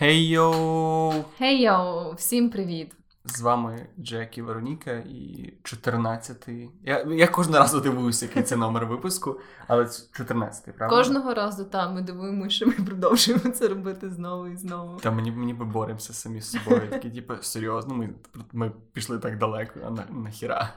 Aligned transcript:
Хей-йоу! 0.00 1.24
Хей-йоу! 1.38 2.14
Всім 2.14 2.50
привіт! 2.50 2.92
З 3.24 3.40
вами 3.40 3.86
Джек 3.98 4.38
і 4.38 4.42
Вероніка 4.42 4.90
і 4.92 5.52
14-й. 5.62 6.68
Я 6.84 7.06
я 7.10 7.26
кожного 7.26 7.58
разу 7.58 7.80
дивуюся, 7.80 8.26
який 8.26 8.42
це 8.42 8.56
номер 8.56 8.86
випуску, 8.86 9.40
але 9.66 9.84
14-й, 9.84 10.72
правда? 10.72 10.96
Кожного 10.96 11.34
разу 11.34 11.64
там 11.64 11.94
ми 11.94 12.02
дивуємося, 12.02 12.50
що 12.50 12.66
ми 12.66 12.72
продовжуємо 12.72 13.50
це 13.50 13.68
робити 13.68 14.10
знову 14.10 14.46
і 14.46 14.56
знову. 14.56 14.96
Та 14.96 15.10
мені 15.10 15.32
мені 15.32 15.54
би 15.54 15.64
боремося 15.64 16.12
самі 16.12 16.40
з 16.40 16.50
собою. 16.50 16.90
Такі, 16.90 17.10
типу, 17.10 17.34
серйозно, 17.40 17.94
ми 17.94 18.10
ми 18.52 18.72
пішли 18.92 19.18
так 19.18 19.38
далеко, 19.38 19.80
а 19.86 19.90
на, 19.90 20.04
нахіра. 20.10 20.70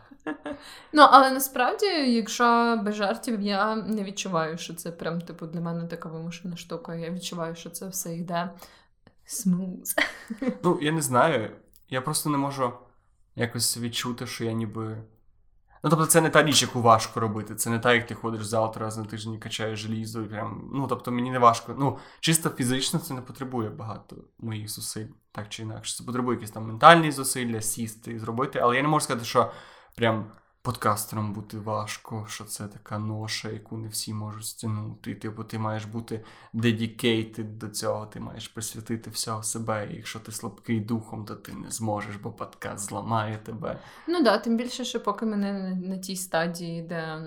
Ну, 0.93 1.07
але 1.11 1.31
насправді, 1.31 1.85
якщо 2.11 2.79
без 2.85 2.95
жартів, 2.95 3.41
я 3.41 3.75
не 3.75 4.03
відчуваю, 4.03 4.57
що 4.57 4.73
це 4.73 4.91
прям 4.91 5.21
типу 5.21 5.45
для 5.45 5.61
мене 5.61 5.87
така 5.87 6.09
вимушена 6.09 6.57
штука. 6.57 6.95
Я 6.95 7.09
відчуваю, 7.11 7.55
що 7.55 7.69
це 7.69 7.87
все 7.87 8.15
йде 8.15 8.49
смуз. 9.25 9.95
Ну, 10.63 10.79
я 10.81 10.91
не 10.91 11.01
знаю. 11.01 11.51
Я 11.89 12.01
просто 12.01 12.29
не 12.29 12.37
можу 12.37 12.73
якось 13.35 13.77
відчути, 13.77 14.27
що 14.27 14.43
я 14.45 14.51
ніби. 14.51 15.03
Ну, 15.83 15.89
тобто, 15.89 16.05
це 16.05 16.21
не 16.21 16.29
та 16.29 16.43
річ, 16.43 16.61
яку 16.61 16.81
важко 16.81 17.19
робити. 17.19 17.55
Це 17.55 17.69
не 17.69 17.79
так, 17.79 17.95
як 17.95 18.07
ти 18.07 18.15
ходиш 18.15 18.45
завтра 18.45 18.85
раз 18.85 18.97
на 18.97 19.05
тиждень 19.05 19.39
качаєш 19.39 19.79
желізо. 19.79 20.21
І 20.21 20.25
прям... 20.25 20.69
Ну, 20.73 20.87
тобто, 20.87 21.11
мені 21.11 21.31
не 21.31 21.39
важко. 21.39 21.75
Ну, 21.77 21.97
чисто 22.19 22.49
фізично 22.49 22.99
це 22.99 23.13
не 23.13 23.21
потребує 23.21 23.69
багато 23.69 24.15
моїх 24.39 24.69
зусиль, 24.69 25.07
так 25.31 25.49
чи 25.49 25.63
інакше. 25.63 25.95
Це 25.95 26.03
потребує 26.03 26.37
якісь 26.37 26.51
там 26.51 26.67
ментальні 26.67 27.11
зусилля, 27.11 27.61
сісти 27.61 28.11
і 28.11 28.19
зробити. 28.19 28.59
Але 28.59 28.75
я 28.75 28.81
не 28.81 28.87
можу 28.87 29.03
сказати, 29.03 29.25
що 29.25 29.51
прям 29.95 30.31
подкастером 30.63 31.33
бути 31.33 31.57
важко, 31.57 32.25
що 32.29 32.43
це 32.43 32.67
така 32.67 32.99
ноша, 32.99 33.49
яку 33.49 33.77
не 33.77 33.87
всі 33.87 34.13
можуть 34.13 34.45
стягнути. 34.45 35.15
Типу, 35.15 35.43
ти 35.43 35.59
маєш 35.59 35.85
бути 35.85 36.23
dedicated 36.53 37.57
до 37.57 37.69
цього, 37.69 38.05
ти 38.05 38.19
маєш 38.19 38.47
присвятити 38.47 39.09
всього 39.09 39.43
себе. 39.43 39.89
І 39.91 39.95
якщо 39.95 40.19
ти 40.19 40.31
слабкий 40.31 40.79
духом, 40.79 41.25
то 41.25 41.35
ти 41.35 41.53
не 41.53 41.71
зможеш, 41.71 42.15
бо 42.15 42.31
подкаст 42.31 42.89
зламає 42.89 43.37
тебе. 43.37 43.79
Ну 44.07 44.23
да, 44.23 44.37
тим 44.37 44.57
більше, 44.57 44.85
що 44.85 45.03
поки 45.03 45.25
ми 45.25 45.37
не 45.37 45.75
на 45.75 45.97
тій 45.97 46.15
стадії, 46.15 46.81
де 46.81 47.17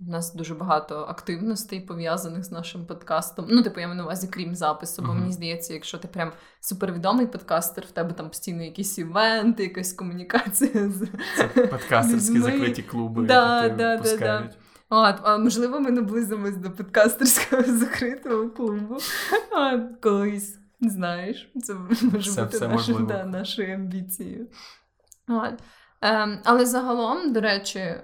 в 0.00 0.08
нас 0.08 0.34
дуже 0.34 0.54
багато 0.54 0.98
активностей 0.98 1.80
пов'язаних 1.80 2.44
з 2.44 2.50
нашим 2.50 2.86
подкастом. 2.86 3.46
Ну, 3.48 3.62
типу, 3.62 3.80
я 3.80 3.86
маю 3.86 3.98
на 3.98 4.04
увазі, 4.04 4.28
крім 4.28 4.54
запису, 4.54 5.02
бо 5.02 5.08
mm-hmm. 5.08 5.14
мені 5.14 5.32
здається, 5.32 5.74
якщо 5.74 5.98
ти 5.98 6.08
прям 6.08 6.32
супервідомий 6.60 7.26
подкастер, 7.26 7.84
в 7.88 7.90
тебе 7.90 8.12
там 8.12 8.28
постійно 8.28 8.62
якісь 8.62 8.98
івенти, 8.98 9.62
якась 9.62 9.92
комунікація 9.92 10.90
з 10.90 11.08
подкастерські 11.70 12.40
закриті 12.40 12.73
ті 12.74 12.82
клуби, 12.82 13.26
да, 13.26 13.68
да, 13.68 13.98
пускають. 13.98 14.50
Да, 14.90 15.18
а, 15.22 15.38
можливо, 15.38 15.80
ми 15.80 15.90
наблизимось 15.90 16.56
до 16.56 16.70
подкастерського 16.70 17.62
закритого 17.66 18.50
клубу. 18.50 18.96
А, 19.56 19.78
Колись 19.78 20.58
знаєш, 20.80 21.52
це 21.62 21.74
може 21.74 22.30
все, 22.30 22.44
бути 22.44 22.56
все 22.56 22.68
наш, 22.68 22.88
да, 22.88 23.24
нашою 23.24 23.74
амбіцією. 23.74 24.48
От. 25.28 25.54
Ем, 26.06 26.38
але 26.44 26.66
загалом, 26.66 27.32
до 27.32 27.40
речі, 27.40 27.78
е, 27.78 28.02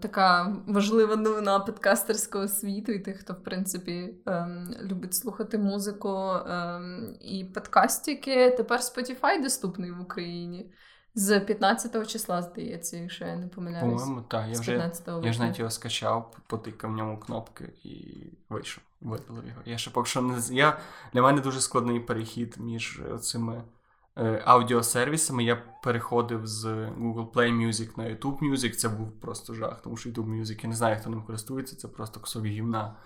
така 0.00 0.56
важлива 0.66 1.16
новина 1.16 1.58
подкастерського 1.58 2.48
світу, 2.48 2.92
і 2.92 2.98
тих, 2.98 3.18
хто, 3.18 3.32
в 3.32 3.42
принципі, 3.44 4.14
ем, 4.26 4.74
любить 4.82 5.14
слухати 5.14 5.58
музику 5.58 6.32
ем, 6.48 7.16
і 7.20 7.44
подкастики. 7.44 8.50
Тепер 8.56 8.80
Spotify 8.80 9.42
доступний 9.42 9.90
в 9.90 10.00
Україні. 10.00 10.72
З 11.14 11.40
15 11.40 12.08
числа, 12.08 12.42
здається, 12.42 12.96
якщо 12.96 13.24
я 13.24 13.36
не 13.36 13.46
помиляюсь. 13.48 14.02
По-моєму, 14.02 14.22
так. 14.22 14.48
Я 14.48 14.60
вже 14.60 14.92
я 15.22 15.32
ж 15.32 15.40
навіть 15.40 15.58
його 15.58 15.70
скачав, 15.70 16.36
потикав 16.46 16.90
в 16.90 16.94
ньому 16.94 17.18
кнопки 17.18 17.72
і 17.84 18.24
вийшов, 18.48 18.84
видалив 19.00 19.46
його. 19.46 19.60
Я 19.64 19.78
ще 19.78 19.90
поки 19.90 20.08
що 20.08 20.22
не 20.22 20.40
я, 20.50 20.78
Для 21.12 21.22
мене 21.22 21.40
дуже 21.40 21.60
складний 21.60 22.00
перехід 22.00 22.56
між 22.58 23.00
цими 23.20 23.64
е, 24.16 24.42
аудіосервісами. 24.44 25.44
Я 25.44 25.56
переходив 25.82 26.46
з 26.46 26.64
Google 26.66 27.30
Play 27.32 27.66
Music 27.66 27.98
на 27.98 28.04
YouTube 28.04 28.38
Music. 28.38 28.70
Це 28.70 28.88
був 28.88 29.20
просто 29.20 29.54
жах, 29.54 29.82
тому 29.82 29.96
що 29.96 30.10
YouTube 30.10 30.40
Music, 30.40 30.62
я 30.62 30.68
не 30.68 30.76
знаю, 30.76 30.96
хто 31.00 31.10
ним 31.10 31.22
користується, 31.22 31.76
це 31.76 31.88
просто 31.88 32.20
кусок 32.20 32.44
гівна. 32.44 32.96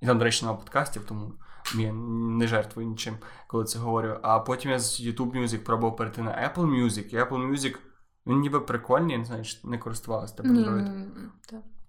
І 0.00 0.06
там, 0.06 0.18
до 0.18 0.24
речі, 0.24 0.44
немає 0.44 0.60
подкастів, 0.60 1.04
тому 1.04 1.32
я 1.74 1.92
не 1.92 2.46
жертвую 2.46 2.88
нічим, 2.88 3.16
коли 3.46 3.64
це 3.64 3.78
говорю. 3.78 4.18
А 4.22 4.38
потім 4.38 4.70
я 4.70 4.78
з 4.78 5.00
YouTube 5.00 5.42
Music 5.42 5.58
пробував 5.58 5.96
перейти 5.96 6.22
на 6.22 6.30
Apple 6.30 6.66
Music, 6.66 7.14
і 7.14 7.16
Apple 7.16 7.50
Music, 7.50 7.76
він 8.26 8.40
ніби 8.40 8.60
прикольний, 8.60 9.12
я 9.12 9.18
не 9.18 9.24
знаю, 9.24 9.44
чи 9.44 9.58
не 9.64 9.78
користувалася 9.78 10.34
тебе 10.34 10.48
mm, 10.48 11.06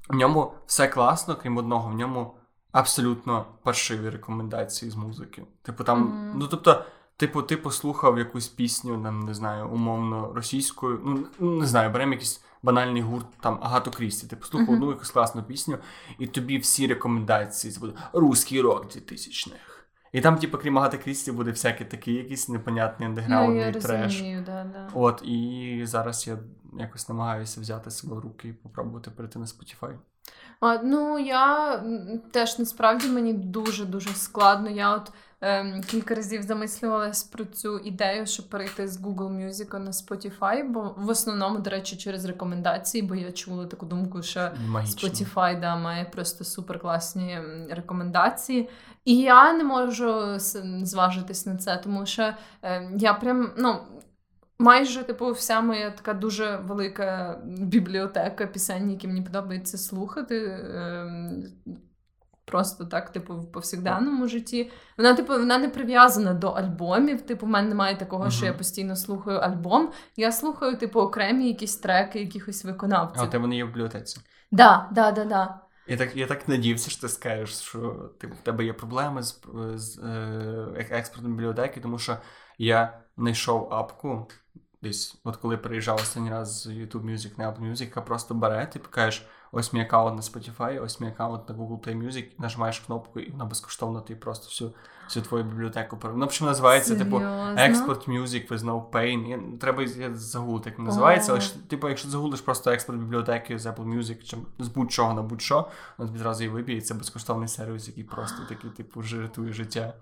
В 0.09 0.16
ньому 0.16 0.53
все 0.66 0.88
класно, 0.88 1.35
крім 1.35 1.57
одного, 1.57 1.90
в 1.90 1.95
ньому 1.95 2.35
абсолютно 2.72 3.45
паршиві 3.63 4.09
рекомендації 4.09 4.91
з 4.91 4.95
музики. 4.95 5.44
Типу, 5.62 5.84
там, 5.84 6.07
mm. 6.07 6.34
ну 6.35 6.47
тобто. 6.47 6.85
Типу, 7.17 7.41
ти 7.41 7.57
послухав 7.57 8.17
якусь 8.17 8.47
пісню, 8.47 9.03
там, 9.03 9.19
не 9.19 9.34
знаю, 9.34 9.69
умовно 9.69 10.34
російською. 10.34 11.25
Ну, 11.40 11.51
не 11.59 11.66
знаю, 11.66 11.90
беремо 11.90 12.11
якийсь 12.11 12.41
банальний 12.63 13.01
гурт 13.01 13.25
там 13.40 13.59
Агату 13.61 13.91
Крісті. 13.91 14.28
Ти 14.28 14.35
послухав 14.35 14.69
uh-huh. 14.69 14.73
одну 14.73 14.90
якусь 14.90 15.11
класну 15.11 15.44
пісню, 15.44 15.78
і 16.19 16.28
тобі 16.28 16.57
всі 16.57 16.88
рекомендації 16.88 17.73
це 17.73 17.79
буде 17.79 17.94
русський 18.13 18.61
рок 18.61 18.85
2000-х. 18.85 19.56
І 20.12 20.22
там, 20.22 20.38
типу, 20.38 20.58
крім 20.58 20.78
Агати 20.78 20.97
Крісті, 20.97 21.31
буде 21.31 21.52
всякий 21.52 21.88
такий 21.88 22.14
якийсь 22.14 22.50
непонятний 22.50 23.09
андеграундний 23.09 23.72
ну, 23.75 23.81
треш. 23.81 24.22
Да, 24.22 24.66
да. 24.74 24.90
От, 24.94 25.22
і 25.25 25.81
зараз 25.84 26.28
я 26.28 26.38
якось 26.80 27.09
намагаюся 27.09 27.62
взяти 27.62 27.92
себе 27.92 28.16
в 28.16 28.20
руки 28.20 28.47
і 28.47 28.53
попробувати 28.53 29.12
перейти 29.12 29.40
на 29.40 29.46
Spotify. 29.46 29.94
А, 30.59 30.78
Ну, 30.84 31.20
я 31.20 31.84
теж 32.31 32.59
насправді 32.59 33.08
мені 33.08 33.34
дуже-дуже 33.34 34.09
складно. 34.09 34.70
Я 34.70 34.96
от 34.96 35.12
ем, 35.42 35.84
кілька 35.84 36.16
разів 36.16 36.41
замислювалась 36.41 37.24
про 37.24 37.46
цю 37.46 37.80
ідею, 37.80 38.26
щоб 38.26 38.50
перейти 38.50 38.88
з 38.88 39.02
Google 39.02 39.46
Music 39.46 39.80
на 39.80 39.91
Spotify, 39.91 40.72
бо 40.72 40.96
в 40.97 41.09
основному, 41.09 41.59
до 41.59 41.70
речі, 41.70 41.97
через 41.97 42.26
рекомендації, 42.26 43.02
бо 43.02 43.16
я 43.16 43.31
чула 43.31 43.66
таку 43.66 43.86
думку, 43.86 44.24
що 44.24 44.52
Магічно. 44.68 45.09
Spotify 45.09 45.59
да, 45.59 45.76
має 45.76 46.06
просто 46.06 46.44
суперкласні 46.44 47.40
рекомендації. 47.70 48.70
І 49.05 49.17
я 49.17 49.53
не 49.53 49.63
можу 49.63 50.39
зважитись 50.83 51.45
на 51.45 51.57
це, 51.57 51.77
тому 51.83 52.05
що 52.05 52.33
е, 52.63 52.91
я 52.97 53.13
прям, 53.13 53.51
ну. 53.57 53.75
Майже, 54.61 55.03
типу, 55.03 55.31
вся 55.31 55.61
моя 55.61 55.91
така 55.91 56.13
дуже 56.13 56.57
велика 56.57 57.39
бібліотека 57.45 58.45
пісень, 58.45 58.91
які 58.91 59.07
мені 59.07 59.21
подобається 59.21 59.77
слухати. 59.77 60.65
Ем, 60.75 61.43
просто 62.49 62.85
так, 62.85 63.09
типу, 63.09 63.35
в 63.35 63.51
повсякденному 63.51 64.27
житті. 64.27 64.71
Вона, 64.97 65.13
типу, 65.13 65.33
вона 65.33 65.57
не 65.57 65.69
прив'язана 65.69 66.33
до 66.33 66.49
альбомів. 66.49 67.21
Типу, 67.21 67.45
в 67.45 67.49
мене 67.49 67.69
немає 67.69 67.95
такого, 67.95 68.25
uh-huh. 68.25 68.31
що 68.31 68.45
я 68.45 68.53
постійно 68.53 68.95
слухаю 68.95 69.37
альбом. 69.37 69.91
Я 70.17 70.31
слухаю, 70.31 70.77
типу, 70.77 70.99
окремі 70.99 71.47
якісь 71.47 71.75
треки, 71.75 72.19
якихось 72.19 72.66
виконавців. 72.66 73.23
А 73.23 73.27
тебе 73.27 73.41
вони 73.41 73.55
є 73.55 73.63
в 73.63 73.67
бібліотеці? 73.67 74.19
Да, 74.51 74.89
да, 74.91 75.11
да, 75.11 75.25
да. 75.25 75.59
Я 75.89 75.97
так 75.97 76.16
я 76.16 76.27
так 76.27 76.47
надіявся, 76.47 76.89
що 76.89 77.01
ти 77.01 77.09
скажеш, 77.09 77.50
що 77.50 78.11
типу, 78.17 78.35
в 78.35 78.44
тебе 78.44 78.66
є 78.66 78.73
проблеми 78.73 79.23
з 79.23 79.41
з 79.75 80.00
е, 80.00 80.88
експортом 80.89 81.31
бібліотеки, 81.35 81.79
тому 81.79 82.00
що 82.00 82.17
я 82.57 83.01
знайшов 83.17 83.73
апку 83.73 84.28
десь, 84.81 85.22
от 85.23 85.38
коли 85.38 85.57
приїжджав 85.57 85.95
останній 85.95 86.29
раз 86.29 86.61
з 86.61 86.67
YouTube 86.67 87.05
Music 87.05 87.38
на 87.38 87.51
Apple 87.51 87.72
Music, 87.72 87.83
яка 87.83 88.01
просто 88.01 88.33
бере, 88.33 88.66
ти 88.66 88.79
покажеш 88.79 89.25
ось 89.51 89.73
мій 89.73 89.81
аккаунт 89.81 90.15
на 90.15 90.21
Spotify, 90.21 90.83
ось 90.83 90.99
мій 90.99 91.07
аккаунт 91.07 91.49
на 91.49 91.55
Google 91.55 91.79
Play 91.79 92.05
Music, 92.05 92.25
нажимаєш 92.37 92.79
кнопку, 92.79 93.19
і 93.19 93.31
вона 93.31 93.45
безкоштовно 93.45 94.01
ти 94.01 94.15
просто 94.15 94.45
всю 94.45 94.73
всю 95.09 95.23
твою 95.23 95.43
бібліотеку 95.43 95.97
Ну, 96.15 96.25
в 96.25 96.43
називається, 96.43 96.95
типу, 96.95 97.17
Export 97.17 98.09
Music 98.09 98.47
with 98.47 98.59
no 98.59 98.89
pain. 98.89 99.27
Я, 99.27 99.57
треба 99.57 99.87
загуглити, 100.13 100.69
як 100.69 100.79
називається, 100.79 101.31
але 101.31 101.41
типу, 101.67 101.89
якщо 101.89 102.09
загуглиш 102.09 102.41
просто 102.41 102.71
експорт 102.71 102.99
бібліотеки 102.99 103.59
з 103.59 103.65
Apple 103.65 103.97
Music, 103.97 104.23
чи 104.23 104.37
з 104.59 104.67
будь-чого 104.67 105.13
на 105.13 105.21
будь-що, 105.21 105.69
воно 105.97 106.07
тобі 106.09 106.19
одразу 106.19 106.43
і 106.43 106.47
виб'є, 106.47 106.77
і 106.77 106.81
це 106.81 106.93
безкоштовний 106.93 107.47
сервіс, 107.47 107.87
який 107.87 108.03
просто 108.03 108.37
такий, 108.49 108.69
типу, 108.69 109.01
жиритує 109.01 109.53
життя. 109.53 109.93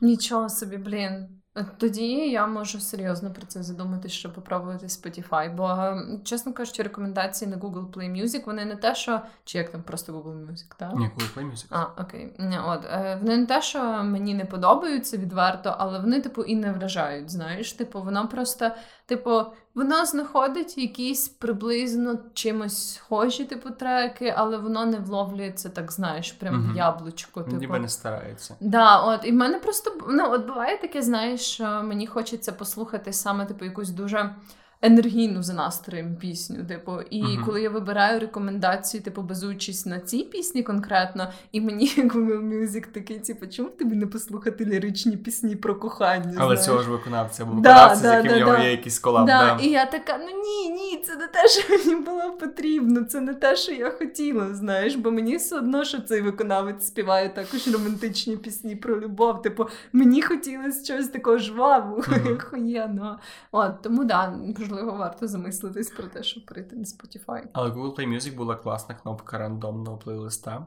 Нічого 0.00 0.48
собі, 0.48 0.76
блін. 0.76 1.43
Тоді 1.78 2.30
я 2.30 2.46
можу 2.46 2.80
серйозно 2.80 3.30
про 3.30 3.46
це 3.46 3.62
задумати, 3.62 4.08
щоб 4.08 4.34
попробувати 4.34 4.86
Spotify. 4.86 5.54
Бо, 5.54 5.96
чесно 6.24 6.52
кажучи, 6.52 6.82
рекомендації 6.82 7.50
на 7.50 7.56
Google 7.56 7.90
Play 7.90 8.22
Music, 8.22 8.44
вони 8.44 8.64
не 8.64 8.76
те, 8.76 8.94
що. 8.94 9.20
Чи 9.44 9.58
як 9.58 9.70
там 9.70 9.82
просто 9.82 10.12
Google 10.12 10.46
Music, 10.46 10.66
так? 10.76 10.94
Ні, 10.94 11.10
Google 11.16 11.38
Play 11.38 11.52
Music. 11.52 11.66
А, 11.70 12.02
окей. 12.02 12.32
От, 12.66 12.84
е, 12.84 13.18
Вони 13.22 13.36
не 13.36 13.46
те, 13.46 13.62
що 13.62 14.02
мені 14.02 14.34
не 14.34 14.44
подобаються 14.44 15.16
відверто, 15.16 15.74
але 15.78 15.98
вони, 15.98 16.20
типу, 16.20 16.42
і 16.42 16.56
не 16.56 16.72
вражають. 16.72 17.30
Знаєш, 17.30 17.72
типу, 17.72 18.02
воно 18.02 18.28
просто, 18.28 18.70
типу, 19.06 19.42
воно 19.74 20.06
знаходить 20.06 20.78
якісь 20.78 21.28
приблизно 21.28 22.18
чимось 22.34 22.94
схожі, 22.94 23.44
типу, 23.44 23.70
треки, 23.70 24.34
але 24.36 24.56
воно 24.56 24.86
не 24.86 24.98
вловлюється, 24.98 25.68
так 25.68 25.92
знаєш, 25.92 26.32
прям 26.32 26.54
угу. 26.54 26.72
в 26.72 26.76
яблучко. 26.76 27.42
Типу. 27.42 27.56
Ніби 27.56 27.78
не 27.78 27.88
старається. 27.88 28.56
Да, 28.60 29.00
от, 29.00 29.20
І 29.24 29.30
в 29.30 29.34
мене 29.34 29.58
просто 29.58 29.98
ну, 30.08 30.30
от 30.30 30.46
буває 30.46 30.80
таке, 30.80 31.02
знаєш, 31.02 31.60
мені 31.60 32.06
хочеться 32.06 32.52
послухати 32.52 33.12
саме 33.12 33.46
типу 33.46 33.64
якусь 33.64 33.90
дуже 33.90 34.34
енергійну 34.84 35.42
за 35.42 35.52
настроєм 35.54 36.16
пісню. 36.16 36.64
Типу, 36.64 36.92
і 37.10 37.22
Мгм. 37.22 37.44
коли 37.46 37.62
я 37.62 37.70
вибираю 37.70 38.20
рекомендації, 38.20 39.02
типу, 39.02 39.22
базуючись 39.22 39.86
на 39.86 40.00
цій 40.00 40.22
пісні 40.22 40.62
конкретно, 40.62 41.32
і 41.52 41.60
мені 41.60 41.86
Google 41.98 42.42
Music 42.48 42.86
такий, 42.92 43.18
типу, 43.18 43.46
чому 43.46 43.68
тобі 43.68 43.96
не 43.96 44.06
послухати 44.06 44.64
ліричні 44.64 45.16
пісні 45.16 45.56
про 45.56 45.74
кохання? 45.74 46.34
Але 46.36 46.56
знаєш? 46.56 46.64
цього 46.64 46.82
ж 46.82 46.90
виконавця, 46.90 47.44
бо 47.44 47.60
Да, 47.60 47.72
виконавця, 47.74 47.96
з 47.96 48.04
яким 48.04 48.28
да, 48.30 48.36
в 48.36 48.38
нього 48.38 48.52
да. 48.52 48.62
є 48.62 48.70
якийсь 48.70 48.98
колаб. 48.98 49.26
Да, 49.26 49.56
да. 49.56 49.62
І 49.62 49.68
я 49.68 49.86
така: 49.86 50.18
ну 50.18 50.26
ні, 50.26 50.68
ні, 50.68 51.02
це 51.06 51.16
не 51.16 51.26
те, 51.26 51.48
що 51.48 51.78
мені 51.78 52.04
було 52.04 52.32
потрібно, 52.32 53.04
це 53.04 53.20
не 53.20 53.34
те, 53.34 53.56
що 53.56 53.72
я 53.72 53.90
хотіла, 53.90 54.54
знаєш, 54.54 54.94
бо 54.96 55.10
мені 55.10 55.36
все 55.36 55.58
одно, 55.58 55.84
що 55.84 56.00
цей 56.00 56.20
виконавець 56.20 56.86
співає 56.86 57.28
також 57.28 57.68
романтичні 57.68 58.36
пісні 58.36 58.76
про 58.76 59.00
любов. 59.00 59.42
Типу, 59.42 59.66
мені 59.92 60.22
хотілося 60.22 60.84
щось 60.84 61.08
такого 61.08 61.38
жвавого, 61.38 62.02
охуєнного. 62.38 63.18
От, 63.52 63.82
тому 63.82 64.04
да, 64.04 64.34
можливо, 64.58 64.73
варто 64.82 65.28
замислитись 65.28 65.90
про 65.90 66.04
те, 66.06 66.22
щоб 66.22 66.46
прийти 66.46 66.76
на 66.76 66.82
Spotify. 66.84 67.42
Але 67.52 67.70
Google 67.70 67.96
Play 67.96 68.14
Music 68.14 68.36
була 68.36 68.56
класна 68.56 68.94
кнопка 68.94 69.38
рандомного 69.38 69.98
плейлиста. 69.98 70.66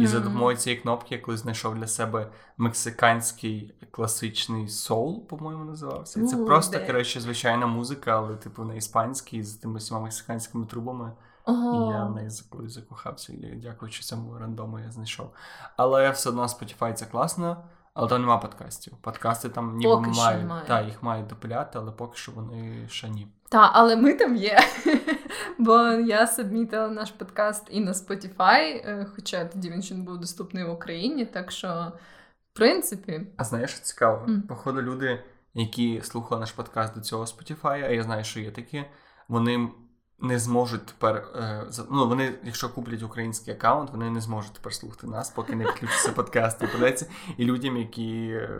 І 0.00 0.06
за 0.06 0.20
допомогою 0.20 0.56
цієї 0.56 0.82
кнопки 0.82 1.14
я 1.14 1.20
колись 1.20 1.40
знайшов 1.40 1.74
для 1.74 1.86
себе 1.86 2.30
мексиканський 2.56 3.74
класичний 3.90 4.68
соул, 4.68 5.26
по-моєму, 5.26 5.64
називався. 5.64 6.20
І 6.20 6.24
Це 6.26 6.36
У, 6.36 6.46
просто, 6.46 6.78
де? 6.78 6.86
коротше, 6.86 7.20
звичайна 7.20 7.66
музика, 7.66 8.16
але 8.16 8.36
типу 8.36 8.64
на 8.64 8.74
іспанській 8.74 9.42
з 9.42 9.54
тими 9.54 9.78
всіма 9.78 10.00
мексиканськими 10.00 10.66
трубами. 10.66 11.12
І 11.48 11.76
я 11.90 12.04
в 12.04 12.14
неї 12.14 12.30
за- 12.30 12.44
закохався, 12.68 13.32
і 13.32 13.60
дякуючи 13.62 14.02
цьому 14.02 14.38
рандому 14.38 14.78
я 14.78 14.90
знайшов. 14.90 15.30
Але 15.76 16.10
все 16.10 16.28
одно 16.28 16.42
Spotify 16.42 16.92
це 16.92 17.06
класно, 17.06 17.64
але 17.94 18.08
там 18.08 18.20
нема 18.20 18.38
подкастів. 18.38 18.96
Подкасти 18.96 19.48
там 19.48 19.76
ніби 19.76 19.96
Поки 19.96 20.10
мають. 20.10 20.40
немає. 20.40 20.64
Та, 20.66 20.80
їх 20.80 21.02
мають 21.02 21.26
допиляти, 21.26 21.78
але 21.78 21.92
поки 21.92 22.16
що 22.16 22.32
вони 22.32 22.88
ще 22.88 23.08
ні. 23.08 23.28
Та, 23.48 23.70
але 23.72 23.96
ми 23.96 24.14
там 24.14 24.36
є. 24.36 24.58
Бо 25.58 25.78
я 25.88 26.26
сабмітила 26.26 26.88
наш 26.88 27.10
подкаст 27.10 27.66
і 27.70 27.80
на 27.80 27.92
Spotify, 27.92 28.60
е, 28.60 29.06
хоча 29.14 29.44
тоді 29.44 29.70
він 29.70 29.82
ще 29.82 29.94
не 29.94 30.04
був 30.04 30.18
доступний 30.18 30.64
в 30.64 30.70
Україні, 30.70 31.26
так 31.26 31.50
що, 31.50 31.92
в 32.52 32.56
принципі, 32.56 33.26
А 33.36 33.44
знаєш, 33.44 33.70
що 33.70 33.80
цікаво? 33.80 34.24
Мгм. 34.28 34.42
Походу, 34.42 34.82
люди, 34.82 35.24
які 35.54 36.00
слухали 36.00 36.40
наш 36.40 36.52
подкаст 36.52 36.94
до 36.94 37.00
цього 37.00 37.24
Spotify, 37.24 37.84
а 37.84 37.88
я 37.88 38.02
знаю, 38.02 38.24
що 38.24 38.40
є 38.40 38.50
такі, 38.50 38.84
вони 39.28 39.68
не 40.24 40.38
зможуть 40.38 40.86
тепер. 40.86 41.26
Е, 41.34 41.66
ну, 41.90 42.08
вони, 42.08 42.34
якщо 42.44 42.68
куплять 42.68 43.02
український 43.02 43.54
аккаунт, 43.54 43.90
вони 43.90 44.10
не 44.10 44.20
зможуть 44.20 44.52
тепер 44.52 44.74
слухати 44.74 45.06
нас, 45.06 45.30
поки 45.30 45.56
не 45.56 45.64
відключиться 45.64 46.12
подкаст. 46.12 46.62
І 46.62 46.66
придеться 46.66 47.06
і 47.36 47.44
людям, 47.44 47.76
які 47.76 48.28
е, 48.28 48.50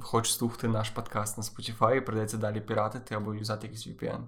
хочуть 0.00 0.34
слухати 0.34 0.68
наш 0.68 0.90
подкаст 0.90 1.38
на 1.38 1.44
Spotify, 1.44 2.00
придеться 2.00 2.36
далі 2.36 2.60
піратити 2.60 3.14
або 3.14 3.34
юзати 3.34 3.66
якийсь 3.66 3.86
VPN. 3.86 4.20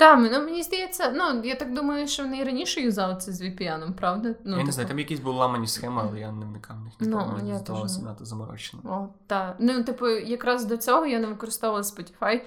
Та, 0.00 0.16
ну, 0.16 0.44
мені 0.44 0.62
здається, 0.62 1.12
ну 1.16 1.44
я 1.44 1.54
так 1.54 1.74
думаю, 1.74 2.08
що 2.08 2.22
вони 2.22 2.38
і 2.38 2.44
раніше 2.44 2.80
юзали 2.80 3.16
це 3.16 3.32
з 3.32 3.42
VPN, 3.42 3.92
правда? 3.92 4.34
Ну, 4.44 4.50
я 4.50 4.56
не 4.56 4.62
типу, 4.62 4.72
знаю, 4.72 4.88
там 4.88 4.98
якісь 4.98 5.20
були 5.20 5.36
ламані 5.36 5.66
схеми, 5.66 6.02
але 6.08 6.20
я 6.20 6.32
не 6.32 6.46
вникав 6.46 6.76
в 6.76 6.84
них 6.84 6.92
Ну, 7.00 7.32
Мені 7.36 7.58
здавалося 7.58 8.02
надто 8.02 8.24
заморочено. 8.24 8.82
О, 8.84 9.08
та. 9.26 9.56
Ну, 9.58 9.84
типу, 9.84 10.08
якраз 10.08 10.64
до 10.64 10.76
цього 10.76 11.06
я 11.06 11.18
не 11.18 11.26
використовувала 11.26 11.82
Spotify. 11.82 12.40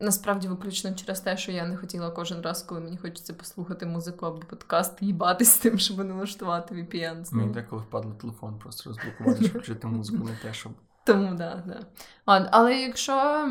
Насправді 0.00 0.48
виключно 0.48 0.94
через 0.94 1.20
те, 1.20 1.36
що 1.36 1.52
я 1.52 1.66
не 1.66 1.76
хотіла 1.76 2.10
кожен 2.10 2.40
раз, 2.40 2.62
коли 2.62 2.80
мені 2.80 2.96
хочеться 2.96 3.34
послухати 3.34 3.86
музику 3.86 4.26
або 4.26 4.38
подкаст, 4.38 5.02
їбатись 5.02 5.48
з 5.48 5.58
тим, 5.58 5.78
щоб 5.78 6.04
налаштувати 6.04 6.74
VPN. 6.74 7.34
Мені 7.34 7.52
деколи 7.52 7.82
впадло 7.82 8.12
телефон 8.12 8.58
просто 8.58 8.90
розблокувати, 8.90 9.36
щоб 9.36 9.50
включити 9.50 9.86
музику, 9.86 10.24
не 10.24 10.36
те, 10.42 10.54
щоб. 10.54 10.72
Тому 11.04 11.34
да, 11.34 11.62
да. 11.66 11.80
Ладно, 12.26 12.48
але 12.52 12.76
якщо, 12.76 13.48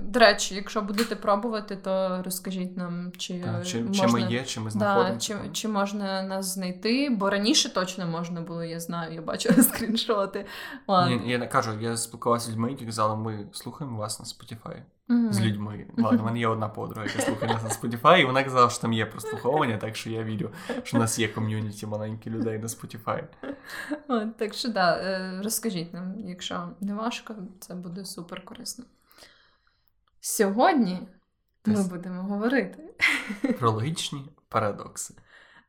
до 0.00 0.20
речі, 0.20 0.54
якщо 0.54 0.82
будете 0.82 1.16
пробувати, 1.16 1.76
то 1.76 2.22
розкажіть 2.22 2.76
нам, 2.76 3.12
чи, 3.18 3.40
Так, 3.40 3.66
чи, 3.66 3.82
можна... 3.82 4.06
чи 4.06 4.12
ми 4.12 4.20
є, 4.22 4.44
чи 4.44 4.60
ми 4.60 4.66
Да, 4.66 4.70
знаходимося. 4.70 5.26
чи, 5.44 5.50
чи 5.52 5.68
можна 5.68 6.22
нас 6.22 6.54
знайти, 6.54 7.10
бо 7.10 7.30
раніше 7.30 7.74
точно 7.74 8.06
можна 8.06 8.40
було, 8.40 8.64
я 8.64 8.80
знаю, 8.80 9.14
я 9.14 9.22
бачила 9.22 9.62
скріншоти. 9.62 10.46
Ладно. 10.88 11.16
Ні, 11.16 11.30
я 11.30 11.38
не 11.38 11.46
кажу, 11.46 11.80
я 11.80 11.96
спілкувався 11.96 12.46
з 12.46 12.50
людьми, 12.50 12.70
які 12.70 12.86
казали, 12.86 13.16
ми 13.16 13.46
слухаємо 13.52 13.98
вас 13.98 14.20
на 14.20 14.26
Spotify. 14.26 14.76
З 15.30 15.40
людьми. 15.40 15.86
Ладно, 15.98 16.22
в 16.22 16.24
мене 16.24 16.38
є 16.38 16.48
одна 16.48 16.68
подруга, 16.68 17.06
яка 17.06 17.22
слухає 17.22 17.52
нас 17.52 17.62
на 17.62 17.68
Spotify, 17.68 18.20
і 18.20 18.24
вона 18.24 18.44
казала, 18.44 18.70
що 18.70 18.80
там 18.82 18.92
є 18.92 19.06
прослуховування, 19.06 19.76
так 19.76 19.96
що 19.96 20.10
я 20.10 20.22
вірю, 20.22 20.50
що 20.82 20.96
в 20.96 21.00
нас 21.00 21.18
є 21.18 21.28
ком'юніті 21.28 21.86
маленьких 21.86 22.32
людей 22.32 22.58
на 22.58 22.66
Spotify. 22.66 23.24
От, 24.08 24.36
так 24.36 24.54
що 24.54 24.68
да, 24.68 24.96
е, 24.96 25.40
розкажіть 25.44 25.94
нам, 25.94 26.14
якщо 26.18 26.68
не 26.80 26.94
важко, 26.94 27.34
це 27.60 27.74
буде 27.74 28.04
супер 28.04 28.44
корисно. 28.44 28.84
Сьогодні 30.20 31.08
ми 31.66 31.82
будемо 31.88 32.22
говорити. 32.22 32.78
Про 33.58 33.70
логічні 33.70 34.26
парадокси. 34.48 35.14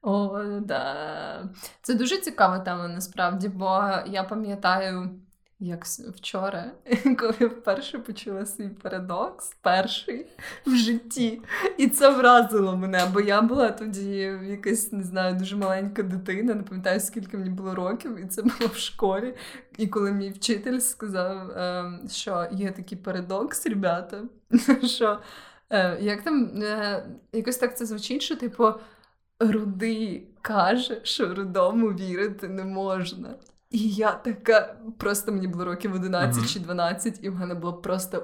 О, 0.01 0.43
да. 0.59 1.49
Це 1.81 1.93
дуже 1.93 2.17
цікава 2.17 2.59
тема 2.59 2.87
насправді, 2.87 3.49
бо 3.49 3.81
я 4.07 4.23
пам'ятаю, 4.23 5.09
як 5.61 5.85
вчора, 5.85 6.71
коли 7.19 7.33
я 7.39 7.47
вперше 7.47 7.99
почула 7.99 8.45
свій 8.45 8.69
парадокс, 8.69 9.55
перший 9.61 10.25
в 10.65 10.75
житті. 10.75 11.41
І 11.77 11.87
це 11.87 12.09
вразило 12.09 12.77
мене, 12.77 13.05
бо 13.13 13.21
я 13.21 13.41
була 13.41 13.71
тоді 13.71 14.17
якась, 14.45 14.91
не 14.91 15.03
знаю, 15.03 15.35
дуже 15.35 15.55
маленька 15.55 16.03
дитина, 16.03 16.53
не 16.53 16.63
пам'ятаю, 16.63 16.99
скільки 16.99 17.37
мені 17.37 17.49
було 17.49 17.75
років, 17.75 18.19
і 18.19 18.25
це 18.25 18.41
було 18.41 18.71
в 18.73 18.77
школі. 18.77 19.33
І 19.77 19.87
коли 19.87 20.11
мій 20.11 20.29
вчитель 20.29 20.79
сказав, 20.79 21.51
ем, 21.51 22.01
що 22.09 22.47
є 22.51 22.71
такий 22.71 22.97
парадокс, 22.97 23.65
ребята, 23.65 24.23
що 24.83 25.19
е, 25.69 25.97
як 26.01 26.21
там 26.21 26.61
е, 26.63 27.05
якось 27.33 27.57
так 27.57 27.77
це 27.77 27.85
звучить, 27.85 28.21
що 28.21 28.35
типу. 28.35 28.73
Рудий 29.43 30.27
каже, 30.41 30.99
що 31.03 31.33
рудому 31.33 31.87
вірити 31.87 32.47
не 32.47 32.63
можна. 32.63 33.35
І 33.71 33.89
я 33.89 34.11
така, 34.11 34.75
просто 34.97 35.31
мені 35.31 35.47
було 35.47 35.65
років 35.65 35.93
11 35.93 36.37
Мгм. 36.37 36.45
чи 36.47 36.59
12, 36.59 37.19
і 37.21 37.29
в 37.29 37.35
мене 37.35 37.55
було 37.55 37.73
просто 37.73 38.23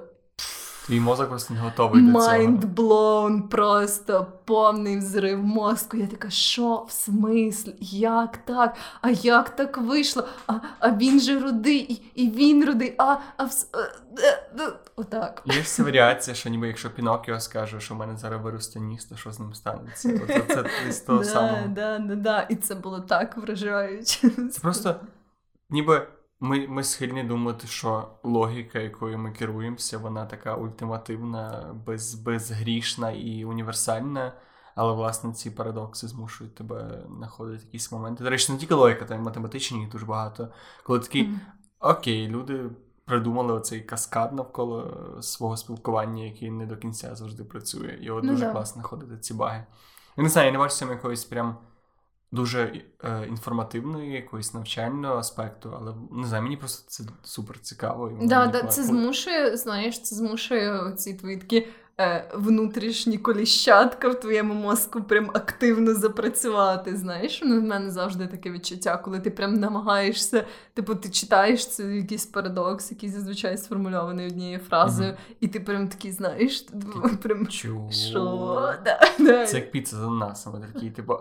Твій 0.88 1.00
мозок 1.00 1.30
просто 1.30 1.54
не 1.54 1.60
готовий 1.60 2.02
до 2.02 2.12
цього. 2.12 2.34
blown, 2.76 3.48
просто 3.48 4.28
повний 4.46 4.98
взрив 4.98 5.44
мозку. 5.44 5.98
Я 5.98 6.08
така, 6.08 6.30
що 6.30 6.86
в 6.88 6.92
смислі? 6.92 7.76
Як 7.80 8.38
так? 8.38 8.76
А 9.02 9.10
як 9.10 9.50
так 9.50 9.78
вийшло? 9.78 10.28
А, 10.48 10.54
а 10.80 10.92
він 10.92 11.20
же 11.20 11.40
рудий, 11.40 11.78
і, 11.80 12.24
і 12.24 12.30
він 12.30 12.66
рудий, 12.66 12.96
а, 12.98 13.16
а 13.38 13.44
вс... 13.44 13.68
е, 13.74 13.78
е, 14.24 14.44
е, 14.60 14.74
Отак. 14.96 15.42
Є 15.46 15.64
ця 15.64 15.84
варіація, 15.84 16.36
що 16.36 16.50
ніби 16.50 16.68
якщо 16.68 16.90
Пінокіо 16.90 17.40
скаже, 17.40 17.80
що 17.80 17.94
в 17.94 17.98
мене 17.98 18.18
зараз 18.18 18.42
виросте 18.42 18.80
ніс, 18.80 19.06
то 19.06 19.16
що 19.16 19.32
з 19.32 19.40
ним 19.40 19.54
станеться? 19.54 20.20
От 20.24 20.48
це 20.48 20.64
десь 20.86 21.02
того 21.02 21.20
да, 21.20 21.26
самого. 21.26 21.68
да, 21.68 22.00
да, 22.00 22.16
да. 22.16 22.42
І 22.42 22.56
це 22.56 22.76
було 22.76 23.00
так 23.00 23.38
вражаюче. 23.38 24.30
Це 24.30 24.60
просто 24.62 24.96
ніби 25.70 26.08
ми, 26.40 26.68
ми 26.68 26.84
схильні 26.84 27.24
думати, 27.24 27.68
що 27.68 28.08
логіка, 28.24 28.80
якою 28.80 29.18
ми 29.18 29.32
керуємося, 29.32 29.98
вона 29.98 30.26
така 30.26 30.56
ультимативна, 30.56 31.76
без, 31.86 32.16
безгрішна 32.16 33.12
і 33.12 33.46
універсальна. 33.46 34.34
Але, 34.76 34.94
власне, 34.94 35.34
ці 35.34 35.52
парадокси 35.52 36.08
змушують 36.08 36.56
тебе 36.56 37.04
знаходити 37.18 37.64
якісь 37.66 37.92
моменти. 37.92 38.24
До 38.24 38.30
речі, 38.30 38.52
не 38.52 38.58
тільки 38.58 38.74
логіка, 38.74 39.06
там 39.06 39.20
і 39.20 39.24
математичні 39.24 39.80
їх 39.80 39.90
дуже 39.90 40.06
багато. 40.06 40.50
Коли 40.84 41.00
такі, 41.00 41.24
Мгм. 41.24 41.40
окей, 41.80 42.28
люди 42.28 42.70
придумали 43.06 43.54
оцей 43.54 43.82
каскад 43.82 44.34
навколо 44.34 44.94
свого 45.22 45.58
спілкування, 45.58 46.24
який 46.24 46.52
не 46.52 46.66
до 46.66 46.78
кінця 46.78 47.16
завжди 47.16 47.44
працює. 47.44 48.00
І 48.02 48.10
от 48.10 48.24
Ну 48.24 48.32
дуже 48.32 48.46
да. 48.46 48.52
класно 48.52 48.74
знаходити 48.74 49.18
ці 49.18 49.34
баги. 49.34 49.66
Я 50.18 50.24
не 50.24 50.30
знаю, 50.30 50.46
я 50.46 50.52
не 50.52 50.58
бачу 50.60 50.76
цьому 50.76 50.92
якоїсь 50.92 51.26
прям 51.26 51.58
дуже 52.32 52.82
е, 53.04 53.26
інформативної, 53.30 54.12
якоїсь 54.12 54.54
навчального 54.54 55.16
аспекту, 55.18 55.74
але 55.80 55.94
не 56.12 56.28
знаю, 56.28 56.44
мені 56.44 56.58
просто 56.58 56.90
це 56.90 57.04
супер 57.24 57.60
цікаво. 57.60 58.12
І 58.22 58.28
Да, 58.28 58.48
да, 58.48 58.64
це 58.64 58.84
змушує, 58.84 59.58
знаєш, 59.58 60.02
це 60.02 60.16
змушує 60.16 60.94
ці 60.98 61.14
твої 61.14 61.38
такі 61.38 61.68
е, 62.00 62.32
внутрішні 62.36 63.18
коліщатка 63.18 64.10
в 64.10 64.20
твоєму 64.20 64.54
мозку 64.54 65.04
прям 65.04 65.30
активно 65.34 65.94
запрацювати. 65.94 66.96
Знаєш, 66.98 67.42
ну, 67.46 67.60
в 67.60 67.64
мене 67.64 67.92
завжди 67.92 68.28
таке 68.28 68.52
відчуття, 68.52 68.98
коли 68.98 69.20
ти 69.20 69.32
прям 69.32 69.54
намагаєшся, 69.54 70.46
типу, 70.74 70.96
ти 70.96 71.10
читаєш 71.10 71.68
це 71.68 71.84
якийсь 71.84 72.26
парадокс, 72.26 72.92
який 72.92 73.10
зазвичай 73.10 73.58
сформульований 73.58 74.28
однією 74.28 74.60
фразою, 74.60 75.10
Мгм. 75.10 75.18
і 75.40 75.48
ти 75.48 75.60
прям 75.60 75.88
такий, 75.88 76.12
знаєш, 76.12 76.66
прям 77.22 77.48
Чу. 77.48 77.90
що? 77.92 78.74
Да, 78.86 79.00
да. 79.20 79.46
Це 79.46 79.56
як 79.58 79.72
піца 79.72 79.96
з 79.96 80.00
ананасом. 80.04 80.62
Ти 80.62 80.68
такий, 80.74 80.92
типу, 80.92 81.14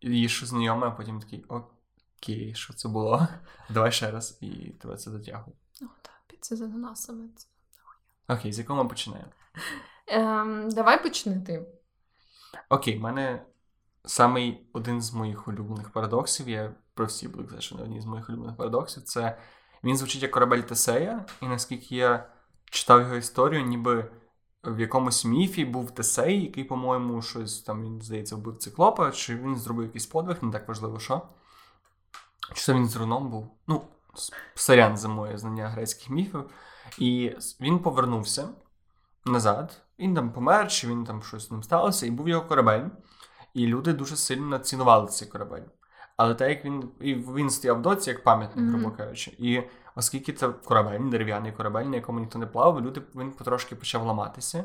їш 0.00 0.44
знайоме, 0.44 0.86
а 0.86 0.90
потім 0.90 1.20
такий, 1.20 1.44
окей, 1.48 2.54
що 2.54 2.72
це 2.72 2.88
було? 2.88 3.28
Давай 3.70 3.92
ще 3.92 4.10
раз, 4.10 4.38
і 4.40 4.48
тебе 4.70 4.96
це 4.96 5.10
дотягує. 5.10 5.56
О, 5.82 5.86
так, 6.02 6.22
піца 6.26 6.56
з 6.56 6.62
ананасами. 6.62 7.28
Це 7.36 7.48
Окей, 8.28 8.52
з 8.52 8.58
якого 8.58 8.82
ми 8.82 8.88
починаємо? 8.88 9.30
Ем, 10.06 10.70
давай 10.70 11.02
почни 11.02 11.40
ти. 11.40 11.66
Окей, 12.68 12.98
в 12.98 13.00
мене 13.00 13.46
самий 14.04 14.68
один 14.72 15.02
з 15.02 15.12
моїх 15.12 15.48
улюблених 15.48 15.90
парадоксів, 15.90 16.48
я 16.48 16.74
про 16.94 17.06
всі 17.06 17.28
буду 17.28 17.44
казати, 17.44 17.62
що 17.62 17.76
не 17.76 17.82
одні 17.82 18.00
з 18.00 18.04
моїх 18.04 18.28
улюблених 18.28 18.56
парадоксів, 18.56 19.02
це 19.02 19.38
він 19.84 19.96
звучить 19.96 20.22
як 20.22 20.30
корабель 20.30 20.60
Тесея, 20.60 21.24
і 21.42 21.46
наскільки 21.46 21.96
я 21.96 22.30
читав 22.64 23.00
його 23.00 23.16
історію, 23.16 23.62
ніби 23.62 24.10
в 24.64 24.80
якомусь 24.80 25.24
міфі 25.24 25.64
був 25.64 25.90
Тесей, 25.90 26.42
який, 26.42 26.64
по-моєму, 26.64 27.22
щось 27.22 27.62
там, 27.62 27.82
він, 27.82 28.02
здається, 28.02 28.36
вбив 28.36 28.56
циклопа, 28.56 29.10
чи 29.10 29.36
він 29.36 29.56
зробив 29.56 29.86
якийсь 29.86 30.06
подвиг, 30.06 30.36
не 30.42 30.52
так 30.52 30.68
важливо, 30.68 30.98
що. 30.98 31.22
Чи 32.54 32.62
це 32.62 32.74
він 32.74 32.88
з 32.88 32.96
руном 32.96 33.30
був? 33.30 33.50
Ну, 33.66 33.82
сорян 34.54 34.96
за 34.96 35.08
моє 35.08 35.38
знання 35.38 35.68
грецьких 35.68 36.10
міфів. 36.10 36.50
І 36.98 37.32
він 37.60 37.78
повернувся 37.78 38.48
назад. 39.26 39.82
Він 39.98 40.14
там 40.14 40.32
помер, 40.32 40.68
чи 40.68 40.88
він 40.88 41.04
там 41.04 41.22
щось 41.22 41.48
з 41.48 41.50
ним 41.50 41.62
сталося, 41.62 42.06
і 42.06 42.10
був 42.10 42.28
його 42.28 42.42
корабель. 42.42 42.84
І 43.54 43.66
люди 43.66 43.92
дуже 43.92 44.16
сильно 44.16 44.58
цінували 44.58 45.06
цей 45.06 45.28
корабель. 45.28 45.62
Але 46.16 46.34
так 46.34 46.48
як 46.48 46.64
він 46.64 46.90
і 47.00 47.14
він 47.14 47.50
стояв 47.50 47.82
доці, 47.82 48.10
як 48.10 48.24
пам'ятник, 48.24 48.64
mm-hmm. 48.64 48.70
грубо 48.70 48.96
кажучи. 48.96 49.36
І 49.38 49.62
оскільки 49.98 50.32
це 50.32 50.48
корабель, 50.48 51.10
дерев'яний 51.10 51.52
корабель, 51.52 51.84
на 51.84 51.96
якому 51.96 52.20
ніхто 52.20 52.38
не 52.38 52.46
плавав, 52.46 52.80
люди 52.80 53.02
він 53.14 53.32
потрошки 53.32 53.76
почав 53.76 54.06
ламатися. 54.06 54.64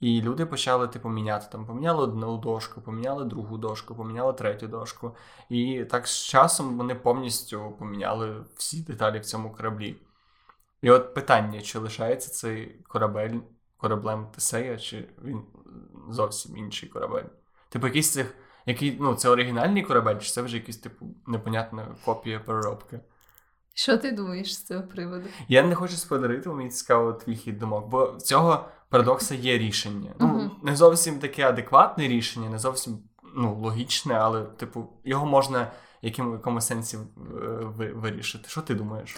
І 0.00 0.22
люди 0.22 0.46
почали 0.46 0.88
типу 0.88 1.08
міняти 1.08 1.46
там, 1.52 1.66
поміняли 1.66 2.02
одну 2.02 2.38
дошку, 2.38 2.80
поміняли 2.80 3.24
другу 3.24 3.58
дошку, 3.58 3.94
поміняли 3.94 4.32
третю 4.32 4.66
дошку. 4.66 5.16
І 5.48 5.84
так 5.90 6.06
з 6.06 6.24
часом 6.24 6.78
вони 6.78 6.94
повністю 6.94 7.76
поміняли 7.78 8.44
всі 8.56 8.82
деталі 8.82 9.18
в 9.18 9.24
цьому 9.24 9.52
кораблі. 9.52 9.96
І 10.82 10.90
от 10.90 11.14
питання: 11.14 11.60
чи 11.60 11.78
лишається 11.78 12.30
цей 12.30 12.66
корабель 12.88 13.38
кораблем 13.76 14.26
Тесея, 14.34 14.78
чи 14.78 15.08
він 15.24 15.42
зовсім 16.10 16.56
інший 16.56 16.88
корабель? 16.88 17.24
Типу, 17.68 17.86
якийсь 17.86 18.12
цих, 18.12 18.34
який, 18.66 18.96
ну, 19.00 19.14
це 19.14 19.28
оригінальний 19.28 19.82
корабель, 19.82 20.18
чи 20.18 20.30
це 20.30 20.42
вже 20.42 20.56
якийсь, 20.56 20.78
типу, 20.78 21.06
непонятна 21.26 21.96
копія 22.04 22.40
переробки? 22.40 23.00
Що 23.78 23.96
ти 23.96 24.12
думаєш 24.12 24.54
з 24.54 24.64
цього 24.64 24.82
приводу? 24.82 25.24
Я 25.48 25.62
не 25.62 25.74
хочу 25.74 25.96
сподарити, 25.96 26.48
мені 26.48 26.70
цікаво 26.70 27.12
твій 27.12 27.36
хід 27.36 27.58
думок, 27.58 27.88
бо 27.88 28.12
в 28.18 28.22
цього 28.22 28.64
парадокса 28.88 29.34
є 29.34 29.58
рішення. 29.58 30.10
Ну, 30.20 30.26
uh-huh. 30.26 30.50
не 30.62 30.76
зовсім 30.76 31.18
таке 31.18 31.48
адекватне 31.48 32.08
рішення, 32.08 32.50
не 32.50 32.58
зовсім 32.58 32.98
ну, 33.34 33.60
логічне, 33.62 34.14
але, 34.14 34.42
типу, 34.42 34.88
його 35.04 35.26
можна 35.26 35.70
яким, 36.02 36.30
в 36.30 36.32
якомусь 36.32 36.66
сенсі 36.66 36.96
е, 36.96 37.00
вирішити. 37.94 38.48
Що 38.48 38.62
ти 38.62 38.74
думаєш? 38.74 39.16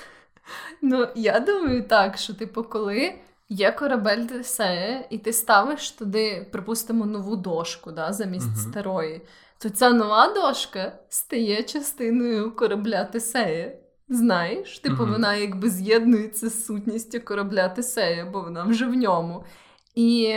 Ну, 0.83 1.09
я 1.15 1.41
думаю 1.41 1.88
так, 1.88 2.19
що, 2.19 2.35
типу, 2.35 2.65
коли 2.65 3.15
є 3.49 3.73
корабель 3.73 4.25
Тесея, 4.27 5.05
і 5.11 5.19
ти 5.19 5.33
ставиш 5.33 5.91
туди, 5.91 6.49
припустимо, 6.53 7.07
нову 7.07 7.37
дошку 7.37 7.93
да, 7.93 8.12
замість 8.12 8.49
uh-huh. 8.49 8.71
старої, 8.71 9.23
то 9.59 9.71
ця 9.71 9.91
нова 9.91 10.35
дошка 10.35 10.99
стає 11.09 11.62
частиною 11.62 12.57
корабля 12.57 13.05
Тесея. 13.05 13.73
Знаєш, 14.09 14.79
типу, 14.79 15.03
uh-huh. 15.03 15.11
вона 15.11 15.35
якби 15.35 15.71
з'єднується 15.71 16.49
з 16.49 16.67
сутністю 16.67 17.21
корабля 17.21 17.69
Тесея, 17.69 18.25
бо 18.33 18.41
вона 18.41 18.65
вже 18.65 18.87
в 18.87 18.95
ньому. 18.95 19.45
І, 19.95 20.35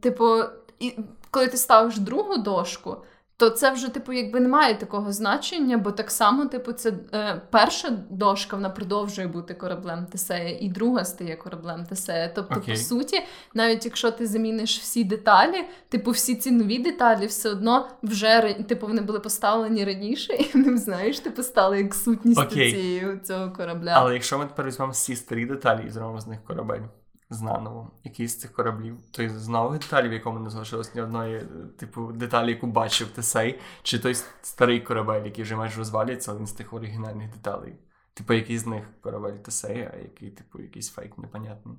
типу, 0.00 0.40
і 0.80 0.92
коли 1.30 1.48
ти 1.48 1.56
ставиш 1.56 1.98
другу 1.98 2.36
дошку, 2.36 2.96
то 3.38 3.50
це 3.50 3.70
вже, 3.70 3.88
типу, 3.88 4.12
якби 4.12 4.40
не 4.40 4.48
має 4.48 4.74
такого 4.74 5.12
значення, 5.12 5.78
бо 5.78 5.92
так 5.92 6.10
само, 6.10 6.46
типу, 6.46 6.72
це 6.72 6.92
е, 7.14 7.42
перша 7.50 7.90
дошка 8.10 8.56
вона 8.56 8.70
продовжує 8.70 9.28
бути 9.28 9.54
кораблем 9.54 10.06
Тесея, 10.06 10.58
і 10.60 10.68
друга 10.68 11.04
стає 11.04 11.36
кораблем 11.36 11.84
Тесея. 11.84 12.32
Тобто, 12.34 12.54
okay. 12.54 12.70
по 12.70 12.76
суті, 12.76 13.22
навіть 13.54 13.84
якщо 13.84 14.10
ти 14.10 14.26
заміниш 14.26 14.78
всі 14.78 15.04
деталі, 15.04 15.64
типу, 15.88 16.10
всі 16.10 16.34
ці 16.34 16.50
нові 16.50 16.78
деталі 16.78 17.26
все 17.26 17.50
одно 17.50 17.88
вже 18.02 18.56
типу, 18.68 18.86
вони 18.86 19.00
були 19.00 19.20
поставлені 19.20 19.84
раніше, 19.84 20.32
і 20.32 20.50
вони, 20.54 20.78
знаєш, 20.78 21.20
типу, 21.20 21.42
стали 21.42 21.78
як 21.78 21.94
сутність 21.94 22.40
okay. 22.40 22.54
цієї 22.54 23.18
цього 23.24 23.52
корабля. 23.52 23.92
Але 23.94 24.14
якщо 24.14 24.38
ми 24.38 24.44
тепер 24.44 24.66
візьмемо 24.66 24.92
всі 24.92 25.16
старі 25.16 25.46
деталі 25.46 25.80
і 25.86 25.90
зробимо 25.90 26.20
з 26.20 26.26
них 26.26 26.38
корабель 26.44 26.82
знаново 27.30 27.90
якийсь 28.04 28.32
з 28.32 28.40
цих 28.40 28.52
кораблів. 28.52 28.98
Той 29.10 29.28
знову 29.28 29.72
деталі, 29.72 30.08
в 30.08 30.12
якому 30.12 30.38
не 30.38 30.50
залишилось 30.50 30.94
ні 30.94 31.00
одної, 31.00 31.46
типу, 31.78 32.12
деталі, 32.12 32.50
яку 32.50 32.66
бачив 32.66 33.08
Тесей, 33.08 33.60
чи 33.82 33.98
той 33.98 34.14
старий 34.42 34.80
корабель, 34.80 35.24
який 35.24 35.44
вже 35.44 35.56
майже 35.56 35.78
розвалюється, 35.78 36.34
він 36.34 36.46
з 36.46 36.52
тих 36.52 36.72
оригінальних 36.72 37.30
деталей. 37.30 37.74
Типу, 38.14 38.32
який 38.32 38.58
з 38.58 38.66
них 38.66 38.84
корабель 39.00 39.36
Тесея, 39.36 39.90
а 39.94 39.96
який, 39.96 40.30
типу, 40.30 40.62
якийсь 40.62 40.90
фейк 40.90 41.18
непонятний. 41.18 41.78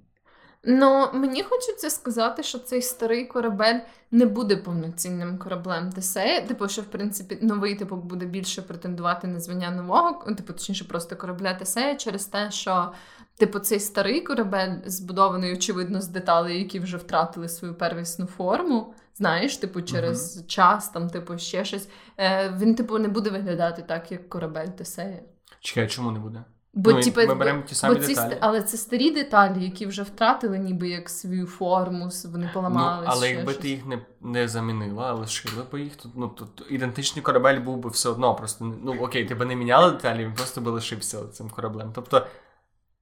Ну, 0.64 1.10
мені 1.14 1.44
хочеться 1.44 1.90
сказати, 1.90 2.44
що 2.44 2.60
цей 2.60 2.82
старий 2.82 3.26
корабель 3.26 3.80
не 4.12 4.26
буде 4.26 4.58
повноцінним 4.58 5.38
кораблем 5.38 5.92
Тесея. 5.92 6.42
Типу, 6.42 6.68
що 6.68 6.82
в 6.82 6.86
принципі 6.86 7.38
новий 7.42 7.76
типу 7.76 7.96
буде 7.96 8.26
більше 8.26 8.62
претендувати 8.62 9.28
на 9.28 9.40
звання 9.40 9.72
нового, 9.72 10.24
типу, 10.26 10.54
точніше, 10.54 10.86
просто 10.86 11.16
корабля 11.16 11.54
Тесея, 11.54 11.96
через 11.96 12.26
те, 12.26 12.52
що 12.52 12.92
Типу, 13.40 13.60
цей 13.60 13.80
старий 13.80 14.22
корабель, 14.22 14.76
збудований, 14.86 15.54
очевидно, 15.54 16.02
з 16.02 16.08
деталей, 16.08 16.60
які 16.60 16.80
вже 16.80 16.98
втратили 16.98 17.50
свою 17.50 17.74
первісну 17.74 18.26
форму. 18.26 18.94
Знаєш, 19.16 19.58
типу, 19.58 19.82
через 19.82 20.38
uh-huh. 20.38 20.48
час, 20.48 20.90
там, 20.90 21.10
типу, 21.10 21.38
ще 21.38 21.66
щось. 21.66 21.90
Е, 22.18 22.54
Він, 22.60 22.76
типу, 22.76 22.98
не 22.98 23.08
буде 23.08 23.30
виглядати 23.30 23.82
так, 23.82 24.12
як 24.12 24.30
корабель 24.30 24.68
Тесея. 24.68 25.20
Чекай, 25.60 25.88
чому 25.88 26.12
не 26.12 26.20
буде? 26.20 26.44
Бо, 26.74 26.92
ну, 26.92 27.02
типу, 27.02 27.22
ми 27.22 27.36
беремо 27.36 27.62
ті 27.62 27.76
самі 27.76 27.96
бо 27.96 28.02
ці, 28.02 28.08
деталі. 28.08 28.38
Але 28.40 28.62
це 28.62 28.78
старі 28.78 29.12
деталі, 29.12 29.64
які 29.64 29.86
вже 29.86 30.04
втратили, 30.04 30.60
ніби 30.60 30.90
як 30.90 31.10
свою 31.10 31.48
форму, 31.48 32.10
вони 32.26 32.52
поламали. 32.54 33.06
Ну, 33.06 33.12
Але 33.12 33.30
якби 33.30 33.52
щось. 33.52 33.62
ти 33.62 33.70
їх 33.70 33.86
не 33.86 34.06
не 34.22 34.48
замінила, 34.48 35.10
а 35.10 35.14
лишила 35.14 35.64
б 35.72 35.80
їх, 35.80 35.96
то 35.96 36.10
ну, 36.16 36.28
тут 36.28 36.66
ідентичний 36.70 37.24
корабель 37.24 37.60
був 37.60 37.78
би 37.78 37.90
все 37.90 38.10
одно. 38.10 38.36
Просто 38.36 38.66
ну 38.84 38.96
окей, 39.02 39.26
ти 39.26 39.36
б 39.36 39.46
не 39.46 39.56
міняла 39.56 39.92
деталі, 39.92 40.26
він 40.26 40.34
просто 40.34 40.62
би 40.62 40.72
лишився 40.72 41.28
цим 41.28 41.50
кораблем. 41.50 41.92
Тобто. 41.96 42.28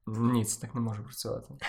Ні, 0.08 0.46
це 0.46 0.62
так 0.62 0.76
не 0.76 0.82
може 0.82 1.02
працювати. 1.02 1.54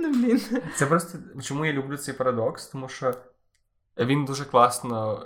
Ну, 0.00 0.10
блін. 0.10 0.40
Це 0.76 0.86
просто 0.86 1.18
чому 1.42 1.66
я 1.66 1.72
люблю 1.72 1.96
цей 1.96 2.14
парадокс, 2.14 2.66
тому 2.66 2.88
що 2.88 3.14
він 3.98 4.24
дуже 4.24 4.44
класно. 4.44 5.22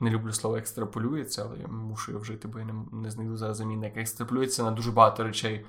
Не 0.00 0.10
люблю 0.10 0.32
слово 0.32 0.56
екстраполюється, 0.56 1.44
але 1.44 1.58
я 1.58 1.66
мушу 1.66 2.12
його 2.12 2.22
вжити, 2.22 2.48
бо 2.48 2.58
я 2.58 2.64
не, 2.64 2.74
не 2.92 3.10
знайду 3.10 3.36
зараз 3.36 3.56
заміни, 3.56 3.86
як 3.86 3.96
екстраполюється 3.96 4.62
на 4.62 4.70
дуже 4.70 4.90
багато 4.90 5.24
речей. 5.24 5.66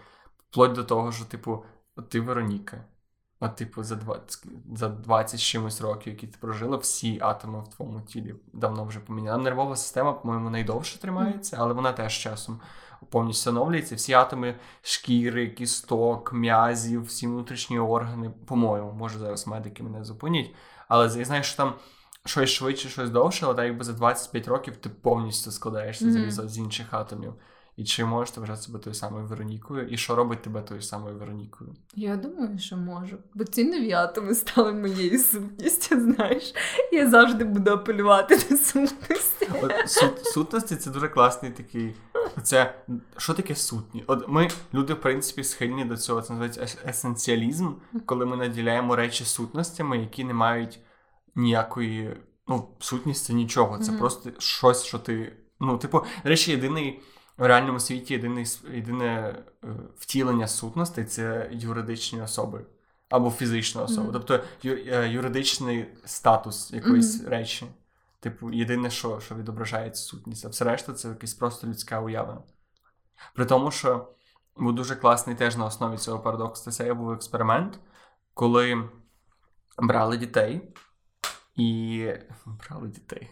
Вплоть 0.50 0.74
до 0.74 0.84
того, 0.84 1.12
що, 1.12 1.26
типу, 1.26 1.64
ти 2.10 2.22
Вероніка. 2.22 2.86
От, 3.42 3.56
типу, 3.56 3.84
за 3.84 3.96
20 3.96 4.46
за 4.76 4.90
20 4.90 5.40
чимось 5.40 5.82
років, 5.82 6.14
які 6.14 6.28
ти 6.28 6.38
прожила, 6.42 6.78
всі 6.78 7.20
атоми 7.22 7.64
в 7.64 7.68
твоєму 7.68 8.02
тілі 8.02 8.36
давно 8.54 8.86
вже 8.86 9.00
поміняли. 9.00 9.44
Нервова 9.44 9.76
система, 9.76 10.14
по-моєму, 10.14 10.50
найдовше 10.50 11.00
тримається, 11.00 11.58
але 11.60 11.74
вона 11.74 11.94
теж 11.94 12.18
часом 12.18 12.60
повністю 13.10 13.50
оновлюється. 13.50 13.96
Всі 13.96 14.14
атоми 14.14 14.56
шкіри, 14.82 15.48
кісток, 15.48 16.34
м'язів, 16.34 17.06
всі 17.06 17.28
внутрішні 17.28 17.80
органи, 17.80 18.30
по-моєму, 18.46 18.92
може 18.92 19.20
зараз 19.20 19.48
медики 19.48 19.84
мене 19.84 20.04
зупинять. 20.04 20.56
Але 20.88 21.10
знаю, 21.10 21.44
що 21.44 21.58
там 21.58 21.74
щось 22.26 22.50
швидше, 22.50 22.90
щось 22.90 23.10
довше, 23.10 23.46
але 23.46 23.56
так 23.56 23.66
якби 23.66 23.84
за 23.84 23.94
25 23.94 24.48
років 24.48 24.78
ти 24.78 24.90
повністю 24.90 25.52
складаєшся 25.52 26.06
mm-hmm. 26.06 26.48
з 26.48 26.58
інших 26.58 26.94
атомів. 26.94 27.34
І 27.80 27.84
чи 27.84 28.06
можеш 28.06 28.32
ти 28.32 28.40
вважати 28.40 28.62
себе 28.62 28.80
тою 28.80 28.94
самою 28.94 29.26
Веронікою? 29.26 29.88
І 29.88 29.98
що 29.98 30.16
робить 30.16 30.42
тебе 30.42 30.62
тою 30.62 30.82
самою 30.82 31.16
Веронікою? 31.16 31.76
Я 31.96 32.16
думаю, 32.16 32.60
що 32.60 32.78
можу. 32.78 33.18
Бо 33.34 33.44
ці 33.44 33.64
нові 33.64 33.92
атоми 33.92 34.36
стали 34.36 34.74
моєю 34.74 35.20
сутністю, 35.20 36.00
знаєш. 36.00 36.54
Я 36.92 37.10
завжди 37.10 37.44
буду 37.44 37.72
апелювати 37.72 38.36
до 38.50 38.58
сутності. 38.58 39.50
От, 39.64 39.74
сут, 39.86 40.26
Сутності 40.26 40.76
це 40.76 40.92
дуже 40.92 41.08
класний 41.08 41.52
такий. 41.52 41.96
Це 42.44 42.76
що 43.18 43.34
таке 43.34 43.56
сутні? 43.56 44.04
От 44.08 44.28
ми, 44.28 44.50
люди, 44.74 44.94
в 44.94 45.02
принципі, 45.02 45.44
схильні 45.44 45.86
до 45.86 45.98
цього. 45.98 46.22
Це 46.22 46.34
називається 46.34 46.80
есенціалізм, 46.90 47.72
коли 48.06 48.26
ми 48.26 48.38
наділяємо 48.38 48.96
речі 48.96 49.26
сутностями, 49.26 49.98
які 49.98 50.24
не 50.24 50.34
мають 50.34 50.80
ніякої. 51.40 52.18
Ну, 52.48 52.68
сутність 52.80 53.26
це 53.26 53.34
нічого. 53.34 53.78
Це 53.78 53.92
mm-hmm. 53.92 53.98
просто 54.00 54.30
щось, 54.38 54.84
що 54.84 55.00
ти. 55.00 55.34
Ну, 55.60 55.78
типу, 55.78 56.04
речі, 56.24 56.52
єдиний 56.52 57.02
в 57.38 57.46
реальному 57.46 57.80
світі 57.80 58.14
єдине, 58.14 58.46
єдине 58.74 59.36
втілення 59.98 60.48
сутності 60.48 61.04
це 61.04 61.50
юридичні 61.52 62.22
особи 62.22 62.66
або 63.10 63.32
фізична 63.32 63.84
особа. 63.84 64.10
Mm-hmm. 64.10 64.14
Тобто 64.14 64.40
ю, 64.64 64.78
е, 64.88 65.10
юридичний 65.10 65.86
статус 66.06 66.74
якоїсь 66.74 67.24
mm-hmm. 67.24 67.30
речі. 67.30 67.66
Типу, 68.20 68.52
єдине, 68.52 68.90
що 68.90 69.20
що 69.20 69.36
відображається 69.36 70.04
сутність, 70.04 70.46
а 70.46 70.50
все 70.50 70.66
решта 70.66 70.94
це 70.94 71.08
якась 71.08 71.34
просто 71.34 71.68
людська 71.68 72.02
уява. 72.02 72.44
При 73.34 73.46
тому, 73.46 73.72
що 73.72 74.08
був 74.58 74.76
дуже 74.76 74.96
класний 74.96 75.36
теж 75.36 75.56
на 75.56 75.66
основі 75.66 75.98
цього 75.98 76.20
парадоксу, 76.20 76.72
це 76.72 76.94
був 76.94 77.12
експеримент, 77.12 77.80
коли 78.34 78.90
брали 79.78 80.18
дітей 80.18 80.74
і 81.60 82.14
брали 82.46 82.88
дітей 82.88 83.30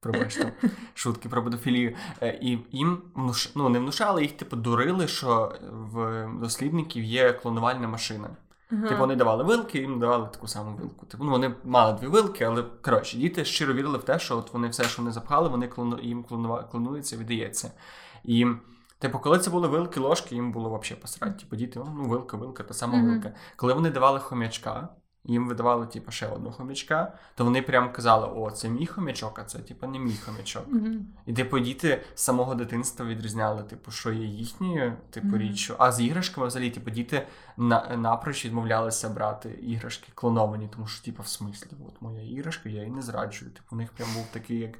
пробачте, 0.00 0.52
шутки 0.94 1.28
про 1.28 1.44
педофілію. 1.44 1.96
Е, 2.22 2.38
і 2.42 2.58
їм 2.72 3.02
внуш... 3.14 3.50
ну, 3.54 3.68
не 3.68 3.78
внушали, 3.78 4.22
їх 4.22 4.32
типу 4.32 4.56
дурили, 4.56 5.08
що 5.08 5.54
в 5.70 6.26
дослідників 6.40 7.04
є 7.04 7.32
клонувальна 7.32 7.88
машина. 7.88 8.28
Uh-huh. 8.72 8.88
Типу, 8.88 9.00
вони 9.00 9.16
давали 9.16 9.44
вилки, 9.44 9.78
їм 9.78 10.00
давали 10.00 10.28
таку 10.32 10.48
саму 10.48 10.76
вилку. 10.76 11.06
Типу, 11.06 11.24
ну 11.24 11.30
вони 11.30 11.54
мали 11.64 11.98
дві 12.00 12.06
вилки, 12.06 12.44
але 12.44 12.64
коротше, 12.82 13.16
діти 13.16 13.44
щиро 13.44 13.74
вірили 13.74 13.98
в 13.98 14.02
те, 14.02 14.18
що 14.18 14.38
от 14.38 14.52
вони 14.52 14.68
все, 14.68 14.84
що 14.84 15.02
вони 15.02 15.12
запхали, 15.12 15.48
вони 15.48 15.68
клону... 15.68 15.98
їм 16.02 16.24
клонува... 16.24 16.62
клонується, 16.62 17.16
віддається. 17.16 17.72
І, 18.24 18.46
типу, 18.98 19.18
коли 19.18 19.38
це 19.38 19.50
були 19.50 19.68
вилки, 19.68 20.00
ложки, 20.00 20.34
їм 20.34 20.52
було 20.52 20.78
взагалі 20.78 21.02
посрати. 21.02 21.40
Типу, 21.40 21.56
діти, 21.56 21.80
ну, 21.94 22.08
вилка, 22.08 22.36
вилка, 22.36 22.62
та 22.62 22.74
сама 22.74 22.98
uh-huh. 22.98 23.10
вилка. 23.10 23.32
Коли 23.56 23.72
вони 23.72 23.90
давали 23.90 24.20
хомячка, 24.20 24.88
їм 25.24 25.48
видавали, 25.48 25.86
типу, 25.86 26.10
ще 26.12 26.26
одного 26.26 26.56
хомячка, 26.56 27.12
то 27.34 27.44
вони 27.44 27.62
прям 27.62 27.92
казали: 27.92 28.28
о, 28.36 28.50
це 28.50 28.68
мій 28.68 28.86
хомячок, 28.86 29.38
а 29.38 29.44
це 29.44 29.58
типу, 29.58 29.86
не 29.86 29.98
мій 29.98 30.16
хомячок. 30.24 30.64
Мгм. 30.68 31.06
І 31.26 31.32
типу 31.32 31.58
діти 31.58 32.02
з 32.14 32.22
самого 32.22 32.54
дитинства 32.54 33.06
відрізняли, 33.06 33.62
типу, 33.62 33.90
що 33.90 34.12
є 34.12 34.26
їхньою, 34.26 34.92
типу, 35.10 35.26
Мгм. 35.26 35.38
річчю. 35.38 35.74
А 35.78 35.92
з 35.92 36.00
іграшками 36.00 36.46
взагалі, 36.46 36.70
типу, 36.70 36.90
діти 36.90 37.26
на, 37.56 37.96
напроч 37.96 38.44
відмовлялися 38.44 39.08
брати 39.08 39.48
іграшки 39.62 40.12
клоновані, 40.14 40.68
тому 40.74 40.86
що, 40.86 41.04
типу, 41.04 41.22
в 41.22 41.28
смислі, 41.28 41.70
от 41.88 42.02
моя 42.02 42.22
іграшка, 42.22 42.68
я 42.68 42.78
її 42.78 42.90
не 42.90 43.02
зраджую. 43.02 43.50
Типу, 43.50 43.66
у 43.72 43.76
них 43.76 43.92
прям 43.92 44.08
був 44.14 44.26
такий 44.32 44.58
як 44.58 44.78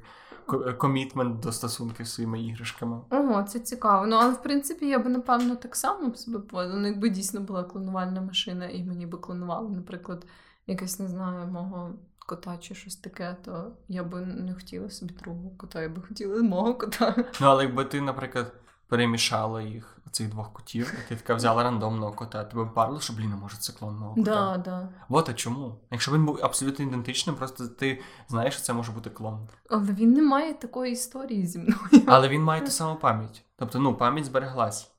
комітмент 0.77 1.39
до 1.39 1.51
стосунків 1.51 2.07
з 2.07 2.13
своїми 2.13 2.41
іграшками. 2.41 3.01
Ого, 3.09 3.43
це 3.43 3.59
цікаво. 3.59 4.07
Ну, 4.07 4.15
але 4.15 4.33
в 4.33 4.43
принципі, 4.43 4.87
я 4.87 4.99
би 4.99 5.09
напевно 5.09 5.55
так 5.55 5.75
само 5.75 6.09
б 6.09 6.17
себе 6.17 6.39
поводила. 6.39 6.79
Ну, 6.79 6.87
якби 6.87 7.09
дійсно 7.09 7.41
була 7.41 7.63
клонувальна 7.63 8.21
машина, 8.21 8.69
і 8.69 8.83
мені 8.83 9.05
би 9.05 9.17
клонували, 9.17 9.69
наприклад, 9.69 10.25
якесь, 10.67 10.99
не 10.99 11.07
знаю, 11.07 11.47
мого 11.47 11.93
кота 12.19 12.57
чи 12.57 12.75
щось 12.75 12.95
таке, 12.95 13.37
то 13.45 13.71
я 13.87 14.03
би 14.03 14.21
не 14.21 14.53
хотіла 14.53 14.89
собі 14.89 15.13
другого 15.13 15.49
кота, 15.57 15.81
я 15.81 15.89
би 15.89 16.01
хотіла 16.01 16.41
мого 16.41 16.75
кота. 16.75 17.15
Ну, 17.17 17.47
але 17.47 17.63
якби 17.63 17.85
ти, 17.85 18.01
наприклад, 18.01 18.53
перемішала 18.91 19.61
їх, 19.61 19.97
цих 20.11 20.29
двох 20.29 20.53
котів, 20.53 20.93
і 21.05 21.09
ти 21.09 21.15
така 21.15 21.35
взяла 21.35 21.63
рандомного 21.63 22.13
кота, 22.13 22.43
тебе 22.43 22.65
парило, 22.65 22.99
що, 22.99 23.13
блін, 23.13 23.33
а 23.33 23.35
може 23.35 23.57
це 23.57 23.73
клон 23.73 23.97
мого 23.97 24.15
кота. 24.15 24.31
Да, 24.31 24.57
да. 24.57 24.89
От 25.09 25.29
а 25.29 25.33
чому? 25.33 25.75
Якщо 25.91 26.11
він 26.11 26.25
був 26.25 26.39
абсолютно 26.43 26.85
ідентичним, 26.85 27.35
просто 27.35 27.67
ти 27.67 28.01
знаєш, 28.27 28.53
що 28.53 28.63
це 28.63 28.73
може 28.73 28.91
бути 28.91 29.09
клон. 29.09 29.47
Але 29.69 29.93
він 29.93 30.13
не 30.13 30.21
має 30.21 30.53
такої 30.53 30.93
історії 30.93 31.47
зі 31.47 31.59
мною. 31.59 32.03
Але 32.07 32.29
він 32.29 32.43
має 32.43 32.61
ту 32.61 32.71
саму 32.71 32.95
пам'ять. 32.95 33.43
Тобто, 33.55 33.79
ну, 33.79 33.95
пам'ять 33.95 34.25
збереглась. 34.25 34.90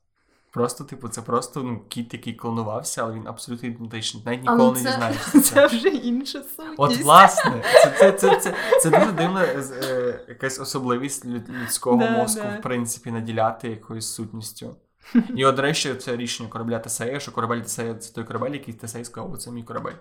Просто, 0.53 0.83
типу, 0.83 1.07
це 1.07 1.21
просто 1.21 1.63
ну, 1.63 1.81
кіт, 1.89 2.13
який 2.13 2.33
клонувався, 2.33 3.03
але 3.03 3.13
він 3.13 3.27
абсолютно 3.27 3.69
ідентичний. 3.69 4.23
Навіть 4.25 4.41
ніколи 4.41 4.59
Але 4.61 4.71
не 4.71 4.79
це, 4.79 4.89
дізнаєшся. 4.89 5.41
це 5.41 5.67
вже 5.67 5.87
інша 5.87 6.43
сутність. 6.43 6.75
От, 6.77 6.97
власне, 6.97 7.63
це, 7.83 7.91
це, 7.99 8.11
це, 8.11 8.39
це, 8.39 8.55
це 8.81 8.89
дуже 8.89 9.11
дивна 9.11 9.43
е, 9.43 10.25
якась 10.27 10.59
особливість 10.59 11.25
люд- 11.25 11.49
людського 11.61 11.97
Да, 11.97 12.11
мозку, 12.11 12.41
да. 12.43 12.57
в 12.59 12.61
принципі, 12.61 13.11
наділяти 13.11 13.69
якоюсь 13.69 14.13
сутністю. 14.13 14.75
І 15.35 15.45
от, 15.45 15.55
до 15.55 15.61
речі, 15.61 15.95
це 15.95 16.17
рішення 16.17 16.49
корабля 16.49 16.79
Тесея, 16.79 17.19
що 17.19 17.31
корабель 17.31 17.61
Тесея 17.61 17.95
це 17.95 18.13
той 18.13 18.23
корабель, 18.23 18.51
який 18.51 18.73
Тесей 18.73 19.05
сказав, 19.05 19.33
«О, 19.33 19.37
це 19.37 19.51
мій 19.51 19.63
корабель. 19.63 19.95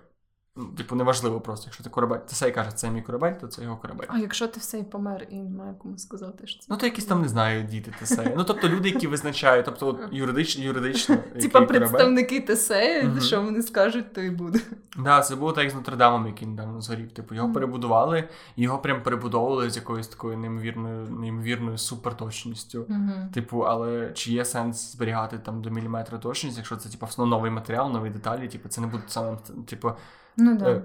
Ну, 0.57 0.65
Типу, 0.65 0.97
неважливо 0.97 1.41
просто, 1.41 1.65
якщо 1.67 1.85
це 1.85 1.91
корабель. 1.91 2.19
Тесей 2.19 2.53
каже, 2.53 2.71
це 2.73 2.91
мій 2.91 3.03
корабель, 3.03 3.33
то 3.33 3.47
це 3.47 3.63
його 3.63 3.77
корабель. 3.77 4.07
А 4.09 4.19
якщо 4.19 4.49
ти 4.49 4.61
все 4.61 4.79
і 4.79 4.83
помер, 4.83 5.27
і 5.31 5.37
немає 5.37 5.75
кому 5.79 5.99
сказати, 5.99 6.47
що 6.47 6.61
це. 6.61 6.67
Ну, 6.71 6.77
то 6.77 6.87
якісь 6.87 7.05
там 7.05 7.23
не 7.23 7.29
знаю, 7.29 7.63
діти 7.63 7.95
Тесея. 7.99 8.33
Ну, 8.37 8.45
тобто 8.45 8.69
люди, 8.69 8.89
які 8.89 9.07
визначають, 9.07 9.65
тобто 9.67 9.87
от, 9.89 10.01
юридично, 10.11 10.65
юридично. 10.65 11.17
Типа 11.17 11.61
представники 11.61 12.41
ТСЕ, 12.41 13.03
Мгм. 13.05 13.21
що 13.21 13.43
вони 13.43 13.63
скажуть, 13.63 14.13
то 14.13 14.21
і 14.21 14.31
буде. 14.31 14.61
Да, 14.97 15.21
це 15.21 15.37
було 15.37 15.53
так 15.53 15.65
як 15.65 15.73
з 15.73 15.77
Нотр-Дамом, 15.77 16.27
який 16.27 16.49
недавно 16.49 16.81
згорів. 16.81 17.13
Типу, 17.13 17.35
його 17.35 17.47
Мгм. 17.47 17.55
перебудували, 17.55 18.29
його 18.57 18.79
прям 18.79 19.03
перебудовували 19.03 19.71
з 19.71 19.77
якоюсь 19.77 20.09
такою 20.09 20.39
неймовірною, 20.39 21.11
неймовірною 21.11 21.79
суперточністю. 21.79 22.87
Типу, 23.35 23.59
але 23.61 24.11
чи 24.15 24.33
є 24.33 24.45
сенс 24.45 24.93
зберігати 24.93 25.39
там 25.39 25.63
до 25.63 25.71
міліметра 25.71 26.19
точність, 26.19 26.57
якщо 26.57 26.77
це 26.77 26.89
типу 26.89 27.27
новий 27.27 27.51
матеріал, 27.51 27.91
нові 27.93 28.11
деталі, 28.11 28.49
типу, 28.49 28.69
це 28.69 28.81
не 28.81 28.87
буде 28.87 29.03
саме, 29.07 29.37
типу, 29.67 29.93
Ну 30.37 30.59
так. 30.59 30.69
Е, 30.69 30.83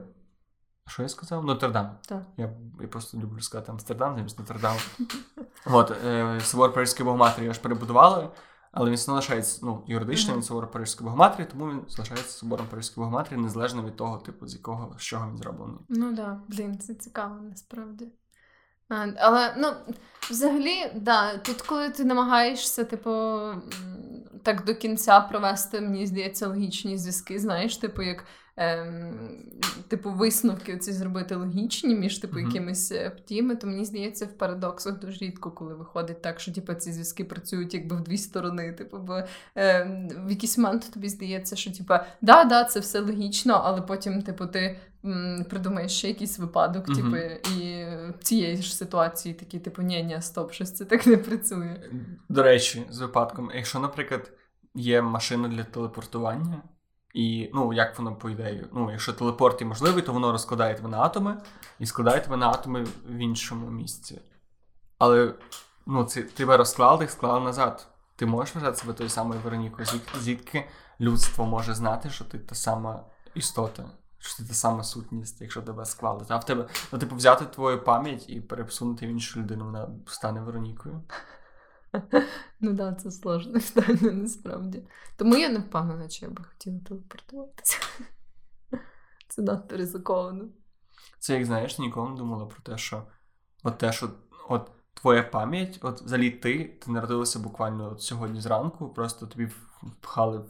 що 0.87 1.03
я 1.03 1.09
сказав? 1.09 1.45
Нотр-Дам. 1.45 1.89
Так. 2.07 2.23
Я, 2.37 2.53
я 2.81 2.87
просто 2.87 3.17
люблю 3.17 3.41
сказати 3.41 3.71
Амстердам 3.71 4.15
замість 4.15 4.39
Нотр-Даму. 4.39 4.79
От, 5.65 5.91
е, 6.05 6.39
собор 6.41 6.73
Паризької 6.73 7.05
Богоматері 7.05 7.43
його 7.43 7.53
ж 7.53 7.61
перебудували, 7.61 8.29
але 8.71 8.89
він 8.89 8.95
все 8.95 9.11
одно 9.11 9.15
лишається 9.15 9.59
ну, 9.65 9.83
юридично, 9.87 10.33
він 10.33 10.43
собор 10.43 10.71
Паризької 10.71 11.05
Богоматері, 11.05 11.47
тому 11.51 11.69
він 11.69 11.81
залишається 11.87 12.31
собором 12.31 12.67
Паризької 12.69 13.05
Богоматері, 13.05 13.39
незалежно 13.39 13.83
від 13.83 13.95
того, 13.95 14.17
типу, 14.17 14.47
з 14.47 14.53
якого, 14.53 14.95
з 14.99 15.01
чого 15.01 15.29
він 15.29 15.37
зроблений. 15.37 15.79
Ну 15.89 16.11
да, 16.11 16.41
блін, 16.47 16.79
це 16.79 16.93
цікаво 16.93 17.35
насправді. 17.41 18.07
А, 18.89 19.07
але 19.17 19.55
ну, 19.57 19.73
взагалі, 20.29 20.91
да, 20.95 21.37
тут, 21.37 21.61
коли 21.61 21.89
ти 21.89 22.05
намагаєшся, 22.05 22.83
типу, 22.83 23.09
так 24.43 24.65
до 24.65 24.75
кінця 24.75 25.19
провести, 25.19 25.81
мені 25.81 26.07
здається, 26.07 26.47
логічні 26.47 26.97
зв'язки, 26.97 27.39
знаєш, 27.39 27.77
типу, 27.77 28.01
як 28.01 28.23
ем, 28.57 29.13
типу, 29.87 30.11
висновки 30.11 30.77
ці 30.77 30.93
зробити 30.93 31.35
логічні 31.35 31.95
між 31.95 32.17
типу, 32.17 32.39
якимись 32.39 32.91
е, 32.91 33.09
подіями, 33.09 33.55
то 33.55 33.67
мені 33.67 33.85
здається, 33.85 34.25
в 34.25 34.37
парадоксах 34.37 34.99
дуже 34.99 35.17
рідко, 35.25 35.51
коли 35.51 35.75
виходить 35.75 36.21
так, 36.21 36.39
що 36.39 36.53
типу, 36.53 36.73
ці 36.73 36.91
зв'язки 36.91 37.23
працюють 37.23 37.73
якби 37.73 37.95
в 37.95 38.01
дві 38.01 38.17
сторони. 38.17 38.73
Типу, 38.73 38.97
бо 38.97 39.19
ем, 39.55 40.09
в 40.25 40.29
якийсь 40.29 40.57
момент 40.57 40.91
тобі 40.93 41.09
здається, 41.09 41.55
що 41.55 41.71
типу, 41.71 41.93
да, 42.21 42.43
да, 42.43 42.63
це 42.63 42.79
все 42.79 42.99
логічно, 42.99 43.61
але 43.63 43.81
потім, 43.81 44.21
типу, 44.21 44.45
ти 44.47 44.79
придумаєш 45.49 45.91
ще 45.91 46.07
якийсь 46.07 46.39
випадок, 46.39 46.87
Мгм. 46.87 46.95
типу, 46.95 47.17
і 47.57 47.87
цієї 48.21 48.57
ж 48.57 48.75
ситуації 48.75 49.33
такі, 49.35 49.59
типу, 49.59 49.81
ні, 49.81 50.03
ні, 50.03 50.21
стоп, 50.21 50.51
щось 50.53 50.73
це 50.73 50.85
так 50.85 51.07
не 51.07 51.17
працює. 51.17 51.81
До 52.29 52.43
речі, 52.43 52.85
з 52.89 52.99
випадком, 52.99 53.51
якщо, 53.55 53.79
наприклад, 53.79 54.31
є 54.75 55.01
машина 55.01 55.47
для 55.47 55.63
телепортування, 55.63 56.61
і 57.13 57.51
ну, 57.53 57.73
як 57.73 57.97
воно 57.97 58.15
по 58.15 58.29
ідеї, 58.29 58.65
ну, 58.73 58.91
якщо 58.91 59.13
телепорт 59.13 59.61
і 59.61 59.65
можливий, 59.65 60.03
то 60.03 60.13
воно 60.13 60.31
розкладає 60.31 60.75
тебе 60.75 60.89
на 60.89 60.99
атоми 60.99 61.37
і 61.79 61.85
складає 61.85 62.21
тебе 62.21 62.37
на 62.37 62.49
атоми 62.49 62.83
в 63.05 63.15
іншому 63.17 63.69
місці. 63.69 64.21
Але 64.97 65.33
ну, 65.85 66.03
це 66.03 66.21
тебе 66.21 66.57
розклали, 66.57 67.03
їх 67.03 67.11
склали 67.11 67.39
назад. 67.39 67.87
Ти 68.15 68.25
можеш 68.25 68.55
вважати 68.55 68.77
себе 68.77 68.93
тою 68.93 69.09
самою 69.09 69.39
Веронікою, 69.39 69.87
звідки 70.19 70.69
людство 70.99 71.45
може 71.45 71.73
знати, 71.73 72.09
що 72.09 72.25
ти 72.25 72.39
та 72.39 72.55
сама 72.55 73.03
істота, 73.35 73.85
що 74.19 74.37
ти 74.37 74.49
та 74.49 74.53
сама 74.53 74.83
сутність, 74.83 75.41
якщо 75.41 75.61
тебе 75.61 75.85
склали. 75.85 76.25
А 76.29 76.37
в 76.37 76.45
тебе, 76.45 76.67
ну, 76.91 76.99
типу, 76.99 77.15
взяти 77.15 77.45
твою 77.45 77.83
пам'ять 77.83 78.29
і 78.29 78.41
перепсунути 78.41 79.07
в 79.07 79.09
іншу 79.09 79.39
людину, 79.39 79.65
вона 79.65 79.89
стане 80.07 80.41
Веронікою. 80.41 81.03
Ну 82.59 82.73
да, 82.73 82.93
це 82.93 83.11
сложне 83.11 83.59
питання 83.59 84.11
насправді. 84.11 84.83
Тому 85.17 85.35
я 85.37 85.49
не 85.49 85.59
впевнена, 85.59 86.07
чи 86.07 86.25
я 86.25 86.31
би 86.31 86.43
хотіла 86.43 86.79
телепортуватися. 86.79 87.77
Це 89.27 89.41
надто 89.41 89.77
ризиковано. 89.77 90.45
Це 91.19 91.33
як 91.33 91.45
знаєш, 91.45 91.79
ніколи 91.79 92.09
не 92.09 92.15
думала 92.15 92.45
про 92.45 92.61
те, 92.61 92.77
що 92.77 93.03
от 93.63 93.77
те, 93.77 93.91
що 93.91 94.09
от 94.49 94.71
твоя 94.93 95.23
пам'ять, 95.23 95.79
от 95.81 96.01
взагалі 96.01 96.31
ти, 96.31 96.63
ти 96.63 96.91
народилася 96.91 97.39
буквально 97.39 97.91
от 97.91 98.01
сьогодні 98.01 98.41
зранку, 98.41 98.89
просто 98.89 99.25
тобі 99.25 99.49
впхали 99.81 100.41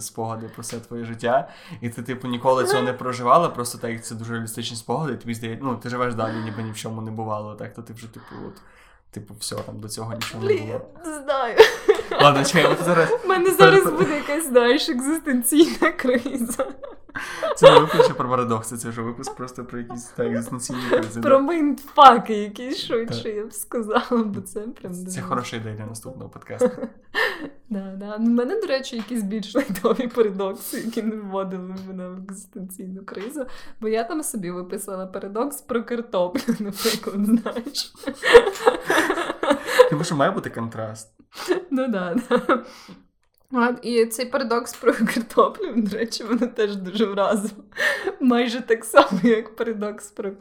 спогади 0.00 0.48
про 0.48 0.62
все 0.62 0.80
твоє 0.80 1.04
життя, 1.04 1.48
і 1.80 1.88
ти, 1.88 2.02
типу, 2.02 2.28
ніколи 2.28 2.64
цього 2.64 2.82
не 2.82 2.92
проживала, 3.02 3.48
просто 3.48 3.78
так 3.78 3.90
як 3.90 4.04
це 4.04 4.14
дуже 4.14 4.32
реалістичні 4.32 4.76
спогади, 4.76 5.12
і 5.12 5.16
тобі 5.16 5.34
здається, 5.34 5.64
ну, 5.64 5.76
ти 5.76 5.88
живеш 5.88 6.14
далі, 6.14 6.44
ніби 6.44 6.62
ні 6.62 6.70
в 6.70 6.76
чому 6.76 7.02
не 7.02 7.10
бувало, 7.10 7.54
так, 7.54 7.74
то 7.74 7.82
ти 7.82 7.92
вже, 7.92 8.12
типу, 8.14 8.26
от, 8.46 8.62
типу, 9.10 9.34
все, 9.40 9.56
там 9.56 9.80
до 9.80 9.88
цього 9.88 10.14
нічого 10.14 10.44
не 10.44 10.54
було. 10.54 10.80
не 11.06 11.22
знаю. 11.22 11.56
Ладно, 12.22 12.44
чекай, 12.44 12.64
от 12.72 12.78
зараз 12.84 13.08
У 13.24 13.28
мене 13.28 13.50
зараз 13.50 13.84
буде 13.84 14.16
якась, 14.16 14.46
знаєш, 14.48 14.88
екзистенційна 14.88 15.92
криза. 15.92 16.66
Це 17.56 17.70
не 17.72 17.78
випуск 17.80 18.14
про 18.14 18.28
парадокси, 18.28 18.76
це 18.76 18.88
вже 18.88 19.02
випуск 19.02 19.34
просто 19.36 19.64
про 19.64 19.78
якісь 19.78 20.04
так, 20.04 20.26
екзистенційні 20.26 20.80
кризи. 20.90 21.20
Про 21.20 21.40
мейндфаки 21.40 22.34
якісь 22.34 22.78
швидше, 22.78 23.28
я 23.30 23.46
б 23.46 23.52
сказала, 23.52 24.22
бо 24.24 24.40
це 24.40 24.60
прям 24.60 24.94
Це 24.94 25.04
дуже- 25.04 25.20
хороша 25.22 25.56
ідея 25.56 25.76
для 25.76 25.86
наступного 25.86 26.30
подкасту. 26.30 26.70
Да, 27.70 27.94
да. 27.96 28.16
У 28.16 28.20
мене, 28.20 28.60
до 28.60 28.66
речі, 28.66 28.96
якісь 28.96 29.22
більш 29.22 29.54
лайтові 29.54 30.08
парадокси, 30.08 30.80
які 30.80 31.02
не 31.02 31.16
вводили 31.16 31.74
мене 31.88 32.08
в 32.08 32.18
екзистенційну 32.22 33.04
кризу. 33.04 33.46
Бо 33.80 33.88
я 33.88 34.04
там 34.04 34.22
собі 34.22 34.50
виписала 34.50 35.06
парадокс 35.06 35.60
про 35.62 35.84
картоплю, 35.84 36.40
наприклад, 36.60 37.26
знаєш. 37.26 37.92
Тому 39.90 40.04
що 40.04 40.16
має 40.16 40.30
бути 40.30 40.50
контраст. 40.50 41.12
Ну 41.70 41.88
да, 41.88 42.16
да. 42.30 42.64
От, 43.52 43.78
і 43.82 44.06
цей 44.06 44.26
парадокс 44.26 44.76
про 44.76 44.92
картоплю, 44.92 45.72
до 45.76 45.96
речі, 45.96 46.24
мене 46.24 46.46
теж 46.46 46.76
дуже 46.76 47.06
вразив. 47.06 47.52
Майже 48.20 48.60
так 48.60 48.84
само, 48.84 49.20
як 49.22 49.56
парадокс 49.56 50.10
про. 50.10 50.32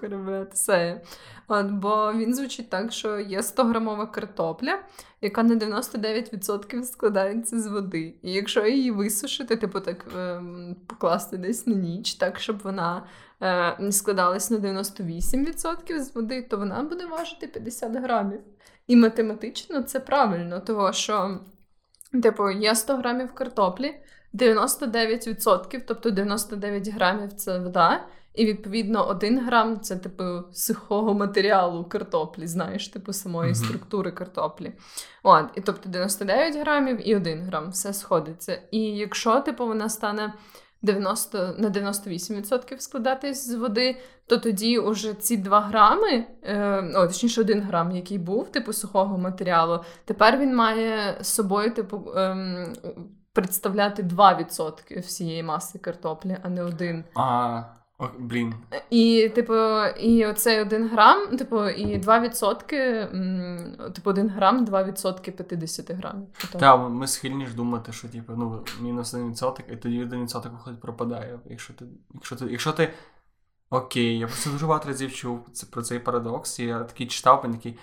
От, 1.47 1.71
бо 1.71 2.13
він 2.13 2.35
звучить 2.35 2.69
так, 2.69 2.91
що 2.91 3.19
є 3.19 3.39
100-грамова 3.39 4.11
картопля, 4.11 4.79
яка 5.21 5.43
на 5.43 5.55
99% 5.55 6.83
складається 6.83 7.59
з 7.59 7.67
води. 7.67 8.15
І 8.21 8.33
якщо 8.33 8.65
її 8.65 8.91
висушити, 8.91 9.55
типу 9.55 9.79
так 9.79 10.05
ем, 10.17 10.75
покласти 10.87 11.37
десь 11.37 11.67
на 11.67 11.75
ніч, 11.75 12.13
так, 12.13 12.39
щоб 12.39 12.59
вона 12.63 13.07
е, 13.41 13.91
складалась 13.91 14.51
на 14.51 14.57
98% 14.57 15.99
з 15.99 16.15
води, 16.15 16.41
то 16.41 16.57
вона 16.57 16.83
буде 16.83 17.05
важити 17.05 17.47
50 17.47 17.91
грамів. 17.95 18.39
І 18.87 18.95
математично 18.95 19.81
це 19.81 19.99
правильно, 19.99 20.59
тому 20.59 20.93
що, 20.93 21.39
типу, 22.23 22.49
є 22.49 22.75
100 22.75 22.97
грамів 22.97 23.33
картоплі, 23.33 23.95
99%, 24.33 25.81
тобто 25.87 26.09
99 26.09 26.87
грамів 26.89 27.33
це 27.33 27.59
вода, 27.59 28.05
і 28.33 28.45
відповідно 28.45 29.07
1 29.07 29.45
грам 29.45 29.79
це 29.79 29.95
типу 29.95 30.23
сухого 30.53 31.13
матеріалу 31.13 31.85
картоплі, 31.85 32.47
знаєш, 32.47 32.87
типу 32.87 33.13
самої 33.13 33.51
Мгм. 33.51 33.55
структури 33.55 34.11
картоплі. 34.11 34.73
От, 35.23 35.45
і 35.55 35.61
тобто 35.61 35.89
99 35.89 36.55
грамів 36.55 37.09
і 37.09 37.15
1 37.15 37.41
грам, 37.41 37.69
все 37.69 37.93
сходиться. 37.93 38.61
І 38.71 38.79
якщо 38.79 39.39
типу 39.39 39.67
вона 39.67 39.89
стане 39.89 40.33
90, 40.81 41.55
на 41.57 41.69
98% 41.69 42.79
складатись 42.79 43.47
з 43.47 43.55
води, 43.55 43.97
то 44.27 44.37
тоді 44.37 44.79
уже 44.79 45.13
ці 45.13 45.37
2 45.37 45.61
грами, 45.61 46.25
е, 46.43 46.81
о, 46.95 47.07
точніше, 47.07 47.41
1 47.41 47.61
грам, 47.61 47.91
який 47.91 48.17
був, 48.17 48.51
типу 48.51 48.73
сухого 48.73 49.17
матеріалу, 49.17 49.83
тепер 50.05 50.37
він 50.37 50.55
має 50.55 51.17
з 51.21 51.27
собою, 51.27 51.71
типу, 51.71 52.11
е, 52.15 52.37
представляти 53.33 54.03
2% 54.03 54.99
всієї 54.99 55.43
маси 55.43 55.79
картоплі, 55.79 56.37
а 56.43 56.49
не 56.49 56.63
один. 56.63 57.03
А, 57.15 57.61
о, 57.99 58.07
блін. 58.19 58.53
І, 58.89 59.31
типу, 59.35 59.53
і 59.85 60.25
оцей 60.25 60.61
1 60.61 60.87
грам, 60.87 61.37
типу, 61.37 61.69
і 61.69 61.97
2%, 61.97 62.75
м, 63.13 63.77
типу, 63.95 64.09
1 64.09 64.29
грам, 64.29 64.65
2% 64.65 65.31
50 65.43 65.91
грамів. 65.91 66.27
Тобто, 66.41 66.59
Та, 66.59 66.77
ми 66.77 67.07
схильні 67.07 67.47
ж 67.47 67.55
думати, 67.55 67.91
що 67.91 68.07
типу, 68.07 68.33
ну, 68.37 68.63
мінус 68.81 69.13
1%, 69.13 69.63
і 69.73 69.75
тоді 69.75 69.99
1% 70.05 70.51
виходить 70.51 70.81
пропадає. 70.81 71.39
Якщо 71.45 71.73
ти, 71.73 71.85
якщо 72.13 72.35
ти, 72.35 72.45
якщо 72.45 72.71
ти 72.71 72.93
окей, 73.69 74.19
я 74.19 74.27
просто 74.27 74.49
дуже 74.49 74.65
багато 74.67 74.87
разів 74.87 75.13
чув 75.13 75.39
про 75.71 75.81
цей 75.81 75.99
парадокс, 75.99 76.59
і 76.59 76.65
я 76.65 76.79
такий 76.83 77.07
читав, 77.07 77.45
і 77.49 77.51
такий. 77.51 77.77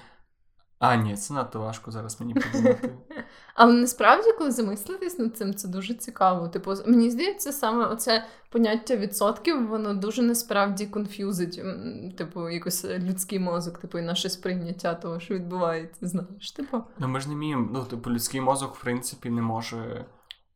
А, 0.79 0.97
ні, 0.97 1.17
це 1.17 1.35
надто 1.35 1.61
важко 1.61 1.91
зараз 1.91 2.21
мені 2.21 2.35
подумати. 2.35 2.95
Але 3.55 3.73
насправді, 3.73 4.33
коли 4.39 4.51
замислитись 4.51 5.19
над 5.19 5.37
цим, 5.37 5.55
це 5.55 5.69
дуже 5.69 5.95
цікаво. 5.95 6.49
Типу, 6.49 6.75
мені 6.87 7.11
здається, 7.11 7.53
саме 7.53 7.87
оце 7.87 8.25
поняття 8.51 8.97
відсотків, 8.97 9.69
воно 9.69 9.95
дуже 9.95 10.23
насправді 10.23 10.87
конф'юзить, 10.87 11.63
типу, 12.19 12.49
якось 12.49 12.85
людський 12.85 13.39
мозок, 13.39 13.79
типу, 13.79 13.99
і 13.99 14.03
наше 14.03 14.31
сприйняття 14.31 14.95
того, 14.95 15.21
що 15.21 15.35
відбувається. 15.35 16.07
Знаєш, 16.09 16.51
типу. 16.53 16.83
Ну 16.99 17.09
ми 17.09 17.21
ж 17.21 17.29
не 17.29 17.35
вміємо, 17.35 17.69
ну, 17.73 17.85
типу, 17.85 18.11
людський 18.11 18.41
мозок, 18.41 18.75
в 18.75 18.81
принципі, 18.81 19.31
не 19.31 19.43
може. 19.43 20.07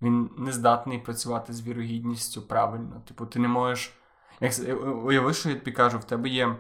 Він 0.03 0.31
не 0.39 0.53
здатний 0.53 0.99
працювати 0.99 1.53
з 1.53 1.67
вірогідністю 1.67 2.43
правильно. 2.43 3.03
Типу, 3.09 3.27
ти 3.27 3.39
не 3.39 3.49
можеш. 3.49 3.93
Як 4.41 4.53
с- 4.53 4.75
уяви, 5.05 5.35
що 5.35 5.49
я 5.49 5.55
тобі 5.55 5.73
кажу, 5.73 5.99
в 5.99 6.05
тебе 6.05 6.29
є 6.29 6.57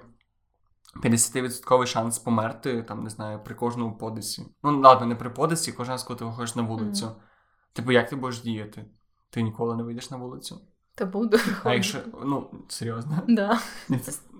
50% 0.96 1.86
шанс 1.86 2.18
померти, 2.18 2.82
там, 2.82 3.04
не 3.04 3.10
знаю, 3.10 3.40
при 3.44 3.54
кожному 3.54 3.98
подисі. 3.98 4.46
Ну, 4.62 4.80
ладно, 4.80 5.06
не 5.06 5.14
при 5.14 5.30
подисі, 5.30 5.72
кожен 5.72 5.92
раз, 5.92 6.02
коли 6.02 6.18
ти 6.18 6.24
виходиш 6.24 6.56
на 6.56 6.62
вулицю. 6.62 7.06
Мгм. 7.06 7.14
Типу, 7.72 7.92
як 7.92 8.10
ти 8.10 8.16
будеш 8.16 8.42
діяти? 8.42 8.84
Ти 9.30 9.42
ніколи 9.42 9.76
не 9.76 9.82
вийдеш 9.82 10.10
на 10.10 10.16
вулицю. 10.16 10.60
Та 10.94 11.04
буду. 11.04 11.38
А 11.64 11.74
якщо. 11.74 11.98
Ну, 12.24 12.50
серйозно. 12.68 13.22
Да. 13.28 13.58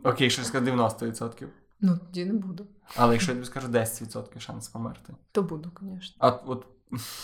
Окей, 0.05 0.31
що 0.31 0.45
скажу 0.45 0.67
90%. 0.67 1.47
Ну, 1.81 1.99
тоді 1.99 2.25
не 2.25 2.33
буду. 2.33 2.67
Але 2.97 3.13
якщо 3.13 3.33
я 3.33 3.37
тобі 3.37 3.47
скажу 3.47 3.69
10% 3.69 4.41
шанс 4.41 4.69
померти. 4.69 5.15
То 5.33 5.43
буду, 5.43 5.71
звісно. 5.81 6.17
А 6.19 6.29
от 6.29 6.67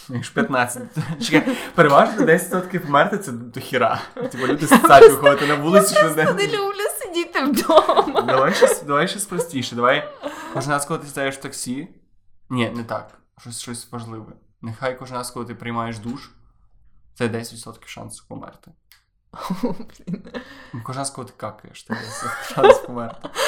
якщо 0.08 0.34
15. 0.34 0.82
Чекай, 1.20 1.56
переважно 1.74 2.26
10% 2.26 2.78
померти 2.78 3.18
це 3.18 3.32
до 3.32 3.60
хіра. 3.60 4.00
Типу 4.14 4.46
люди 4.46 4.66
сцать 4.66 5.10
виходити 5.10 5.46
на 5.46 5.54
вулицю, 5.54 5.94
що 5.94 6.14
не 6.14 6.46
люблю 6.46 6.84
сидіти 7.46 7.62
вдома. 7.64 8.22
Давай 8.22 8.54
щось, 8.54 8.82
давай 8.82 9.08
щось 9.08 9.24
простіше. 9.24 9.76
Давай 9.76 10.12
кожен 10.54 10.70
раз, 10.70 10.86
коли 10.86 11.00
ти 11.00 11.06
сідаєш 11.06 11.34
в 11.34 11.40
таксі. 11.40 11.88
Ні, 12.50 12.70
не 12.70 12.84
так. 12.84 13.18
Щось, 13.38 13.60
щось 13.60 13.92
важливе. 13.92 14.32
Нехай 14.62 14.98
кожен 14.98 15.16
раз, 15.16 15.30
коли 15.30 15.46
ти 15.46 15.54
приймаєш 15.54 15.98
душ, 15.98 16.30
це 17.14 17.28
10% 17.28 17.86
шансу 17.86 18.24
померти. 18.28 18.70
О, 19.32 19.38
блін. 19.62 20.22
Кожен 20.84 21.00
раз, 21.00 21.10
коли 21.10 21.26
ти 21.26 21.32
какаєш, 21.36 21.84
це 21.84 21.94
10% 21.94 22.54
шанс 22.54 22.78
померти. 22.78 23.28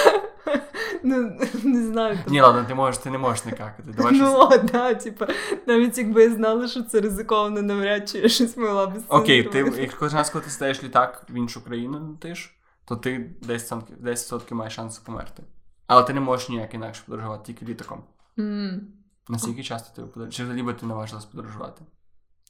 Ну, 1.02 1.38
не 1.64 1.86
знаю. 1.86 2.18
Ні, 2.26 2.40
ладно, 2.40 2.64
ти 2.68 2.74
можеш, 2.74 2.98
ти 2.98 3.10
не 3.10 3.18
можеш 3.18 3.44
не 3.44 3.50
какати. 3.50 3.82
Давай 3.96 4.14
щось. 4.14 4.28
Ну, 4.28 4.38
о, 4.38 4.58
да, 4.58 4.94
типа, 4.94 5.28
навіть 5.66 5.98
якби 5.98 6.22
я 6.22 6.30
знала, 6.30 6.68
що 6.68 6.82
це 6.82 7.00
ризиковано, 7.00 7.62
навряд 7.62 8.08
чи 8.08 8.18
я 8.18 8.28
щось 8.28 8.56
могла 8.56 8.86
би 8.86 9.02
Окей, 9.08 9.42
ти, 9.42 9.62
зробити. 9.64 9.92
кожен 9.98 10.18
раз, 10.18 10.30
коли 10.30 10.44
ти 10.44 10.50
сідаєш 10.50 10.82
в 10.82 10.84
літак 10.84 11.24
в 11.30 11.34
іншу 11.34 11.64
країну 11.64 12.08
летиш, 12.08 12.55
то 12.86 12.96
ти 12.96 13.36
10%, 13.42 13.82
10% 14.02 14.54
маєш 14.54 14.74
шансу 14.74 15.02
померти. 15.04 15.42
Але 15.86 16.02
ти 16.02 16.14
не 16.14 16.20
можеш 16.20 16.48
ніяк 16.48 16.74
інакше 16.74 17.02
подорожувати, 17.06 17.44
тільки 17.52 17.72
літаком. 17.72 18.04
Mm. 18.38 18.80
Наскільки 19.28 19.62
часто 19.62 19.96
ти 19.96 20.02
подорожуєш? 20.02 20.36
Чи 20.36 20.42
взагалі 20.42 20.62
би 20.62 20.74
ти 20.74 20.86
наважилась 20.86 21.24
подорожувати? 21.24 21.84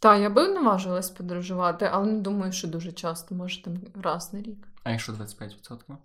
Та, 0.00 0.16
я 0.16 0.30
би 0.30 0.48
наважилась 0.48 1.10
подорожувати, 1.10 1.88
але 1.92 2.06
не 2.06 2.20
думаю, 2.20 2.52
що 2.52 2.68
дуже 2.68 2.92
часто, 2.92 3.34
може 3.34 3.62
там 3.62 3.76
раз 3.94 4.32
на 4.32 4.42
рік. 4.42 4.68
А 4.84 4.90
якщо 4.90 5.12
25%? 5.12 5.96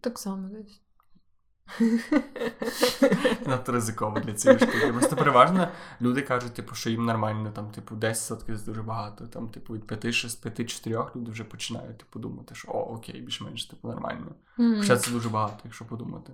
Так 0.00 0.18
само 0.18 0.48
десь. 0.48 0.80
Надто 3.46 3.72
ризиково 3.72 4.20
для 4.20 4.32
цієї 4.32 4.60
штуки. 4.60 4.92
Просто 4.92 5.16
переважно 5.16 5.68
люди 6.00 6.22
кажуть, 6.22 6.54
типу, 6.54 6.74
що 6.74 6.90
їм 6.90 7.04
нормально, 7.04 7.52
там, 7.54 7.70
типу, 7.70 7.94
10% 7.94 8.56
це 8.56 8.64
дуже 8.66 8.82
багато. 8.82 9.26
Там, 9.26 9.48
типу, 9.48 9.74
від 9.74 9.84
5-6-5-4 9.84 11.16
люди 11.16 11.30
вже 11.30 11.44
починають 11.44 11.98
типу, 11.98 12.18
думати, 12.18 12.54
що 12.54 12.68
о, 12.72 12.78
окей, 12.78 13.20
більш-менш 13.20 13.64
типу, 13.64 13.88
нормально. 13.88 14.34
М. 14.60 14.76
Хоча 14.80 14.96
це 14.96 15.10
дуже 15.10 15.28
багато, 15.28 15.56
якщо 15.64 15.84
подумати. 15.84 16.32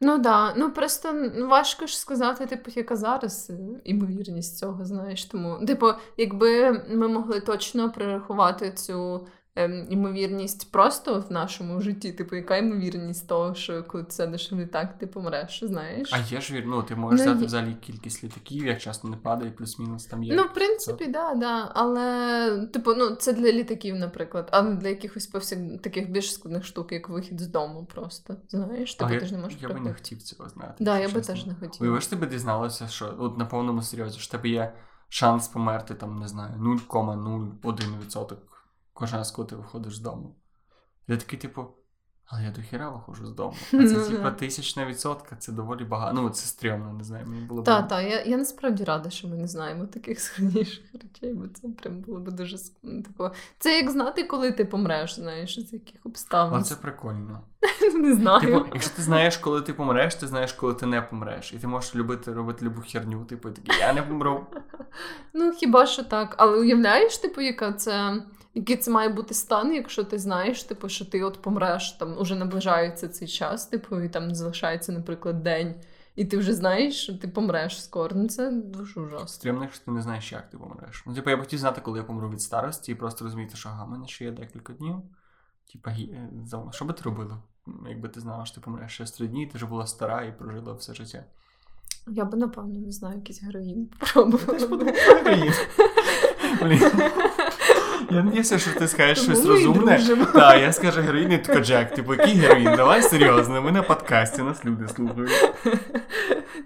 Ну 0.00 0.18
да, 0.18 0.54
ну 0.54 0.70
просто 0.70 1.12
ну, 1.12 1.48
важко 1.48 1.86
ж 1.86 1.98
сказати, 1.98 2.46
типу, 2.46 2.70
яка 2.74 2.96
зараз 2.96 3.50
е, 3.50 3.80
імовірність 3.84 4.58
цього, 4.58 4.84
знаєш. 4.84 5.24
Тому, 5.24 5.66
типу, 5.66 5.86
якби 6.16 6.72
ми 6.88 7.08
могли 7.08 7.40
точно 7.40 7.92
прорахувати 7.92 8.72
цю 8.72 9.26
ем, 9.56 9.86
імовірність 9.90 10.72
просто 10.72 11.24
в 11.28 11.32
нашому 11.32 11.80
житті, 11.80 12.12
типу, 12.12 12.36
яка 12.36 12.56
імовірність 12.56 13.28
того, 13.28 13.54
що 13.54 13.84
коли 13.84 14.04
ти 14.04 14.10
сядеш 14.10 14.52
в 14.52 14.56
літак, 14.58 14.98
ти 14.98 15.06
помреш, 15.06 15.60
знаєш? 15.64 16.10
А 16.12 16.18
є 16.18 16.40
ж 16.40 16.54
вір, 16.54 16.64
ну 16.66 16.82
ти 16.82 16.96
можеш 16.96 17.18
Ну, 17.20 17.24
взяти 17.24 17.40
є. 17.40 17.46
взагалі 17.46 17.74
кількість 17.80 18.24
літаків, 18.24 18.66
як 18.66 18.78
часто 18.80 19.08
не 19.08 19.16
падає, 19.16 19.50
плюс-мінус 19.50 20.06
там 20.06 20.22
є. 20.22 20.34
Ну, 20.34 20.42
в 20.42 20.54
принципі, 20.54 21.06
да, 21.06 21.34
да. 21.34 21.70
Але, 21.74 22.66
типу, 22.72 22.94
ну, 22.94 23.10
це 23.10 23.32
для 23.32 23.52
літаків, 23.52 23.96
наприклад, 23.96 24.48
а 24.52 24.62
для 24.62 24.88
якихось 24.88 25.26
повсяк... 25.26 25.58
таких 25.82 26.10
більш 26.10 26.34
складних 26.34 26.64
штук, 26.64 26.92
як 26.92 27.08
вихід 27.08 27.40
з 27.40 27.46
дому 27.46 27.86
просто. 27.94 28.36
Знаєш, 28.48 28.94
типу, 28.94 29.12
я, 29.12 29.20
ти 29.20 29.26
ж 29.26 29.32
не 29.34 29.38
можеш 29.38 29.58
я 29.62 29.68
би 29.68 29.80
не 29.80 29.94
хотів 29.94 30.22
цього 30.22 30.48
знати. 30.48 30.74
Да, 30.80 30.98
я 30.98 31.08
би 31.08 31.20
теж 31.20 31.46
не 31.46 31.54
хотіла. 31.54 31.88
Уявиш, 31.88 32.06
ти 32.06 32.16
би 32.16 32.26
дізналася, 32.26 32.88
що 32.88 33.14
от 33.18 33.38
на 33.38 33.44
повному 33.44 33.82
серйозі, 33.82 34.18
що 34.18 34.32
тебе 34.32 34.48
є 34.48 34.72
шанс 35.08 35.48
померти, 35.48 35.94
там, 35.94 36.18
не 36.20 36.28
знаю, 36.28 36.54
0,01% 36.92 38.36
кожен 38.98 39.18
раз, 39.18 39.30
коли 39.30 39.48
ти 39.48 39.56
виходиш 39.56 39.96
з 39.96 40.00
дому. 40.00 40.36
Я 41.08 41.16
такий, 41.16 41.38
типу, 41.38 41.66
але 42.26 42.44
я 42.44 42.50
до 42.50 42.62
хіра 42.62 42.90
виходжу 42.90 43.26
з 43.26 43.32
дому. 43.32 43.54
А 43.72 43.76
Ну, 43.76 43.88
це, 43.88 43.94
да. 43.94 44.08
типа, 44.08 44.30
тисячна 44.30 44.86
відсотка, 44.86 45.36
це 45.36 45.52
доволі 45.52 45.84
багато. 45.84 46.22
Ну, 46.22 46.30
це 46.30 46.46
стрьомно, 46.46 46.92
не 46.92 47.04
знаю, 47.04 47.26
мені 47.26 47.40
було 47.42 47.62
б. 47.62 47.64
Так, 47.64 47.88
так, 47.88 48.04
я, 48.04 48.22
я 48.22 48.36
насправді 48.36 48.84
рада, 48.84 49.10
що 49.10 49.28
ми 49.28 49.36
не 49.36 49.46
знаємо 49.48 49.86
таких 49.86 50.20
складніших 50.24 50.84
речей, 50.92 51.34
бо 51.34 51.48
це 51.48 51.68
прям 51.68 52.00
було 52.00 52.20
б 52.20 52.30
дуже 52.30 52.56
ну, 52.82 53.02
тако. 53.02 53.32
Це 53.58 53.76
як 53.76 53.90
знати, 53.90 54.24
коли 54.24 54.52
ти 54.52 54.64
помреш, 54.64 55.14
знаєш, 55.14 55.60
з 55.68 55.72
яких 55.72 56.06
обставин. 56.06 56.54
Але 56.54 56.64
це 56.64 56.74
прикольно. 56.74 57.42
не 57.94 58.14
знаю. 58.14 58.40
Типу, 58.40 58.66
якщо 58.72 58.96
ти 58.96 59.02
знаєш, 59.02 59.36
коли 59.36 59.62
ти 59.62 59.72
помреш, 59.72 60.14
ти 60.14 60.26
знаєш, 60.26 60.52
коли 60.52 60.74
ти 60.74 60.86
не 60.86 61.02
помреш. 61.02 61.52
І 61.52 61.58
ти 61.58 61.66
можеш 61.66 61.94
любити 61.94 62.32
робити 62.32 62.64
любу 62.64 62.82
херню, 62.86 63.24
типу, 63.24 63.50
такий, 63.50 63.80
я 63.80 63.92
не 63.92 64.02
помру. 64.02 64.46
Ну, 65.34 65.52
хіба 65.52 65.86
що 65.86 66.02
так. 66.02 66.34
Але 66.38 66.58
уявляєш, 66.58 67.18
типу, 67.18 67.40
яка 67.40 67.72
це. 67.72 68.22
Який 68.58 68.76
це 68.76 68.90
має 68.90 69.08
бути 69.08 69.34
стан, 69.34 69.74
якщо 69.74 70.04
ти 70.04 70.18
знаєш, 70.18 70.62
типу, 70.62 70.88
що 70.88 71.04
ти 71.04 71.22
от 71.22 71.42
помреш, 71.42 71.92
там 71.92 72.18
уже 72.18 72.34
наближається 72.34 73.08
цей 73.08 73.28
час, 73.28 73.66
типу, 73.66 74.00
і 74.00 74.08
там 74.08 74.34
залишається, 74.34 74.92
наприклад, 74.92 75.42
день, 75.42 75.74
і 76.16 76.24
ти 76.24 76.36
вже 76.36 76.54
знаєш, 76.54 77.02
що 77.02 77.14
ти 77.14 77.28
помреш 77.28 77.84
скоро. 77.84 78.16
Ну 78.16 78.28
це 78.28 78.50
дуже 78.50 79.00
ужасно. 79.00 79.28
Стрімно, 79.28 79.62
якщо 79.62 79.84
ти 79.84 79.90
не 79.90 80.02
знаєш, 80.02 80.32
як 80.32 80.50
ти 80.50 80.58
помреш. 80.58 81.04
Ну, 81.06 81.14
типу, 81.14 81.30
я 81.30 81.36
б 81.36 81.40
хотів 81.40 81.58
знати, 81.58 81.80
коли 81.80 81.98
я 81.98 82.04
помру 82.04 82.30
від 82.30 82.42
старості, 82.42 82.92
і 82.92 82.94
просто 82.94 83.24
розуміти, 83.24 83.56
що 83.56 83.68
ага, 83.68 83.86
мене 83.86 84.06
ще 84.08 84.24
є 84.24 84.30
декілька 84.30 84.72
днів. 84.72 84.96
Типа, 85.72 85.90
е, 85.90 86.30
що 86.70 86.84
би 86.84 86.94
ти 86.94 87.02
робила? 87.02 87.42
Якби 87.88 88.08
ти 88.08 88.20
знала, 88.20 88.44
що 88.44 88.54
ти 88.54 88.60
помреш 88.60 88.96
через 88.96 89.12
три 89.12 89.28
дні, 89.28 89.46
ти 89.46 89.52
вже 89.54 89.66
була 89.66 89.86
стара 89.86 90.24
і 90.24 90.38
прожила 90.38 90.72
все 90.72 90.94
життя. 90.94 91.24
Я 92.06 92.24
би, 92.24 92.38
напевно, 92.38 92.80
не 92.80 92.92
знаю, 92.92 93.16
якийсь 93.16 93.42
героїн 93.42 93.90
пробувала. 93.98 94.92
Блін. 98.10 98.32
не 98.34 98.40
все, 98.40 98.58
що 98.58 98.70
ти 98.70 98.88
скажеш 98.88 99.18
щось 99.24 99.46
розумне. 99.46 100.00
Так, 100.34 100.60
я 100.60 100.72
скажу 100.72 101.00
героїн, 101.00 101.32
і 101.32 101.38
тако 101.38 101.60
Джек, 101.60 101.94
типу, 101.94 102.14
який 102.14 102.34
героїн? 102.34 102.76
Давай 102.76 103.02
серйозно, 103.02 103.62
ми 103.62 103.72
на 103.72 103.82
подкасті, 103.82 104.42
нас 104.42 104.64
люди 104.64 104.88
слухають. 104.88 105.30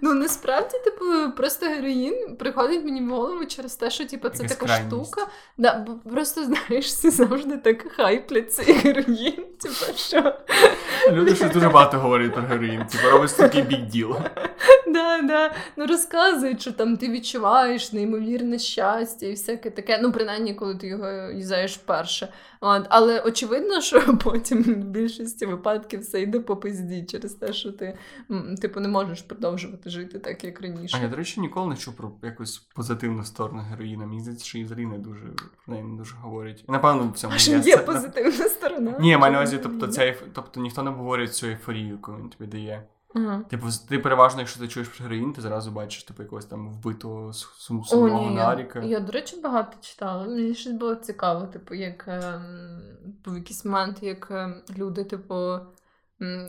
Ну 0.01 0.13
насправді, 0.13 0.77
типу, 0.83 1.05
просто 1.37 1.65
героїн 1.65 2.35
приходить 2.39 2.85
мені 2.85 3.01
в 3.01 3.09
голову 3.09 3.45
через 3.45 3.75
те, 3.75 3.89
що 3.89 4.05
типу, 4.05 4.29
це 4.29 4.43
така 4.43 4.67
штука. 4.67 5.27
Да, 5.57 5.85
просто 6.11 6.43
знаєш, 6.67 6.85
всі 6.85 7.09
завжди 7.09 7.57
так 7.57 7.91
хайплять 7.91 8.53
цей 8.53 8.73
героїн. 8.73 9.45
Типу, 9.61 9.97
що 9.97 10.35
Люди 11.11 11.35
щось 11.35 11.51
дуже 11.51 11.69
багато 11.69 11.99
говорять 11.99 12.33
про 12.33 12.43
героїн, 12.43 12.85
типу, 12.85 13.09
робить 13.09 13.37
такий 13.37 13.61
бік 13.61 13.81
діл. 13.81 14.15
Да, 14.87 15.21
да. 15.21 15.53
Ну 15.77 15.87
розказують, 15.87 16.61
що 16.61 16.71
там 16.71 16.97
ти 16.97 17.09
відчуваєш 17.09 17.93
неймовірне 17.93 18.59
щастя 18.59 19.25
і 19.25 19.31
всяке 19.31 19.69
таке. 19.69 19.99
Ну, 20.01 20.11
принаймні, 20.11 20.53
коли 20.53 20.75
ти 20.75 20.87
його 20.87 21.07
юзаєш 21.09 21.77
вперше. 21.77 22.27
От. 22.61 22.85
Але 22.89 23.19
очевидно, 23.19 23.81
що 23.81 24.17
потім 24.23 24.63
в 24.63 24.75
більшості 24.75 25.45
випадків 25.45 25.99
все 25.99 26.21
йде 26.21 26.39
по 26.39 26.57
пизді 26.57 27.03
через 27.03 27.33
те, 27.33 27.53
що 27.53 27.71
ти 27.71 27.97
типу 28.61 28.79
не 28.79 28.87
можеш 28.87 29.21
продовжувати 29.21 29.89
жити 29.89 30.19
так, 30.19 30.43
як 30.43 30.61
раніше. 30.61 30.97
А 30.99 31.03
я, 31.03 31.09
до 31.09 31.15
речі, 31.15 31.41
ніколи 31.41 31.67
не 31.67 31.75
чув 31.75 31.93
про 31.93 32.11
якусь 32.23 32.57
позитивну 32.57 33.23
сторону 33.23 33.63
героїна. 33.69 34.05
Мені 34.05 34.21
здається, 34.21 34.45
що 34.45 34.57
і 34.57 34.63
взагалі 34.63 34.85
не 34.85 34.97
дуже 34.97 35.25
не 35.67 35.97
дуже 35.97 36.15
говорять. 36.15 36.63
І 36.69 36.71
напевно 36.71 37.11
в 37.15 37.17
цьому 37.17 37.33
А 37.35 37.37
що 37.37 37.57
є 37.57 37.77
позитивна 37.77 38.49
сторона. 38.49 38.97
Ні, 38.99 39.17
маю 39.17 39.33
на 39.33 39.39
увазі, 39.39 39.59
тобто 39.63 39.87
ця 39.87 40.15
тобто 40.33 40.59
ніхто 40.59 40.83
не 40.83 40.91
говорить 40.95 41.33
цю 41.33 41.47
ейфорію, 41.47 41.91
яку 41.91 42.11
він 42.15 42.29
тобі 42.29 42.51
дає. 42.51 42.83
Uh-huh. 43.15 43.43
Типу, 43.43 43.67
ти 43.89 43.99
переважно, 43.99 44.39
якщо 44.39 44.59
ти 44.59 44.67
чуєш 44.67 44.89
про 44.89 45.03
героїн, 45.03 45.33
ти 45.33 45.41
зразу 45.41 45.71
бачиш 45.71 46.03
типу, 46.03 46.23
якогось 46.23 46.45
там 46.45 46.69
вбитого 46.73 47.33
сумного 47.33 48.31
наріка. 48.31 48.79
Я, 48.79 48.85
я, 48.85 48.99
до 48.99 49.11
речі, 49.11 49.41
багато 49.43 49.77
читала. 49.81 50.25
Мені 50.25 50.55
щось 50.55 50.73
було 50.73 50.95
цікаво, 50.95 51.45
типу, 51.45 51.73
як 51.73 52.05
е, 52.07 52.41
був 53.25 53.37
якийсь 53.37 53.65
момент, 53.65 54.03
як 54.03 54.27
е, 54.31 54.55
люди, 54.77 55.03
типу, 55.03 55.59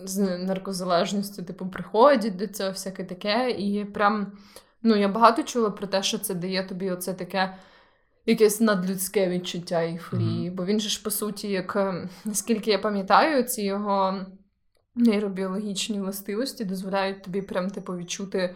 з 0.04 0.38
наркозалежністю, 0.38 1.42
типу, 1.42 1.66
приходять 1.66 2.36
до 2.36 2.46
цього, 2.46 2.70
всяке 2.70 3.04
таке. 3.04 3.50
І 3.50 3.84
прям 3.84 4.32
ну, 4.82 4.96
я 4.96 5.08
багато 5.08 5.42
чула 5.42 5.70
про 5.70 5.86
те, 5.86 6.02
що 6.02 6.18
це 6.18 6.34
дає 6.34 6.66
тобі 6.66 6.90
оце 6.90 7.14
таке. 7.14 7.56
Якесь 8.26 8.60
надлюдське 8.60 9.28
відчуття 9.28 9.84
ейфорії. 9.84 10.50
Mm-hmm. 10.50 10.54
Бо 10.54 10.64
він 10.64 10.80
же 10.80 10.88
ж, 10.88 11.02
по 11.02 11.10
суті, 11.10 11.48
як 11.48 11.76
е, 11.76 12.08
наскільки 12.24 12.70
я 12.70 12.78
пам'ятаю, 12.78 13.42
ці 13.42 13.62
його 13.62 14.26
нейробіологічні 14.94 16.00
властивості 16.00 16.64
дозволяють 16.64 17.22
тобі 17.22 17.42
прям 17.42 17.70
типу 17.70 17.96
відчути 17.96 18.54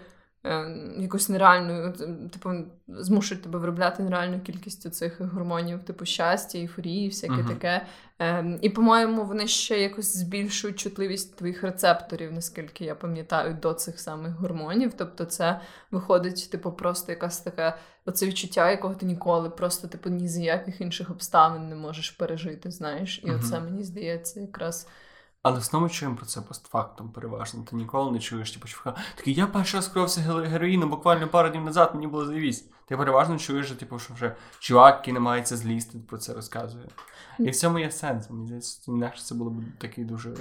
якусь 0.98 1.28
нереальну, 1.28 1.92
типу, 2.32 2.50
змушують 2.88 3.42
тебе 3.42 3.58
виробляти 3.58 4.02
нереальну 4.02 4.40
кількість 4.40 4.94
цих 4.94 5.20
гормонів, 5.20 5.82
типу 5.82 6.04
щастя, 6.04 6.58
ейфорії, 6.58 7.08
всяке 7.08 7.32
uh-huh. 7.32 7.48
таке. 7.48 7.86
Е, 8.18 8.58
і, 8.62 8.70
по-моєму, 8.70 9.24
вони 9.24 9.46
ще 9.46 9.80
якось 9.80 10.16
збільшують 10.16 10.78
чутливість 10.78 11.36
твоїх 11.36 11.62
рецепторів, 11.62 12.32
наскільки 12.32 12.84
я 12.84 12.94
пам'ятаю, 12.94 13.58
до 13.62 13.72
цих 13.72 14.00
самих 14.00 14.32
гормонів. 14.32 14.92
Тобто, 14.96 15.24
це 15.24 15.60
виходить, 15.90 16.48
типу, 16.50 16.72
просто 16.72 17.12
якась 17.12 17.40
така 17.40 17.78
оце 18.06 18.26
відчуття, 18.26 18.70
якого 18.70 18.94
ти 18.94 19.06
ніколи 19.06 19.50
просто 19.50 19.88
типу 19.88 20.10
ні 20.10 20.28
з 20.28 20.38
яких 20.38 20.80
інших 20.80 21.10
обставин 21.10 21.68
не 21.68 21.74
можеш 21.74 22.10
пережити. 22.10 22.70
Знаєш, 22.70 23.20
і 23.24 23.26
uh-huh. 23.26 23.38
оце 23.38 23.60
мені 23.60 23.82
здається 23.82 24.40
якраз. 24.40 24.88
Але 25.48 25.56
в 25.56 25.60
основному 25.60 25.90
чуємо 25.90 26.16
про 26.16 26.26
це 26.26 26.40
постфактом 26.40 27.08
переважно. 27.08 27.64
Ти 27.70 27.76
ніколи 27.76 28.12
не 28.12 28.18
чуєш, 28.18 28.50
типу, 28.50 28.66
що 28.66 28.94
такий, 29.14 29.34
я 29.34 29.46
перший 29.46 29.78
раз 29.78 29.88
кровся 29.88 30.20
героїну, 30.20 30.88
буквально 30.88 31.28
пару 31.28 31.48
днів 31.48 31.64
назад 31.64 31.90
мені 31.94 32.06
було 32.06 32.26
завість. 32.26 32.72
Ти 32.86 32.96
переважно 32.96 33.38
чуєш, 33.38 33.70
типу, 33.70 33.98
що 33.98 34.14
вже 34.14 34.36
чувак, 34.58 34.96
який 34.96 35.14
не 35.14 35.20
мається 35.20 35.56
злізти, 35.56 35.98
про 35.98 36.18
це 36.18 36.34
розказує. 36.34 36.84
І 37.38 37.50
в 37.50 37.56
цьому 37.56 37.78
є 37.78 37.90
сенс. 37.90 38.30
Мені 38.30 38.46
здається, 38.46 38.92
інакше 38.92 39.22
це 39.22 39.34
було 39.34 39.50
б 39.50 39.54
такий 39.78 40.04
дуже 40.04 40.34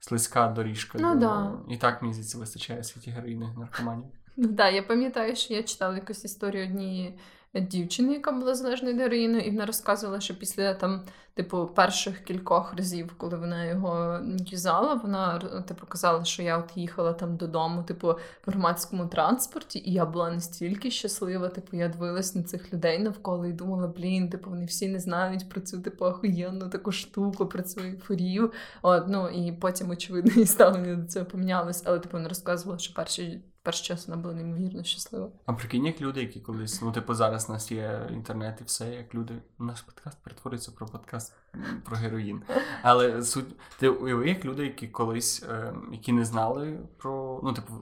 слизька 0.00 0.48
доріжка. 0.48 0.98
Ну, 1.00 1.14
до... 1.14 1.20
да. 1.20 1.52
І 1.68 1.76
так, 1.76 2.02
мені 2.02 2.14
здається, 2.14 2.38
вистачає 2.38 2.84
світі 2.84 3.10
героїни 3.10 3.54
наркоманів. 3.58 4.10
Ну 4.36 4.44
так, 4.46 4.54
да, 4.54 4.68
я 4.68 4.82
пам'ятаю, 4.82 5.36
що 5.36 5.54
я 5.54 5.62
читала 5.62 5.94
якусь 5.94 6.24
історію 6.24 6.64
однієї 6.64 7.18
дівчини, 7.54 8.12
яка 8.12 8.32
була 8.32 8.54
залежною 8.54 8.96
героїною, 8.96 9.42
і 9.42 9.50
вона 9.50 9.66
розказувала, 9.66 10.20
що 10.20 10.38
після 10.38 10.74
там, 10.74 11.02
типу, 11.34 11.66
перших 11.66 12.24
кількох 12.24 12.74
разів, 12.74 13.14
коли 13.16 13.36
вона 13.36 13.64
його 13.64 14.20
юзала, 14.46 14.94
вона 14.94 15.38
типу 15.68 15.86
казала, 15.86 16.24
що 16.24 16.42
я 16.42 16.58
от 16.58 16.76
їхала 16.76 17.12
там 17.12 17.36
додому, 17.36 17.82
типу, 17.82 18.08
в 18.46 18.50
громадському 18.50 19.06
транспорті, 19.06 19.82
і 19.84 19.92
я 19.92 20.06
була 20.06 20.30
настільки 20.30 20.90
щаслива. 20.90 21.48
Типу, 21.48 21.76
я 21.76 21.88
дивилась 21.88 22.34
на 22.34 22.42
цих 22.42 22.72
людей 22.72 22.98
навколо 22.98 23.46
і 23.46 23.52
думала, 23.52 23.86
блін, 23.86 24.30
типу, 24.30 24.50
вони 24.50 24.64
всі 24.64 24.88
не 24.88 25.00
знають 25.00 25.48
про 25.48 25.60
цю 25.60 25.80
типу 25.80 26.04
охуєнну 26.04 26.68
таку 26.68 26.92
штуку, 26.92 27.46
про 27.46 27.62
цю 27.62 27.80
ейфорію. 27.80 28.52
От, 28.82 29.04
ну 29.08 29.28
і 29.28 29.52
потім, 29.52 29.90
очевидно, 29.90 30.32
і 30.42 30.46
ставлення 30.46 30.94
до 30.94 31.06
цього 31.06 31.26
помінялось, 31.26 31.82
але 31.86 31.98
типу 31.98 32.16
вона 32.16 32.28
розказувала, 32.28 32.78
що 32.78 32.94
перші 32.94 33.42
перший 33.68 33.86
час 33.86 34.08
вона 34.08 34.22
була 34.22 34.34
неймовірно 34.34 34.84
щаслива. 34.84 35.30
А 35.46 35.52
прикинь, 35.52 35.86
як 35.86 36.00
люди, 36.00 36.20
які 36.20 36.40
колись, 36.40 36.82
ну 36.82 36.92
типу, 36.92 37.14
зараз 37.14 37.48
у 37.48 37.52
нас 37.52 37.72
є 37.72 38.08
інтернет 38.12 38.58
і 38.60 38.64
все, 38.64 38.94
як 38.94 39.14
люди. 39.14 39.34
Наш 39.58 39.80
подкаст 39.80 40.22
перетворюється 40.22 40.72
про 40.72 40.86
подкаст 40.86 41.36
про 41.84 41.96
героїн. 41.96 42.42
Але 42.82 43.22
суть, 43.22 43.56
ти 43.78 43.88
уяви, 43.88 44.28
як 44.28 44.44
люди, 44.44 44.64
які 44.64 44.88
колись, 44.88 45.42
е, 45.42 45.74
які 45.92 46.12
не 46.12 46.24
знали 46.24 46.78
про, 46.98 47.40
ну, 47.44 47.52
типу, 47.52 47.72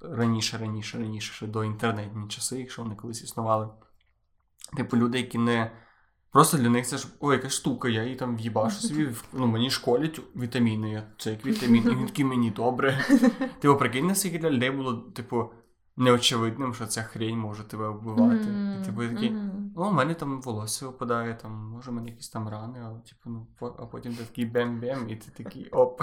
раніше, 0.00 0.58
раніше, 0.58 0.98
раніше, 0.98 1.32
ще 1.32 1.46
до 1.46 1.64
інтернетні 1.64 2.28
часи, 2.28 2.58
якщо 2.58 2.82
вони 2.82 2.94
колись 2.94 3.22
існували. 3.22 3.68
Типу, 4.76 4.96
люди, 4.96 5.18
які 5.18 5.38
не. 5.38 5.70
Просто 6.32 6.58
для 6.58 6.68
них 6.68 6.86
це 6.86 6.98
ж 6.98 7.06
ой, 7.20 7.36
яка 7.36 7.48
штука, 7.48 7.88
я 7.88 8.02
її 8.02 8.16
там 8.16 8.36
в'їбашу 8.36 8.80
собі. 8.88 9.08
Ну, 9.32 9.46
мені 9.46 9.70
школять 9.70 10.20
вітаміни. 10.36 11.02
Це 11.18 11.30
як 11.30 11.46
вітамін, 11.46 11.84
і 11.86 11.94
він 11.96 12.06
такий 12.06 12.24
мені 12.24 12.50
добре. 12.50 13.04
Типу, 13.60 13.76
прикинь, 13.76 14.06
наскільки 14.06 14.38
для 14.38 14.50
людей 14.50 14.70
було, 14.70 14.94
типу, 14.94 15.50
неочевидним, 15.96 16.74
що 16.74 16.86
ця 16.86 17.02
хрень 17.02 17.38
може 17.38 17.64
тебе 17.64 17.88
вбивати. 17.88 18.46
І 18.80 18.84
типу 18.84 19.02
такий, 19.02 19.30
ну, 19.76 19.88
у 19.88 19.92
мене 19.92 20.14
там 20.14 20.42
волосся 20.42 20.86
випадає, 20.86 21.34
там, 21.34 21.52
може, 21.52 21.90
у 21.90 21.94
мене 21.94 22.10
якісь 22.10 22.28
там 22.28 22.48
рани, 22.48 22.82
але 22.84 23.00
типу, 23.00 23.30
ну, 23.30 23.46
а 23.60 23.86
потім 23.86 24.14
ти 24.14 24.24
такий 24.24 24.46
бем-бем, 24.46 25.08
і 25.08 25.16
ти 25.16 25.44
такий 25.44 25.68
оп. 25.68 26.02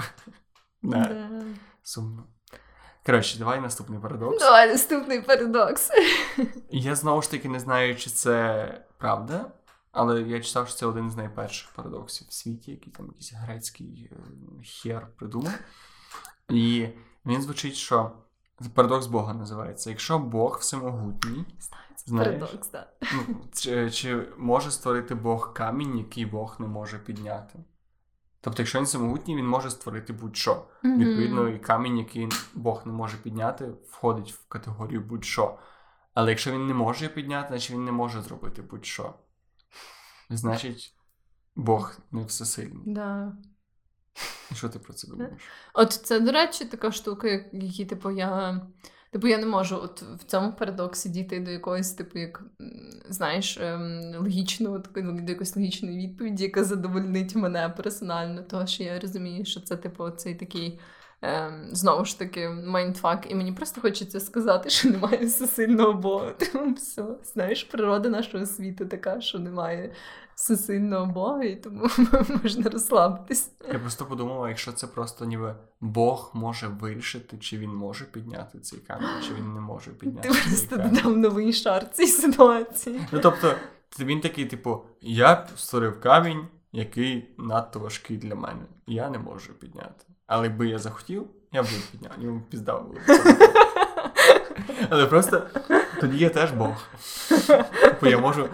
Сумно. 1.82 2.24
Коротше, 3.06 3.38
давай 3.38 3.60
наступний 3.60 4.00
парадокс. 4.00 4.38
Давай 4.38 4.68
наступний 4.68 5.20
парадокс. 5.20 5.90
Я 6.70 6.94
знову 6.94 7.22
ж 7.22 7.30
таки 7.30 7.48
не 7.48 7.60
знаю, 7.60 7.96
чи 7.96 8.10
це 8.10 8.84
правда. 8.98 9.52
Але 9.92 10.22
я 10.22 10.40
читав, 10.40 10.68
що 10.68 10.76
це 10.76 10.86
один 10.86 11.10
з 11.10 11.16
найперших 11.16 11.72
парадоксів 11.72 12.28
в 12.28 12.32
світі, 12.32 12.70
який 12.70 12.92
там 12.92 13.06
якийсь 13.06 13.32
грецький 13.32 14.10
е, 14.12 14.16
хер 14.64 15.06
придумав. 15.16 15.52
І 16.48 16.88
він 17.26 17.42
звучить, 17.42 17.74
що 17.74 18.12
парадокс 18.74 19.06
Бога 19.06 19.34
називається. 19.34 19.90
Якщо 19.90 20.18
Бог 20.18 20.58
всемогутній, 20.60 21.44
знаєш, 22.06 22.40
парадокс, 22.40 22.68
так. 22.68 22.96
Ну, 23.14 23.36
чи, 23.52 23.90
чи 23.90 24.28
може 24.38 24.70
створити 24.70 25.14
Бог 25.14 25.52
камінь, 25.52 25.98
який 25.98 26.26
Бог 26.26 26.56
не 26.58 26.66
може 26.66 26.98
підняти? 26.98 27.58
Тобто, 28.40 28.62
якщо 28.62 28.78
він 28.78 28.84
всемогутній, 28.84 29.36
він 29.36 29.46
може 29.46 29.70
створити 29.70 30.12
будь-що. 30.12 30.52
Mm-hmm. 30.52 30.96
Відповідно, 30.98 31.48
і 31.48 31.58
камінь, 31.58 31.98
який 31.98 32.28
Бог 32.54 32.82
не 32.86 32.92
може 32.92 33.16
підняти, 33.16 33.72
входить 33.90 34.32
в 34.32 34.48
категорію 34.48 35.00
будь-що. 35.00 35.58
Але 36.14 36.30
якщо 36.30 36.52
він 36.52 36.66
не 36.66 36.74
може 36.74 37.08
підняти, 37.08 37.48
значить 37.48 37.70
він 37.70 37.84
не 37.84 37.92
може 37.92 38.22
зробити 38.22 38.62
будь-що. 38.62 39.14
Значить, 40.30 40.94
Бог 41.56 41.98
не 42.12 42.24
всесильний. 42.24 42.82
Да. 42.86 43.36
Що 44.54 44.68
ти 44.68 44.78
про 44.78 44.92
це 44.92 45.08
думаєш? 45.08 45.42
От 45.74 45.92
це, 45.92 46.20
до 46.20 46.32
речі, 46.32 46.64
така 46.64 46.92
штука, 46.92 47.28
які, 47.52 47.84
типу, 47.84 48.10
я. 48.10 48.60
Типу, 49.12 49.26
я 49.26 49.38
не 49.38 49.46
можу 49.46 49.76
от 49.76 50.02
в 50.02 50.24
цьому 50.24 50.52
парадоксі 50.52 51.08
дійти 51.08 51.40
до 51.40 51.50
якоїсь, 51.50 51.92
типу, 51.92 52.18
як 52.18 52.42
знаєш, 53.08 53.58
ем, 53.60 54.14
логічного 54.18 54.78
до 54.78 55.00
якоїсь 55.32 55.56
логічної 55.56 56.08
відповіді, 56.08 56.44
яка 56.44 56.64
задовольнить 56.64 57.34
мене 57.34 57.68
персонально, 57.68 58.42
тому 58.42 58.66
що 58.66 58.82
я 58.82 59.00
розумію, 59.00 59.44
що 59.44 59.60
це, 59.60 59.76
типу, 59.76 60.10
цей 60.10 60.34
такий. 60.34 60.80
Ем, 61.22 61.68
знову 61.72 62.04
ж 62.04 62.18
таки, 62.18 62.48
майндфак, 62.48 63.30
і 63.30 63.34
мені 63.34 63.52
просто 63.52 63.80
хочеться 63.80 64.20
сказати, 64.20 64.70
що 64.70 64.90
немає 64.90 65.24
всесильного 65.24 65.92
Бога. 65.92 66.30
Тому 66.52 66.74
все, 66.74 67.04
знаєш, 67.22 67.64
природа 67.64 68.08
нашого 68.08 68.46
світу 68.46 68.86
така, 68.86 69.20
що 69.20 69.38
немає 69.38 69.92
всесильного 70.34 71.06
Бога, 71.06 71.44
і 71.44 71.56
тому 71.56 71.86
можна 72.42 72.70
розслабитись. 72.70 73.50
Я 73.72 73.78
просто 73.78 74.06
подумала, 74.06 74.48
якщо 74.48 74.72
це 74.72 74.86
просто 74.86 75.24
ніби 75.24 75.56
Бог 75.80 76.30
може 76.34 76.68
вирішити, 76.68 77.38
чи 77.38 77.58
він 77.58 77.70
може 77.70 78.04
підняти 78.04 78.58
цей 78.58 78.78
камінь, 78.78 79.22
чи 79.28 79.34
він 79.34 79.54
не 79.54 79.60
може 79.60 79.90
підняти. 79.90 80.28
Ти 80.28 80.34
просто 80.48 80.76
додав 80.76 81.16
новий 81.16 81.52
шар 81.52 81.90
цій 81.90 82.06
ситуації. 82.06 83.00
Ну 83.12 83.20
тобто, 83.22 83.54
він 83.98 84.20
такий, 84.20 84.46
типу, 84.46 84.84
я 85.00 85.46
створив 85.56 86.00
камінь, 86.00 86.46
який 86.72 87.34
надто 87.38 87.80
важкий 87.80 88.16
для 88.16 88.34
мене. 88.34 88.62
Я 88.86 89.10
не 89.10 89.18
можу 89.18 89.54
підняти. 89.54 90.04
Але 90.30 90.46
якби 90.46 90.68
я 90.68 90.78
захотів, 90.78 91.26
я 91.52 91.62
б 91.62 91.66
підняв, 91.92 92.12
йому 92.18 92.40
піздав 92.40 92.86
було. 92.86 93.00
Але 94.90 95.06
просто 95.06 95.42
тоді 96.00 96.18
я 96.18 96.28
теж 96.28 96.50
Бог. 96.50 96.86
Бо 98.00 98.06
я 98.08 98.18
можу, 98.18 98.48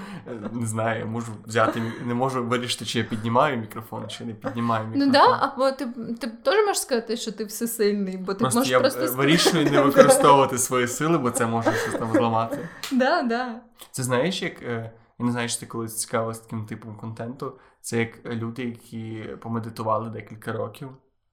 не 0.53 0.67
знаю, 0.67 1.01
я 1.01 1.07
можу 1.07 1.33
взяти, 1.47 1.83
не 2.05 2.15
можу 2.15 2.45
вирішити, 2.45 2.85
чи 2.85 2.99
я 2.99 3.05
піднімаю 3.05 3.57
мікрофон, 3.57 4.09
чи 4.09 4.25
не 4.25 4.33
піднімаю 4.33 4.87
мікрофон. 4.87 5.09
Ну 5.09 5.13
да, 5.13 5.39
або 5.41 5.71
ти 5.71 5.87
ти 6.21 6.27
теж 6.27 6.67
можеш 6.67 6.83
сказати, 6.83 7.17
що 7.17 7.33
ти 7.33 7.45
всесильний, 7.45 8.17
бо 8.17 8.35
ти 8.35 8.39
просто 8.39 8.59
можеш 8.59 8.73
я 8.73 8.81
просто 8.81 9.13
вирішую 9.13 9.71
не 9.71 9.83
використовувати 9.83 10.59
свої 10.59 10.89
сили, 10.89 11.19
бо 11.19 11.31
це 11.31 11.47
може 11.47 11.73
щось 11.73 11.95
там 11.95 12.13
зламати. 12.13 12.69
Да, 12.93 13.23
да. 13.23 13.61
Це 13.91 14.03
знаєш, 14.03 14.43
як. 14.43 14.63
Е, 14.63 14.93
я 15.19 15.27
не 15.27 15.33
знаю, 15.33 15.49
чи 15.49 15.61
ти 15.61 15.67
колись 15.67 15.97
цікавилась 15.97 16.39
таким 16.39 16.67
типом 16.67 16.97
контенту. 16.97 17.53
Це 17.81 17.99
як 17.99 18.27
люди, 18.27 18.65
які 18.65 19.25
помедитували 19.41 20.11
декілька 20.11 20.53
років 20.53 20.89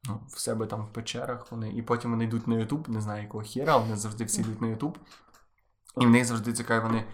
ну, 0.08 0.22
в 0.28 0.40
себе 0.40 0.66
там 0.66 0.82
в 0.82 0.94
печерах. 0.94 1.52
Вони, 1.52 1.72
І 1.72 1.82
потім 1.82 2.12
вони 2.12 2.24
йдуть 2.24 2.48
на 2.48 2.56
Ютуб, 2.56 2.90
не 2.90 3.02
знаю 3.02 3.24
якого 3.24 3.44
хіра, 3.44 3.78
вони 3.78 3.96
завжди 3.96 4.24
всі 4.24 4.42
йдуть 4.42 4.62
на 4.62 4.68
Ютуб. 4.68 4.98
І 6.02 6.06
в 6.06 6.10
них 6.10 6.26
завжди 6.26 6.54
цікаві 6.54 6.84
вони. 6.84 7.06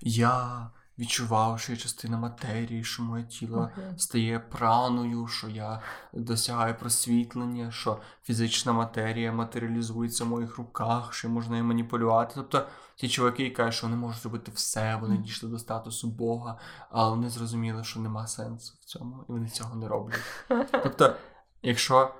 Я 0.00 0.70
відчував, 0.98 1.60
що 1.60 1.72
я 1.72 1.78
частина 1.78 2.18
матерії, 2.18 2.84
що 2.84 3.02
моє 3.02 3.24
тіло 3.24 3.70
Окей. 3.72 3.84
стає 3.96 4.38
праною, 4.38 5.26
що 5.26 5.48
я 5.48 5.80
досягаю 6.12 6.74
просвітлення, 6.74 7.70
що 7.70 7.98
фізична 8.22 8.72
матерія 8.72 9.32
матеріалізується 9.32 10.24
в 10.24 10.28
моїх 10.28 10.58
руках, 10.58 11.14
що 11.14 11.28
можна 11.28 11.52
нею 11.52 11.64
маніпулювати. 11.64 12.32
Тобто 12.34 12.66
ті 12.96 13.08
чуваки 13.08 13.50
кажуть, 13.50 13.74
що 13.74 13.86
вони 13.86 13.96
можуть 13.98 14.24
робити 14.24 14.52
все, 14.54 14.96
вони 14.96 15.16
дійшли 15.16 15.50
до 15.50 15.58
статусу 15.58 16.08
Бога, 16.08 16.58
але 16.90 17.10
вони 17.10 17.30
зрозуміли, 17.30 17.84
що 17.84 18.00
нема 18.00 18.26
сенсу 18.26 18.74
в 18.80 18.84
цьому, 18.84 19.24
і 19.28 19.32
вони 19.32 19.48
цього 19.48 19.76
не 19.76 19.88
роблять. 19.88 20.20
Тобто, 20.82 21.14
якщо 21.62 22.14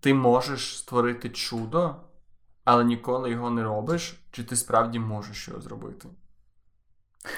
ти 0.00 0.14
можеш 0.14 0.78
створити 0.78 1.30
чудо, 1.30 1.96
але 2.64 2.84
ніколи 2.84 3.30
його 3.30 3.50
не 3.50 3.62
робиш, 3.62 4.20
чи 4.30 4.44
ти 4.44 4.56
справді 4.56 4.98
можеш 4.98 5.48
його 5.48 5.60
зробити? 5.60 6.08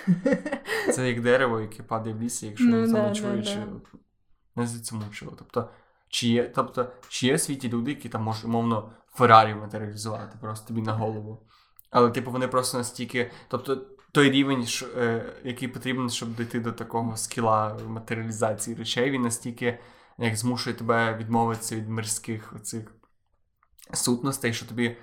Це 0.94 1.08
як 1.08 1.20
дерево, 1.20 1.60
яке 1.60 1.82
падає 1.82 2.14
в 2.14 2.22
лісі, 2.22 2.46
якщо 2.46 2.66
Ну, 2.66 2.92
да, 2.92 3.08
не 3.08 3.14
чує, 3.14 3.36
да. 3.36 3.42
чи 3.42 3.58
не 4.56 4.66
зацмучило. 4.66 5.32
Тобто, 5.38 5.70
чи 6.08 6.28
є, 6.28 6.52
тобто, 6.54 6.92
чи 7.08 7.26
є 7.26 7.34
в 7.34 7.40
світі 7.40 7.68
люди, 7.68 7.90
які 7.90 8.08
там 8.08 8.22
можуть, 8.22 8.44
умовно, 8.44 8.92
Феррарі 9.14 9.54
матеріалізувати 9.54 10.38
просто 10.40 10.68
тобі 10.68 10.82
на 10.82 10.92
голову. 10.92 11.46
Але, 11.90 12.10
типу, 12.10 12.30
вони 12.30 12.48
просто 12.48 12.78
настільки. 12.78 13.30
Тобто, 13.48 13.86
той 14.12 14.30
рівень, 14.30 14.66
що, 14.66 14.86
е, 14.86 15.32
який 15.44 15.68
потрібен, 15.68 16.10
щоб 16.10 16.36
дійти 16.36 16.60
до 16.60 16.72
такого 16.72 17.16
скіла 17.16 17.78
матеріалізації 17.86 18.76
речей, 18.76 19.10
він 19.10 19.22
настільки 19.22 19.78
як 20.20 20.36
змушує 20.36 20.76
тебе 20.76 21.16
відмовитися 21.16 21.76
від 21.76 21.88
мирських 21.88 22.52
оцих 22.56 22.94
сутностей, 23.92 24.54
що 24.54 24.66
тобі. 24.66 24.96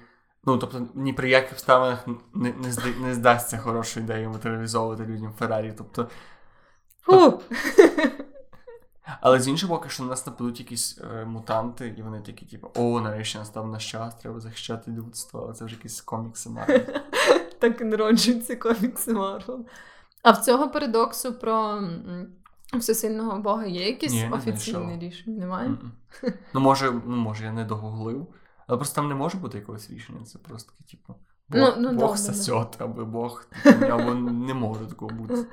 Ну, 0.43 0.57
тобто, 0.57 0.87
ні 0.95 1.13
при 1.13 1.29
яких 1.29 1.51
обставинах 1.51 2.07
не, 2.33 2.53
не, 2.53 2.73
не 3.01 3.13
здасться 3.13 3.57
хорошою 3.57 4.05
ідеєю 4.05 4.29
матеріалізовувати 4.29 5.05
людям 5.05 5.33
Феррарі. 5.39 5.73
Тобто, 5.77 6.09
Фу. 7.01 7.41
але 9.21 9.39
з 9.39 9.47
іншого 9.47 9.75
боку, 9.75 9.89
що 9.89 10.03
на 10.03 10.09
нас 10.09 10.27
нападуть 10.27 10.59
якісь 10.59 10.99
е, 11.01 11.25
мутанти, 11.25 11.95
і 11.97 12.01
вони 12.01 12.21
такі, 12.21 12.45
типу, 12.45 12.71
о, 12.75 13.01
нарешті 13.01 13.37
настав 13.37 13.67
наш 13.67 13.91
час, 13.91 14.15
треба 14.15 14.39
захищати 14.39 14.91
людство, 14.91 15.41
але 15.43 15.53
це 15.53 15.65
вже 15.65 15.75
якісь 15.75 16.01
комікси 16.01 16.49
Марвел. 16.49 16.81
Так 17.59 17.81
і 17.81 17.83
народжуються 17.83 18.55
комікси 18.55 19.13
Марвел. 19.13 19.65
А 20.23 20.31
в 20.31 20.37
цього 20.37 20.69
парадоксу 20.69 21.33
про 21.33 21.81
всесильного 22.73 23.39
Бога 23.39 23.65
є 23.65 23.87
якісь 23.87 24.11
Ні, 24.11 24.23
не 24.23 24.35
офіційні 24.35 24.99
рішення? 24.99 25.39
Немає? 25.39 25.69
Мгм. 25.69 25.91
Ну, 26.53 26.59
може, 26.59 26.91
ну, 27.05 27.15
може, 27.15 27.43
я 27.43 27.51
не 27.51 27.65
догуглив, 27.65 28.27
але 28.67 28.77
просто 28.77 28.95
там 28.95 29.07
не 29.09 29.15
може 29.15 29.37
бути 29.37 29.57
якогось 29.57 29.89
рішення. 29.89 30.25
Це 30.25 30.39
просто 30.39 30.73
таке, 30.77 30.91
типу, 30.91 31.15
Бог, 31.49 31.73
Ну, 31.77 31.91
ну, 31.91 31.99
Бог 31.99 32.15
да, 32.15 32.31
да, 32.31 32.67
да. 32.77 32.85
або 32.85 33.05
Бог, 33.05 33.45
типу, 33.63 33.85
або 33.85 34.13
не 34.15 34.53
може 34.53 34.85
такого 34.85 35.11
бути. 35.11 35.45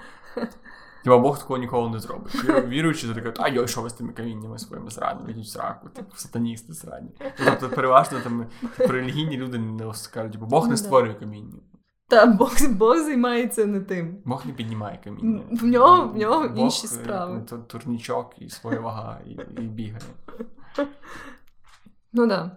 Типа 1.05 1.19
Бог 1.19 1.39
такого 1.39 1.59
ніколи 1.59 1.91
не 1.91 2.01
зробить. 2.01 2.45
Віруючи, 2.69 3.09
то 3.09 3.15
таке, 3.15 3.33
а 3.37 3.49
йой, 3.49 3.69
що 3.69 3.83
ви 3.83 3.91
з 3.91 3.93
тими 3.93 4.13
каміннями 4.13 4.59
своїми 4.59 4.91
зрадами, 4.91 5.31
йдіть 5.31 5.45
в 5.45 5.49
сраку, 5.49 5.89
типу, 5.89 6.17
сатаністи 6.17 6.75
срані. 6.75 7.11
Тобто, 7.45 7.69
переважно 7.69 8.21
там 8.21 8.47
типу, 8.77 8.93
релігійні 8.93 9.37
люди 9.37 9.59
не 9.59 9.95
скажуть, 9.95 10.33
типу, 10.33 10.47
Бог 10.47 10.65
Ну, 10.65 10.71
не 10.71 10.77
створює 10.77 11.15
каміння. 11.15 11.59
Та 12.09 12.27
Бог, 12.27 12.53
Бог 12.71 12.99
займається 12.99 13.67
не 13.67 13.81
тим. 13.81 14.17
Бог 14.25 14.47
не 14.47 14.53
піднімає 14.53 15.01
каміння. 15.05 15.43
В 15.51 15.65
нього- 15.65 16.09
в 16.09 16.17
нього 16.17 16.49
Бог, 16.49 16.59
інші 16.59 16.87
е, 16.87 16.89
справи. 16.89 17.43
ту- 17.49 17.59
Турнічок 17.59 18.35
і 18.39 18.51
своя 18.51 18.81
вага, 18.81 19.21
і, 19.27 19.31
і 19.63 19.69
бігає. 19.69 20.03
Ну 22.13 22.27
да. 22.27 22.57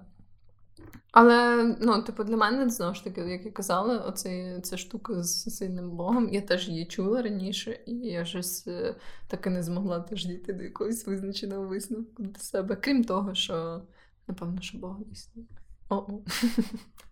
Але, 1.12 1.64
ну, 1.82 2.02
типу, 2.04 2.24
для 2.24 2.38
мене, 2.38 2.70
знову 2.70 2.94
ж 2.94 3.04
таки, 3.04 3.22
як 3.22 3.46
я 3.46 3.52
казала, 3.52 3.98
оцей, 3.98 4.62
ця 4.62 4.78
штука 4.78 5.24
з 5.24 5.56
сильним 5.58 5.92
Богом, 5.92 6.30
я 6.30 6.42
теж 6.42 6.70
її 6.70 6.86
чула 6.86 7.22
раніше, 7.22 7.80
і 7.86 7.94
я 7.94 8.26
щось 8.26 8.68
е, 8.68 8.96
таки 9.28 9.50
не 9.50 9.64
змогла 9.64 10.00
теж 10.00 10.26
дійти 10.26 10.54
до 10.54 10.64
якогось 10.64 11.08
визначеного 11.08 11.68
висновку 11.68 12.24
для 12.24 12.40
себе. 12.40 12.76
Крім 12.76 13.04
того, 13.04 13.34
що 13.36 13.82
напевно, 14.28 14.62
що 14.62 14.78
Бог 14.78 14.98
існує. 15.12 15.48
О-о. 15.90 16.20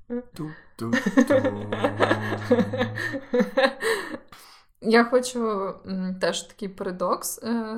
Ту-ту-ту. 0.07 0.93
Я 4.81 5.03
хочу 5.03 5.73
теж 6.21 6.41
такий 6.41 6.69
парадокс, 6.69 7.39
е, 7.43 7.77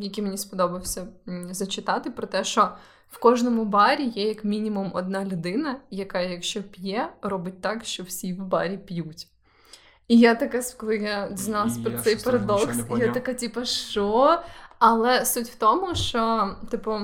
який 0.00 0.24
мені 0.24 0.38
сподобався 0.38 1.06
зачитати, 1.50 2.10
про 2.10 2.26
те, 2.26 2.44
що 2.44 2.68
в 3.10 3.18
кожному 3.18 3.64
барі 3.64 4.04
є 4.04 4.28
як 4.28 4.44
мінімум 4.44 4.90
одна 4.94 5.24
людина, 5.24 5.80
яка, 5.90 6.20
якщо 6.20 6.62
п'є, 6.62 7.08
робить 7.22 7.60
так, 7.60 7.84
що 7.84 8.02
всі 8.02 8.32
в 8.32 8.38
барі 8.46 8.78
п'ють. 8.78 9.28
І 10.08 10.18
я 10.18 10.34
така, 10.34 10.60
коли 10.76 10.96
я 10.96 11.28
дізналась 11.28 11.78
про 11.78 11.92
цей 11.92 12.16
парадокс, 12.16 12.78
я 12.98 13.12
така, 13.12 13.34
типу, 13.34 13.64
що? 13.64 14.38
Але 14.78 15.24
суть 15.24 15.48
в 15.48 15.54
тому, 15.54 15.94
що, 15.94 16.54
типу, 16.70 16.98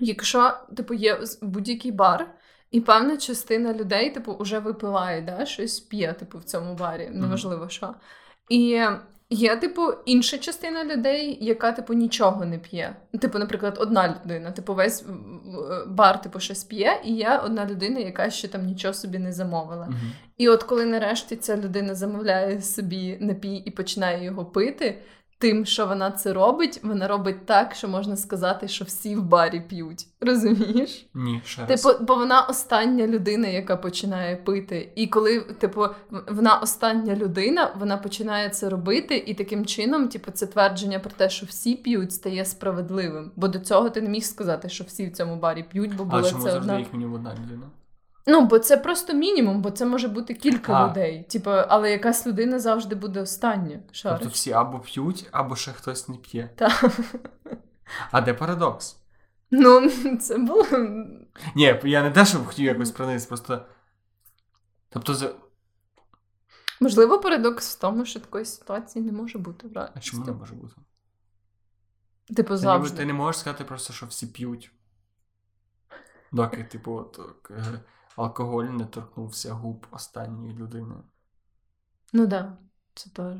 якщо 0.00 0.52
типу, 0.76 0.94
є 0.94 1.20
будь-який 1.42 1.92
бар, 1.92 2.34
і 2.70 2.80
певна 2.80 3.16
частина 3.16 3.74
людей, 3.74 4.10
типу, 4.10 4.36
вже 4.40 4.58
випиває, 4.58 5.22
да, 5.22 5.46
щось 5.46 5.80
п'є, 5.80 6.12
типу, 6.12 6.38
в 6.38 6.44
цьому 6.44 6.74
барі, 6.74 7.10
неважливо 7.12 7.68
що. 7.68 7.94
І 8.48 8.82
є, 9.30 9.56
типу, 9.56 9.92
інша 10.04 10.38
частина 10.38 10.84
людей, 10.84 11.38
яка, 11.40 11.72
типу, 11.72 11.94
нічого 11.94 12.44
не 12.44 12.58
п'є. 12.58 12.96
Типу, 13.20 13.38
наприклад, 13.38 13.76
одна 13.80 14.20
людина, 14.24 14.50
типу, 14.50 14.74
весь 14.74 15.02
м, 15.02 15.40
бар, 15.86 16.22
типу, 16.22 16.40
щось 16.40 16.64
п'є, 16.64 17.00
і 17.04 17.14
є 17.14 17.40
одна 17.44 17.66
людина, 17.66 18.00
яка 18.00 18.30
ще 18.30 18.48
там 18.48 18.66
нічого 18.66 18.94
собі 18.94 19.18
не 19.18 19.32
замовила. 19.32 19.86
Мгм. 19.86 20.12
І 20.38 20.48
от 20.48 20.62
коли 20.62 20.84
нарешті 20.84 21.36
ця 21.36 21.56
людина 21.56 21.94
замовляє 21.94 22.62
собі 22.62 23.18
напій 23.20 23.54
і 23.54 23.70
починає 23.70 24.24
його 24.24 24.44
пити, 24.44 25.02
тим, 25.40 25.66
що 25.66 25.86
вона 25.86 26.10
це 26.10 26.32
робить, 26.32 26.80
вона 26.82 27.08
робить 27.08 27.46
так, 27.46 27.74
що 27.74 27.88
можна 27.88 28.16
сказати, 28.16 28.68
що 28.68 28.84
всі 28.84 29.16
в 29.16 29.22
барі 29.22 29.60
п'ють. 29.60 30.06
Розумієш? 30.20 31.06
Ні, 31.14 31.40
ще 31.44 31.66
раз. 31.66 31.82
Типу, 31.82 32.04
бо 32.04 32.14
вона 32.14 32.42
остання 32.42 33.06
людина, 33.06 33.48
яка 33.48 33.76
починає 33.76 34.36
пити. 34.36 34.92
І 34.94 35.06
коли, 35.06 35.40
типу, 35.40 35.86
вона 36.28 36.58
остання 36.58 37.16
людина, 37.16 37.74
вона 37.78 37.96
починає 37.96 38.48
це 38.48 38.68
робити, 38.68 39.24
і 39.26 39.34
таким 39.34 39.66
чином, 39.66 40.08
типу, 40.08 40.30
це 40.30 40.46
твердження 40.46 40.98
про 40.98 41.10
те, 41.10 41.30
що 41.30 41.46
всі 41.46 41.74
п'ють, 41.74 42.12
стає 42.12 42.44
справедливим. 42.44 43.30
Бо 43.36 43.48
до 43.48 43.58
цього 43.58 43.90
ти 43.90 44.00
не 44.00 44.08
міг 44.08 44.24
сказати, 44.24 44.68
що 44.68 44.84
всі 44.84 45.06
в 45.06 45.12
цьому 45.12 45.36
барі 45.36 45.62
п'ють, 45.62 45.96
бо 45.96 46.04
була 46.04 46.22
чому 46.22 46.44
це 46.44 46.50
завжди 46.50 46.70
одна. 46.72 46.78
їх 46.78 46.92
мінімум 46.92 47.14
одна 47.14 47.34
людина? 47.34 47.66
Ну, 48.26 48.46
бо 48.46 48.58
це 48.58 48.76
просто 48.76 49.12
мінімум, 49.14 49.62
бо 49.62 49.70
це 49.70 49.86
може 49.86 50.08
бути 50.08 50.34
кілька 50.34 50.72
А. 50.72 50.88
людей. 50.90 51.24
Типу, 51.30 51.50
але 51.50 51.90
якась 51.90 52.26
людина 52.26 52.58
завжди 52.58 52.94
буде 52.94 53.20
остання. 53.20 53.80
Шариш. 53.92 54.18
Тобто 54.20 54.34
всі 54.34 54.52
або 54.52 54.78
п'ють, 54.78 55.28
або 55.32 55.56
ще 55.56 55.72
хтось 55.72 56.08
не 56.08 56.16
п'є. 56.16 56.50
Та. 56.56 56.90
А 58.10 58.20
де 58.20 58.34
парадокс? 58.34 58.96
Ну, 59.50 59.90
це 60.20 60.38
було. 60.38 60.66
Ні, 61.54 61.80
я 61.84 62.02
не 62.02 62.10
те, 62.10 62.24
щоб 62.24 62.46
хотів 62.46 62.64
якось 62.66 62.90
прониз, 62.90 63.26
просто. 63.26 63.66
Тобто, 64.88 65.14
за- 65.14 65.34
Можливо, 66.80 67.20
парадокс 67.20 67.76
в 67.76 67.80
тому, 67.80 68.04
що 68.04 68.20
такої 68.20 68.44
ситуації 68.44 69.04
не 69.04 69.12
може 69.12 69.38
бути 69.38 69.68
в 69.68 69.78
а 69.78 70.00
чому 70.00 70.24
не 70.24 70.32
може 70.32 70.54
бути? 70.54 70.74
Типу, 72.36 72.56
завжди. 72.56 72.96
ти 72.96 73.04
не 73.04 73.12
можеш 73.12 73.40
сказати 73.40 73.64
просто, 73.64 73.92
що 73.92 74.06
всі 74.06 74.26
п'ють. 74.26 74.72
Доки, 76.32 76.64
типу, 76.64 76.92
от, 76.92 77.20
е, 77.50 77.80
алкоголь 78.16 78.64
не 78.64 78.84
торкнувся 78.84 79.52
губ 79.52 79.86
останньої 79.90 80.54
людини. 80.54 80.94
Ну 82.12 82.26
да, 82.26 82.56
це 82.94 83.10
теж. 83.10 83.36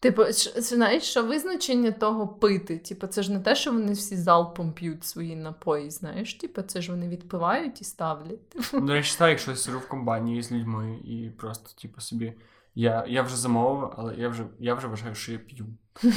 Типу, 0.00 0.22
знаєш, 0.56 1.02
що 1.02 1.26
визначення 1.26 1.92
того 1.92 2.28
пити? 2.28 2.78
Типу, 2.78 3.06
це 3.06 3.22
ж 3.22 3.32
не 3.32 3.40
те, 3.40 3.54
що 3.56 3.72
вони 3.72 3.92
всі 3.92 4.16
залпом 4.16 4.72
п'ють 4.72 5.04
свої 5.04 5.36
напої, 5.36 5.90
знаєш? 5.90 6.34
Типу, 6.34 6.62
це 6.62 6.82
ж 6.82 6.90
вони 6.90 7.08
відпивають 7.08 7.80
і 7.80 7.84
ставлять. 7.84 8.56
До 8.72 8.92
речі, 8.92 9.14
так, 9.18 9.30
якщо 9.30 9.50
я 9.50 9.56
сижу 9.56 9.78
в 9.78 9.88
компанії 9.88 10.42
з 10.42 10.52
людьми 10.52 10.98
і 11.04 11.30
просто, 11.30 11.82
типу, 11.82 12.00
собі. 12.00 12.34
Я, 12.74 13.04
я 13.08 13.22
вже 13.22 13.36
замовив, 13.36 13.94
але 13.96 14.14
я 14.14 14.28
вже, 14.28 14.46
я 14.58 14.74
вже 14.74 14.86
вважаю, 14.86 15.14
що 15.14 15.32
я 15.32 15.38
п'ю. 15.38 15.66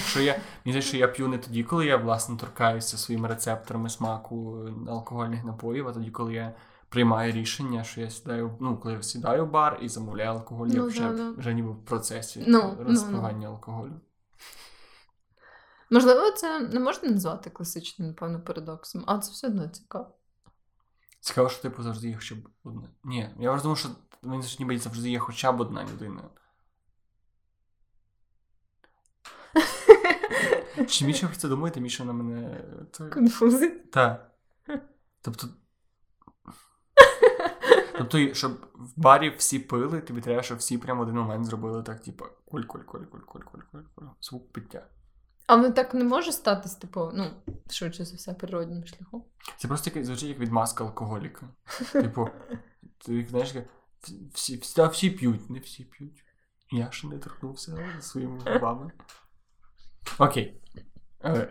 Що 0.05 0.21
я, 0.21 0.31
мені 0.33 0.41
здається, 0.65 0.89
що 0.89 0.97
я 0.97 1.07
п'ю 1.07 1.27
не 1.27 1.37
тоді, 1.37 1.63
коли 1.63 1.85
я, 1.85 1.97
власне, 1.97 2.37
торкаюся 2.37 2.97
своїми 2.97 3.27
рецепторами 3.27 3.89
смаку 3.89 4.69
алкогольних 4.87 5.43
напоїв, 5.43 5.87
а 5.87 5.91
тоді, 5.93 6.11
коли 6.11 6.33
я 6.33 6.55
приймаю 6.89 7.31
рішення, 7.31 7.83
що 7.83 8.01
я 8.01 8.09
сідаю, 8.09 8.57
ну, 8.59 8.77
коли 8.77 8.93
я 8.93 9.01
сідаю 9.01 9.45
в 9.45 9.49
бар 9.51 9.79
і 9.81 9.89
замовляю 9.89 10.29
алкоголь, 10.29 10.67
я 10.67 10.79
Ну, 10.79 10.87
вже, 10.87 10.99
да, 11.01 11.13
да. 11.13 11.31
вже 11.31 11.53
ніби 11.53 11.71
в 11.71 11.85
процесі 11.85 12.43
Ну, 12.47 12.75
ну, 12.79 12.85
розпивання 12.85 13.47
алкоголю. 13.47 13.93
Можливо, 15.89 16.31
це 16.31 16.59
не 16.59 16.79
можна 16.79 17.09
назвати 17.09 17.49
класичним, 17.49 18.07
напевно, 18.07 18.41
парадоксом, 18.41 19.03
а 19.07 19.17
це 19.17 19.31
все 19.31 19.47
одно 19.47 19.67
цікаво. 19.67 20.07
Цікаво, 21.19 21.49
що 21.49 21.61
типу 21.61 21.83
завжди 21.83 22.07
є 22.09 22.15
хоча 22.15 22.35
б 22.35 22.49
одна. 22.63 22.89
Ні, 23.03 23.29
я 23.39 23.51
вже 23.51 23.61
думаю, 23.63 23.75
що 23.75 23.89
мені 24.21 24.43
ніби 24.59 24.77
завжди 24.77 25.09
є 25.09 25.19
хоча 25.19 25.51
б 25.51 25.61
одна 25.61 25.83
людина. 25.83 26.21
Чим 30.85 31.07
більше 31.07 31.21
я 31.21 31.27
про 31.27 31.37
це 31.37 31.47
думаю, 31.47 31.73
тим 31.73 31.83
більше 31.83 32.05
на 32.05 32.13
мене. 32.13 32.63
Конфузить. 33.13 33.91
Так. 33.91 34.31
Тобто. 35.21 35.47
Тобто, 37.97 38.33
щоб 38.33 38.51
в 38.75 39.01
барі 39.01 39.29
всі 39.37 39.59
пили, 39.59 40.01
тобі 40.01 40.21
треба, 40.21 40.43
щоб 40.43 40.57
всі 40.57 40.77
прямо 40.77 41.01
один 41.01 41.15
момент 41.15 41.45
зробили 41.45 41.83
так, 41.83 42.01
типу, 42.01 42.25
куль-куль-куль-куль-куль-куль-куль. 42.45 44.05
Звук 44.21 44.53
пиття. 44.53 44.87
А 45.47 45.55
воно 45.55 45.71
так 45.71 45.93
не 45.93 46.03
може 46.03 46.31
статись, 46.31 46.75
типу, 46.75 47.11
ну, 47.13 47.31
швидше 47.69 48.05
за 48.05 48.15
все, 48.15 48.33
природнім 48.33 48.85
шляхом. 48.85 49.23
Це 49.57 49.67
просто 49.67 49.91
як, 49.95 50.05
звучить 50.05 50.29
як 50.29 50.39
відмазка 50.39 50.83
алкоголіка. 50.83 51.49
Типу, 51.91 52.29
ти 53.05 53.25
знаєш, 53.29 53.55
всі, 54.33 54.57
всі, 54.57 54.87
всі 54.87 55.09
п'ють, 55.09 55.49
не 55.49 55.59
всі 55.59 55.83
п'ють. 55.83 56.23
Я 56.71 56.91
ще 56.91 57.07
не 57.07 57.17
торкнувся 57.17 57.77
своїми 57.99 58.39
губами. 58.39 58.91
Окей. 60.17 60.61
Е, 61.23 61.47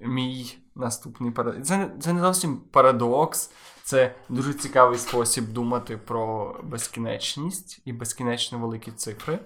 Мій 0.00 0.58
наступний 0.74 1.30
парадокс. 1.30 1.68
Це, 1.68 1.90
це 2.00 2.12
не 2.12 2.20
зовсім 2.20 2.56
парадокс, 2.56 3.50
це 3.82 4.14
дуже 4.28 4.54
цікавий 4.54 4.98
спосіб 4.98 5.52
думати 5.52 5.96
про 5.96 6.56
безкінечність 6.62 7.82
і 7.84 7.92
безкінечно 7.92 8.58
великі 8.58 8.92
цифри, 8.92 9.38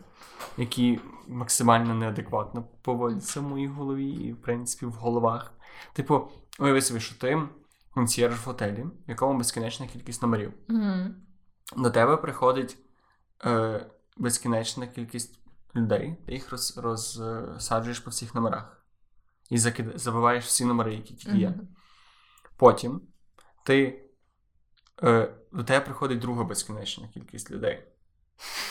які 0.57 1.01
максимально 1.29 1.95
неадекватно 1.95 2.65
поводяться 2.83 3.41
в 3.41 3.43
моїй 3.43 3.67
голові 3.67 4.09
і, 4.09 4.33
в 4.33 4.43
принципі, 4.43 4.87
в 4.87 4.93
головах. 4.93 5.53
Типу, 5.93 6.29
уяви 6.59 6.83
собі, 6.83 7.01
що 7.01 7.19
ти 7.19 7.43
консьєрж 7.95 8.35
в 8.35 8.45
готелі, 8.47 8.83
в 8.83 9.11
якому 9.11 9.39
безкінечна 9.39 9.87
кількість 9.87 10.23
номерів. 10.23 10.53
Mm-hmm. 10.69 11.09
До 11.77 11.91
тебе 11.91 12.17
приходить 12.17 12.79
е, 13.45 13.87
безкінечна 14.17 14.87
кількість 14.87 15.39
людей, 15.77 16.17
ти 16.27 16.33
їх 16.33 16.53
роз, 16.53 16.79
розсаджуєш 16.79 18.01
по 18.01 18.11
всіх 18.11 18.35
номерах 18.35 18.87
і 19.51 19.59
закид... 19.59 19.93
забиваєш 19.95 20.45
всі 20.45 20.65
номери, 20.65 20.95
які 20.95 21.15
тільки 21.15 21.39
є. 21.39 21.49
Mm-hmm. 21.49 21.67
Потім 22.57 23.01
ти 23.63 24.05
е, 25.03 25.35
до 25.53 25.65
тебе 25.65 25.85
приходить 25.85 26.19
друга 26.19 26.45
безкінечна 26.45 27.09
кількість 27.09 27.51
людей. 27.51 27.87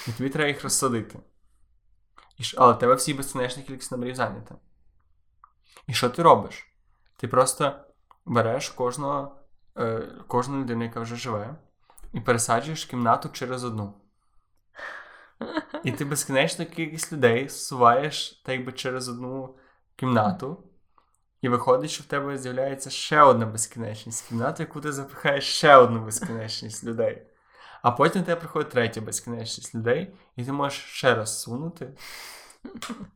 І 0.07 0.11
тобі 0.11 0.29
треба 0.29 0.47
їх 0.47 0.63
розсадити. 0.63 1.19
І, 2.37 2.43
Але 2.57 2.73
в 2.73 2.79
тебе 2.79 2.95
всі 2.95 3.13
безкінечна 3.13 3.63
кількість 3.63 3.91
номерів 3.91 4.15
зайнята. 4.15 4.55
І 5.87 5.93
що 5.93 6.09
ти 6.09 6.23
робиш? 6.23 6.67
Ти 7.17 7.27
просто 7.27 7.79
береш 8.25 8.69
кожного, 8.69 9.35
е, 9.77 10.11
кожну 10.27 10.59
людину, 10.59 10.83
яка 10.83 10.99
вже 10.99 11.15
живе, 11.15 11.55
і 12.13 12.19
пересаджуєш 12.19 12.85
кімнату 12.85 13.29
через 13.29 13.63
одну. 13.63 13.93
І 15.83 15.91
ти 15.91 16.05
безкінечно 16.05 16.65
кількість 16.65 17.13
людей 17.13 17.49
суваєш 17.49 18.29
так 18.45 18.55
якби 18.55 18.71
через 18.71 19.09
одну 19.09 19.55
кімнату, 19.95 20.63
і 21.41 21.49
виходить, 21.49 21.91
що 21.91 22.03
в 22.03 22.05
тебе 22.05 22.37
з'являється 22.37 22.89
ще 22.89 23.21
одна 23.21 23.45
безкінечність 23.45 24.27
кімнати, 24.27 24.63
яку 24.63 24.81
ти 24.81 24.91
запихаєш 24.91 25.43
ще 25.43 25.75
одну 25.75 26.05
безкінечність 26.05 26.83
людей. 26.83 27.27
А 27.81 27.91
потім 27.91 28.23
тебе 28.23 28.41
приходить 28.41 28.69
третя 28.69 29.01
безкінечність 29.01 29.75
людей, 29.75 30.15
і 30.35 30.45
ти 30.45 30.51
можеш 30.51 30.79
ще 30.79 31.15
раз 31.15 31.41
сунути 31.41 31.93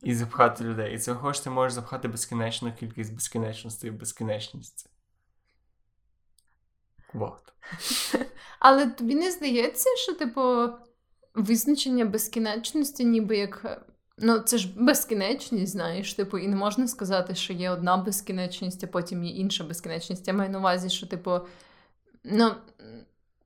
і 0.02 0.14
запхати 0.14 0.64
людей. 0.64 0.94
І 0.94 0.98
це 0.98 1.12
виходить, 1.12 1.44
ти 1.44 1.50
можеш 1.50 1.72
запхати 1.72 2.08
безкінечну 2.08 2.72
кількість 2.72 3.14
безкінечностей 3.14 3.90
в 3.90 3.94
безкінечність. 3.94 4.90
Вот. 7.12 7.52
Але 8.58 8.86
тобі 8.86 9.14
не 9.14 9.30
здається, 9.30 9.88
що, 9.96 10.14
типу, 10.14 10.68
визначення 11.34 12.04
безкінечності, 12.04 13.04
ніби 13.04 13.36
як. 13.36 13.86
Ну, 14.22 14.38
це 14.38 14.58
ж 14.58 14.68
безкінечність, 14.76 15.72
знаєш, 15.72 16.14
типу, 16.14 16.38
і 16.38 16.48
не 16.48 16.56
можна 16.56 16.88
сказати, 16.88 17.34
що 17.34 17.52
є 17.52 17.70
одна 17.70 17.96
безкінечність, 17.96 18.84
а 18.84 18.86
потім 18.86 19.24
є 19.24 19.30
інша 19.30 19.64
безкінечність. 19.64 20.28
Я 20.28 20.34
маю 20.34 20.50
на 20.50 20.58
увазі, 20.58 20.90
що, 20.90 21.06
типу, 21.06 21.40
ну, 22.24 22.50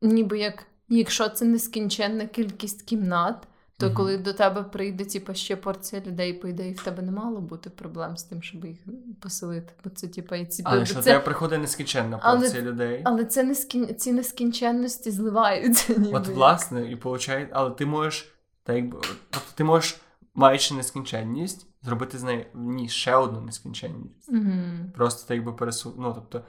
ніби 0.02 0.38
як, 0.38 0.66
якщо 0.88 1.28
це 1.28 1.44
нескінченна 1.44 2.26
кількість 2.26 2.82
кімнат, 2.82 3.46
то 3.84 3.90
mm-hmm. 3.90 3.96
коли 3.96 4.16
до 4.16 4.32
тебе 4.32 4.62
прийде 4.62 5.04
типу, 5.04 5.34
ще 5.34 5.56
порція 5.56 6.02
людей, 6.06 6.32
по 6.32 6.48
ідеї, 6.48 6.74
в 6.74 6.82
тебе 6.82 7.02
не 7.02 7.12
мало 7.12 7.40
бути 7.40 7.70
проблем 7.70 8.16
з 8.16 8.24
тим, 8.24 8.42
щоб 8.42 8.64
їх 8.64 8.78
поселити. 9.20 9.72
Бо 9.84 9.90
це, 9.90 10.08
типу, 10.08 10.34
і 10.34 10.46
ці 10.46 10.62
Але 10.66 10.86
що 10.86 10.94
це... 10.94 11.02
тебе 11.02 11.24
приходить 11.24 11.60
нескінченна 11.60 12.18
порція 12.18 12.62
але, 12.62 12.70
людей. 12.70 13.02
Але 13.04 13.24
це 13.24 13.42
нескін... 13.42 13.96
ці 13.96 14.12
нескінченності 14.12 15.10
зливаються. 15.10 15.94
Ніби. 15.98 16.18
От, 16.18 16.28
власне, 16.28 16.90
і 16.90 16.94
виходить, 16.94 17.48
але 17.52 17.70
ти 17.70 17.86
можеш, 17.86 18.34
так 18.62 18.76
якби, 18.76 18.98
тобто 19.30 19.48
ти 19.54 19.64
можеш, 19.64 20.00
маючи 20.34 20.74
нескінченність, 20.74 21.66
зробити 21.82 22.18
з 22.18 22.22
неї 22.22 22.46
ні, 22.54 22.88
ще 22.88 23.16
одну 23.16 23.40
нескінченність. 23.40 24.32
Mm-hmm. 24.32 24.90
Просто 24.94 25.28
так 25.28 25.36
якби 25.36 25.52
пересу... 25.52 25.94
Ну, 25.98 26.12
тобто, 26.14 26.44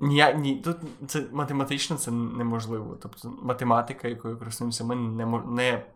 ні, 0.00 0.34
ні, 0.34 0.56
тут 0.56 0.76
це 1.06 1.24
математично 1.32 1.96
це 1.96 2.10
неможливо. 2.10 2.98
Тобто 3.02 3.30
математика, 3.42 4.08
якою 4.08 4.38
користуємося, 4.38 4.84
ми 4.84 4.94
не 4.96 5.26
не, 5.26 5.86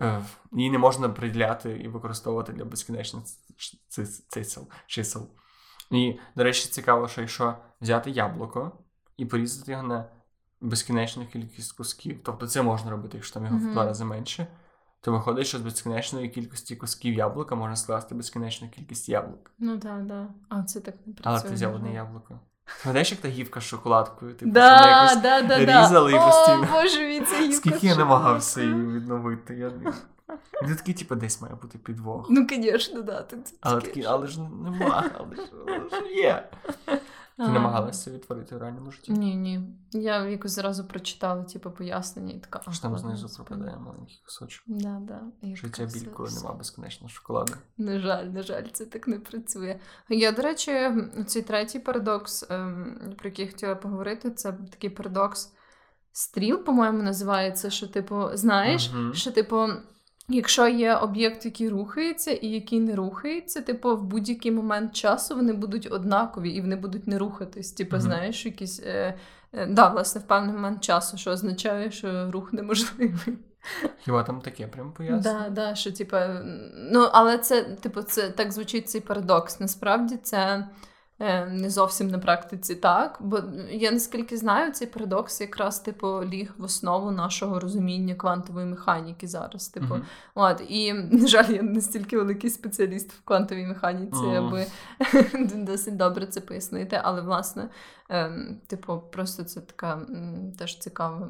е, 0.00 0.22
її 0.52 0.70
не 0.70 0.78
можна 0.78 1.08
приділяти 1.08 1.70
і 1.70 1.88
використовувати 1.88 2.52
для 2.52 2.64
безкінечних 2.64 3.24
чисел. 4.28 4.68
чисел. 4.86 5.28
І, 5.90 6.18
до 6.36 6.44
речі, 6.44 6.68
цікаво, 6.68 7.08
що 7.08 7.20
якщо 7.20 7.54
взяти 7.80 8.10
яблуко 8.10 8.72
і 9.16 9.26
порізати 9.26 9.72
його 9.72 9.82
на 9.82 10.04
безкінечну 10.60 11.26
кількість 11.26 11.72
кусків, 11.72 12.20
тобто 12.24 12.46
це 12.46 12.62
можна 12.62 12.90
робити, 12.90 13.16
якщо 13.16 13.34
там 13.34 13.44
його 13.44 13.58
mm-hmm. 13.58 13.70
в 13.70 13.72
два 13.72 13.84
рази 13.84 14.04
менше, 14.04 14.46
то 15.00 15.12
виходить, 15.12 15.46
що 15.46 15.58
з 15.58 15.60
безкінечної 15.60 16.28
кількості 16.28 16.76
кусків 16.76 17.14
яблука 17.14 17.54
можна 17.54 17.76
скласти 17.76 18.14
безкінечну 18.14 18.68
кількість 18.68 19.08
яблук. 19.08 19.50
Ну 19.58 19.78
так, 19.78 19.82
так. 19.82 20.06
Да. 20.06 20.28
А 20.48 20.62
це 20.62 20.80
так 20.80 20.94
не 21.06 21.12
працює. 21.12 21.32
Але 21.32 21.40
ти 21.40 21.54
взяв 21.54 21.74
одне 21.74 21.94
яблуко. 21.94 22.40
Знаєш, 22.82 23.10
як 23.10 23.20
та 23.20 23.28
гівка 23.28 23.60
з 23.60 23.64
шоколадкою? 23.64 24.34
Типу, 24.34 24.50
да, 24.52 25.08
що 25.10 25.20
да, 25.20 25.42
да, 25.42 25.58
різали 25.58 26.12
да. 26.12 26.16
і 26.16 26.20
постійно. 26.20 26.68
О, 26.70 26.72
боже 26.72 27.04
мій, 27.04 27.20
це 27.20 27.40
гівка 27.40 27.56
Скільки 27.56 27.86
я 27.86 27.96
намагався 27.96 28.60
її 28.60 28.74
відновити. 28.74 29.54
Я... 29.54 29.72
Він 30.62 30.76
такий, 30.76 30.94
типу, 30.94 31.14
десь 31.14 31.42
має 31.42 31.54
бути 31.54 31.78
підвох. 31.78 32.26
Ну, 32.30 32.46
звісно, 32.50 33.02
да. 33.02 33.22
Тут 33.22 33.38
але 33.60 33.80
такий, 33.80 34.04
але 34.04 34.26
ж 34.26 34.40
нема, 34.40 35.10
але 35.18 35.36
ж, 35.36 35.42
але 35.66 36.00
ж 36.02 36.06
є. 36.14 36.48
Ти 37.36 37.42
намагалася 37.42 38.10
відтворити 38.10 38.56
в 38.56 38.58
реальному 38.58 38.90
житті? 38.90 39.12
Ні, 39.12 39.36
ні. 39.36 39.60
Я 39.92 40.24
якось 40.24 40.52
зразу 40.52 40.84
прочитала, 40.84 41.44
типу, 41.44 41.70
пояснення 41.70 42.34
і 42.34 42.38
така. 42.38 42.72
Що 42.72 42.82
там 42.82 42.98
знизу 42.98 43.28
пропадає 43.36 43.76
маленький 43.76 44.20
кусочок. 44.24 44.64
Да, 44.66 45.00
да. 45.00 45.22
Життя 45.42 45.84
біль, 45.84 46.06
коли 46.06 46.30
нема 46.30 46.52
безконечного 46.52 47.08
шоколаду. 47.08 47.52
На 47.78 48.00
жаль, 48.00 48.24
на 48.24 48.42
жаль, 48.42 48.64
це 48.72 48.86
так 48.86 49.08
не 49.08 49.18
працює. 49.18 49.80
Я, 50.08 50.32
до 50.32 50.42
речі, 50.42 50.90
цей 51.26 51.42
третій 51.42 51.78
парадокс, 51.78 52.46
ем, 52.50 53.14
про 53.18 53.28
який 53.28 53.44
я 53.44 53.50
хотіла 53.50 53.74
поговорити, 53.74 54.30
це 54.30 54.52
такий 54.52 54.90
парадокс 54.90 55.52
стріл, 56.12 56.64
по-моєму, 56.64 57.02
називається, 57.02 57.70
що, 57.70 57.88
типу, 57.88 58.28
знаєш, 58.34 58.90
uh-huh. 58.90 59.14
що, 59.14 59.30
типу. 59.32 59.66
Якщо 60.28 60.68
є 60.68 60.94
об'єкт, 60.94 61.44
який 61.44 61.68
рухається, 61.68 62.30
і 62.30 62.46
який 62.46 62.80
не 62.80 62.96
рухається, 62.96 63.60
типу 63.60 63.96
в 63.96 64.02
будь-який 64.02 64.52
момент 64.52 64.92
часу 64.92 65.36
вони 65.36 65.52
будуть 65.52 65.88
однакові 65.92 66.50
і 66.50 66.60
вони 66.60 66.76
будуть 66.76 67.06
не 67.06 67.18
рухатись. 67.18 67.72
Типу, 67.72 67.96
mm-hmm. 67.96 68.00
знаєш, 68.00 68.46
якісь 68.46 68.80
е, 68.86 69.14
е, 69.52 69.66
да, 69.66 69.88
власне, 69.88 70.20
в 70.20 70.24
певний 70.24 70.54
момент 70.54 70.80
часу, 70.80 71.16
що 71.16 71.30
означає, 71.30 71.90
що 71.90 72.30
рух 72.30 72.52
неможливий. 72.52 73.14
Хіба 73.98 74.22
там 74.22 74.40
таке 74.40 74.66
прям 74.66 74.92
пояснює? 74.92 75.20
Да, 75.20 75.48
да, 75.48 75.74
що, 75.74 75.92
типу, 75.92 76.16
ну, 76.92 77.08
але 77.12 77.38
це, 77.38 77.64
типу, 77.64 78.02
це 78.02 78.30
так 78.30 78.52
звучить 78.52 78.88
цей 78.88 79.00
парадокс. 79.00 79.60
Насправді 79.60 80.16
це. 80.16 80.68
Е, 81.18 81.46
не 81.46 81.70
зовсім 81.70 82.08
на 82.08 82.18
практиці 82.18 82.74
так, 82.74 83.18
бо 83.20 83.40
я 83.70 83.90
наскільки 83.90 84.36
знаю, 84.36 84.72
цей 84.72 84.88
парадокс 84.88 85.40
якраз 85.40 85.80
типу 85.80 86.24
ліг 86.24 86.54
в 86.58 86.64
основу 86.64 87.10
нашого 87.10 87.60
розуміння 87.60 88.14
квантової 88.14 88.66
механіки 88.66 89.26
зараз. 89.26 89.68
Типу, 89.68 89.94
mm-hmm. 89.94 90.02
от 90.34 90.62
і 90.68 90.92
на 91.12 91.26
жаль, 91.26 91.52
я 91.52 91.62
не 91.62 91.80
стільки 91.80 92.16
великий 92.16 92.50
спеціаліст 92.50 93.12
в 93.12 93.24
квантовій 93.24 93.66
механіці, 93.66 94.16
mm-hmm. 94.16 94.46
аби 94.46 94.66
досить 95.64 95.96
добре 95.96 96.26
це 96.26 96.40
пояснити. 96.40 97.00
Але 97.02 97.20
власне, 97.20 97.68
ем, 98.08 98.60
типу, 98.66 99.02
просто 99.12 99.44
це 99.44 99.60
така 99.60 99.92
м, 99.92 100.52
теж 100.58 100.78
цікава 100.78 101.28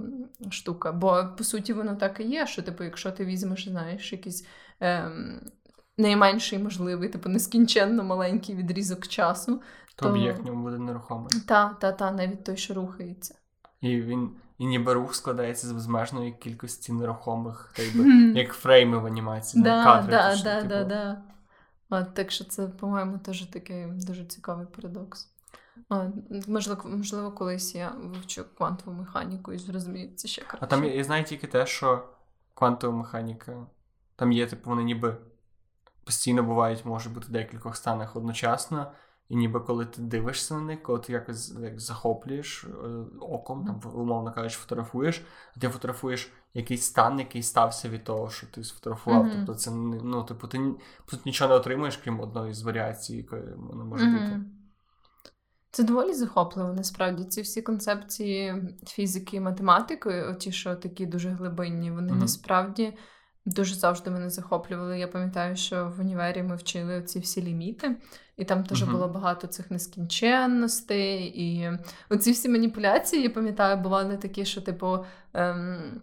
штука. 0.51 0.93
Бо 0.93 1.25
по 1.39 1.45
суті 1.45 1.73
воно 1.73 1.97
так 1.97 2.21
і 2.21 2.23
є, 2.23 2.47
що 2.47 2.63
типу, 2.63 2.85
якщо 2.85 3.13
ти 3.13 3.25
візьмеш, 3.25 3.69
знаєш, 3.69 4.13
якісь. 4.13 4.47
Ем, 4.81 5.41
найменший 5.99 6.59
можливий, 6.59 7.09
типу 7.09 7.29
нескінченно 7.29 8.05
маленький 8.05 8.55
відрізок 8.55 9.09
часу. 9.09 9.63
То, 9.97 10.07
то... 10.07 10.11
об'єкт 10.11 10.43
в 10.43 10.47
ньому 10.47 10.63
буде 10.63 10.79
нерухомий. 10.79 11.29
Так, 11.49 11.79
та, 11.79 11.93
та, 11.93 12.11
навіть 12.11 12.45
той, 12.45 12.57
що 12.57 12.75
рухається. 12.75 13.35
І 13.81 14.01
він 14.01 14.31
і 14.59 14.67
ніби 14.67 14.93
рух 14.93 15.15
складається 15.15 15.67
з 15.67 15.73
безмежної 15.73 16.33
кількості 16.33 16.93
нерухомих, 16.93 17.73
так 17.77 17.97
би, 17.97 18.05
як 18.41 18.53
фрейми 18.53 18.99
в 18.99 19.07
анімації, 19.07 19.65
да, 19.65 19.85
кадри. 19.85 20.11
Да, 20.11 20.37
да, 20.45 20.57
типу. 20.57 20.69
да, 20.69 20.85
да. 20.85 21.23
От, 21.91 22.15
Так 22.15 22.31
що 22.31 22.45
це, 22.45 22.67
по-моєму, 22.67 23.19
теж 23.19 23.47
такий 23.47 23.87
дуже 23.87 24.25
цікавий 24.25 24.67
парадокс. 24.67 25.31
От, 25.89 26.49
можливо, 26.49 26.83
можливо, 26.85 27.33
колись 27.33 27.75
я 27.75 27.89
вивчу 27.89 28.45
квантову 28.57 28.97
механіку 28.97 29.53
і 29.53 29.59
зрозумію 29.59 30.11
це 30.17 30.29
ще 30.29 30.43
краще. 30.43 30.59
А 30.61 30.67
там 30.67 30.85
я 30.85 31.05
знаю 31.05 31.25
тільки 31.25 31.47
те, 31.47 31.67
що 31.67 32.09
квантова 32.55 32.97
механіка, 32.97 33.67
там 34.17 34.33
є, 34.33 34.47
типу, 34.47 34.71
вони 34.71 34.85
ніби 34.85 35.17
постійно 36.05 36.43
бувають, 36.43 36.85
може 36.85 37.11
бути 37.11 37.27
в 37.27 37.31
декількох 37.31 37.77
станах 37.77 38.17
одночасно. 38.17 38.93
І 39.29 39.37
ніби 39.37 39.61
коли 39.61 39.87
ти 39.87 40.03
дивишся 40.03 40.55
на 40.55 40.61
них, 40.61 40.83
коли 40.83 40.99
ти 40.99 41.13
якось 41.13 41.55
як 41.63 41.81
захоплюєш 41.81 42.65
е, 42.65 42.69
оком, 43.21 43.65
там, 43.65 43.93
умовно 43.95 44.33
кажучи, 44.33 44.57
фотографуєш, 44.57 45.23
а 45.57 45.61
ти 45.61 45.69
фотографуєш 45.69 46.33
якийсь 46.55 46.83
стан, 46.83 47.19
який 47.19 47.43
стався 47.43 47.89
від 47.89 48.05
того, 48.05 48.31
що 48.31 48.47
ти 48.47 48.65
сфотографував. 48.65 49.25
Мгм. 49.25 49.33
Тобто 49.37 49.55
це 49.55 49.71
ну, 49.71 50.23
типу, 50.23 50.49
ти 50.49 50.75
тут 51.07 51.27
нічого 51.27 51.51
не 51.51 51.57
отримуєш, 51.57 51.97
крім 51.97 52.21
одної 52.21 52.55
з 52.55 52.63
варіацій, 52.63 53.17
якої 53.17 53.43
воно 53.57 53.85
може 53.85 54.07
бути. 54.07 54.41
Це 55.71 55.83
доволі 55.83 56.15
захопливо, 56.15 56.73
насправді. 56.73 57.25
Ці 57.25 57.43
всі 57.43 57.63
концепції 57.63 58.55
фізики 58.87 59.37
і 59.37 59.41
математики, 59.41 60.23
оті, 60.23 60.53
що 60.53 60.77
такі 60.77 61.07
дуже 61.07 61.31
глибинні, 61.31 61.91
вони 61.91 62.13
Мгм. 62.13 62.21
насправді 62.21 62.97
дуже 63.47 63.75
завжди 63.75 64.11
мене 64.11 64.31
захоплювали. 64.31 64.99
Я 64.99 65.09
пам'ятаю, 65.09 65.57
що 65.57 65.93
в 65.97 66.01
універі 66.01 66.43
ми 66.43 66.57
вчили 66.57 67.03
ці 67.03 67.19
всі 67.19 67.43
ліміти, 67.43 67.97
і 68.37 68.45
там 68.45 68.65
теж 68.65 68.83
Мгм. 68.83 68.93
було 68.93 69.09
багато 69.09 69.47
цих 69.47 69.71
нескінченностей. 69.71 71.33
І 71.43 71.71
оці 72.11 72.33
всі 72.33 72.49
маніпуляції, 72.49 73.23
я 73.23 73.31
пам'ятаю, 73.31 73.77
бували 73.77 74.17
такі, 74.17 74.45
що, 74.45 74.61
типу. 74.61 74.99
Ем... 75.35 76.01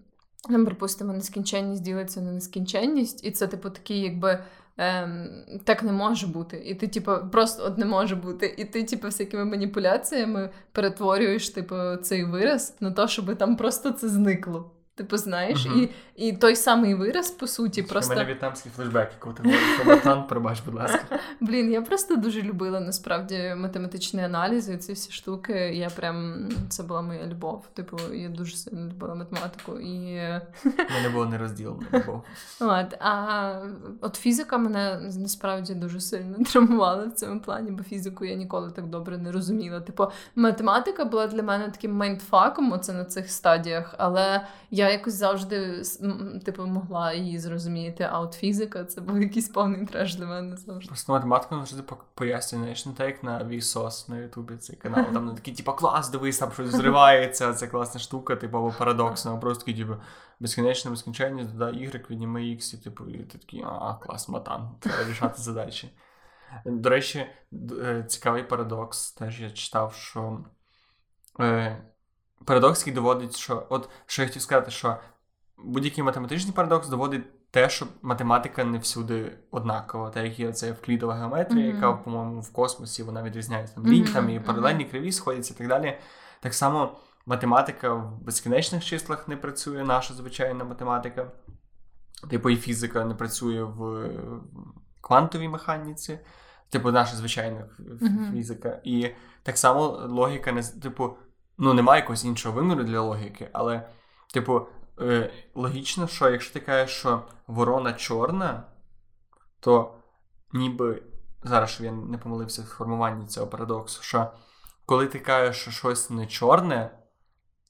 Нам, 0.49 0.65
припустимо, 0.65 1.13
нескінченність 1.13 1.83
ділиться 1.83 2.21
на 2.21 2.31
нескінченність, 2.31 3.25
і 3.25 3.31
це, 3.31 3.47
типу, 3.47 3.69
такий, 3.69 3.99
якби 3.99 4.43
ем, 4.77 5.29
так 5.63 5.83
не 5.83 5.91
може 5.91 6.27
бути. 6.27 6.57
І 6.65 6.75
ти, 6.75 6.87
типу, 6.87 7.11
просто 7.31 7.65
от 7.65 7.77
не 7.77 7.85
може 7.85 8.15
бути. 8.15 8.55
І 8.57 8.65
ти, 8.65 8.83
типу, 8.83 9.07
всякими 9.07 9.45
маніпуляціями 9.45 10.49
перетворюєш, 10.71 11.49
типу, 11.49 11.75
цей 12.03 12.23
вираз 12.23 12.75
на 12.79 12.91
те, 12.91 13.07
щоб 13.07 13.37
там 13.37 13.55
просто 13.55 13.91
це 13.91 14.09
зникло. 14.09 14.71
Типу, 14.95 15.17
знаєш, 15.17 15.67
і, 15.75 15.89
і 16.21 16.33
той 16.33 16.55
самий 16.55 16.95
вираз, 16.95 17.31
по 17.31 17.47
суті, 17.47 17.81
У 17.81 17.87
просто. 17.87 18.13
мене 18.13 18.25
в'єтнамський 18.25 18.71
флешбек, 18.75 19.11
коли 19.19 19.35
ти 19.35 19.43
говориш 19.43 20.01
про 20.03 20.23
пробач, 20.23 20.61
будь 20.65 20.75
ласка. 20.75 20.99
Блін, 21.39 21.71
я 21.71 21.81
просто 21.81 22.15
дуже 22.15 22.41
любила 22.41 22.79
насправді 22.79 23.53
математичні 23.57 24.23
аналізи, 24.23 24.77
ці 24.77 24.93
всі 24.93 25.11
штуки. 25.11 25.53
Я 25.53 25.89
прям 25.89 26.49
це 26.69 26.83
була 26.83 27.01
моя 27.01 27.25
любов. 27.27 27.67
Типу, 27.73 27.97
я 28.13 28.29
дуже 28.29 28.55
сильно 28.55 28.87
любила 28.87 29.15
математику 29.15 29.79
і. 29.79 30.19
У 30.65 30.93
мене 30.93 31.09
було 31.13 31.25
нерозділено 31.25 31.81
любов. 31.93 32.23
От, 32.59 32.93
а 32.99 33.53
от 34.01 34.15
фізика 34.15 34.57
мене 34.57 34.99
насправді 35.17 35.73
дуже 35.73 36.01
сильно 36.01 36.43
травмувала 36.51 37.05
в 37.05 37.11
цьому 37.11 37.39
плані, 37.39 37.71
бо 37.71 37.83
фізику 37.83 38.25
я 38.25 38.35
ніколи 38.35 38.71
так 38.71 38.87
добре 38.87 39.17
не 39.17 39.31
розуміла. 39.31 39.79
Типу, 39.79 40.07
математика 40.35 41.05
була 41.05 41.27
для 41.27 41.43
мене 41.43 41.69
таким 41.69 41.91
майндфаком, 41.93 42.71
оце 42.71 42.93
на 42.93 43.05
цих 43.05 43.31
стадіях, 43.31 43.95
але 43.97 44.45
я 44.71 44.89
якось 44.91 45.13
завжди 45.13 45.83
типу, 46.45 46.65
могла 46.65 47.13
її 47.13 47.39
зрозуміти. 47.39 48.07
А 48.11 48.19
от 48.19 48.33
фізика 48.33 48.85
це 48.85 49.01
був 49.01 49.21
якийсь 49.21 49.49
повний 49.49 49.85
треш 49.85 50.15
для 50.15 50.25
мене 50.25 50.57
завжди. 50.57 50.87
Просто 50.87 51.13
математику 51.13 51.55
завжди 51.55 51.83
пояснює, 52.13 52.75
не 52.85 52.93
так 52.93 53.07
як 53.07 53.23
на 53.23 53.43
Vsauce 53.43 54.09
на 54.09 54.17
Ютубі 54.17 54.57
цей 54.57 54.75
канал. 54.75 55.05
Там 55.13 55.25
не 55.25 55.33
такий, 55.33 55.53
типу, 55.53 55.73
клас, 55.73 56.09
дивись, 56.09 56.37
там 56.37 56.51
щось 56.51 56.69
зривається, 56.69 57.53
це 57.53 57.67
класна 57.67 57.99
штука, 57.99 58.35
типу, 58.35 58.57
або 58.57 58.73
парадоксно, 58.77 59.33
а 59.33 59.37
просто 59.37 59.65
такий, 59.65 59.83
типу, 59.83 59.95
безкінечна 60.39 60.91
безкінченність, 60.91 61.51
додай 61.51 61.73
Y, 61.73 62.09
відніми 62.09 62.41
X, 62.41 62.75
і 62.75 62.77
типу, 62.77 63.05
і 63.05 63.17
ти 63.17 63.37
такий, 63.37 63.63
а, 63.65 63.93
клас, 63.93 64.29
матан, 64.29 64.69
треба 64.79 65.09
рішати 65.09 65.41
задачі. 65.41 65.91
До 66.65 66.89
речі, 66.89 67.25
е, 67.81 68.03
цікавий 68.07 68.43
парадокс. 68.43 69.11
Теж 69.11 69.41
я 69.41 69.51
читав, 69.51 69.93
що 69.93 70.39
е, 71.39 71.81
парадокс, 72.45 72.79
який 72.79 72.93
доводить, 72.93 73.35
що. 73.35 73.67
От 73.69 73.89
що 74.05 74.21
я 74.21 74.27
хотів 74.27 74.41
сказати, 74.41 74.71
що 74.71 74.97
будь-який 75.57 76.03
математичний 76.03 76.53
парадокс 76.53 76.87
доводить 76.87 77.51
те, 77.51 77.69
що 77.69 77.87
математика 78.01 78.63
не 78.63 78.77
всюди 78.77 79.37
однакова. 79.51 80.09
Та 80.09 80.21
як 80.21 80.39
є 80.39 80.53
це 80.53 80.69
евклідова 80.69 81.13
геометрія, 81.15 81.65
Мгм. 81.67 81.75
яка, 81.75 81.93
по-моєму, 81.93 82.41
в 82.41 82.53
космосі 82.53 83.03
вона 83.03 83.23
відрізняється 83.23 83.75
там 83.75 83.87
ліньками, 83.87 84.33
і 84.33 84.35
мгм. 84.35 84.45
паралельні 84.45 84.85
криві 84.85 85.11
сходяться 85.11 85.53
і 85.53 85.57
так 85.57 85.67
далі. 85.67 85.97
Так 86.39 86.53
само 86.53 86.95
математика 87.25 87.93
в 87.93 88.21
безкінечних 88.21 88.85
числах 88.85 89.27
не 89.27 89.37
працює, 89.37 89.83
наша 89.83 90.13
звичайна 90.13 90.63
математика. 90.63 91.31
Типу, 92.29 92.49
і 92.49 92.55
фізика 92.55 93.05
не 93.05 93.15
працює 93.15 93.63
в 93.63 94.09
квантовій 95.01 95.47
механіці, 95.47 96.19
типу, 96.69 96.91
наша 96.91 97.15
звичайна 97.15 97.65
Мгм. 98.01 98.31
фізика. 98.33 98.81
І 98.83 99.09
так 99.43 99.57
само 99.57 99.87
логіка 99.89 100.51
не 100.51 100.63
типу, 100.63 101.17
ну, 101.57 101.73
немає 101.73 102.01
якогось 102.01 102.25
іншого 102.25 102.55
виміру 102.55 102.83
для 102.83 103.01
логіки, 103.01 103.49
але, 103.53 103.87
типу, 104.33 104.61
е, 105.01 105.33
логічно, 105.55 106.07
що 106.07 106.29
якщо 106.29 106.53
ти 106.53 106.59
кажеш, 106.59 106.97
що 106.97 107.21
ворона 107.47 107.93
чорна, 107.93 108.63
то 109.59 109.93
ніби 110.53 111.03
зараз, 111.43 111.69
щоб 111.69 111.85
я 111.85 111.91
не 111.91 112.17
помилився 112.17 112.61
в 112.61 112.65
формуванні 112.65 113.27
цього 113.27 113.47
парадоксу, 113.47 114.03
що 114.03 114.31
коли 114.85 115.07
ти 115.07 115.19
кажеш, 115.19 115.61
що 115.61 115.71
щось 115.71 116.09
не 116.09 116.27
чорне, 116.27 116.97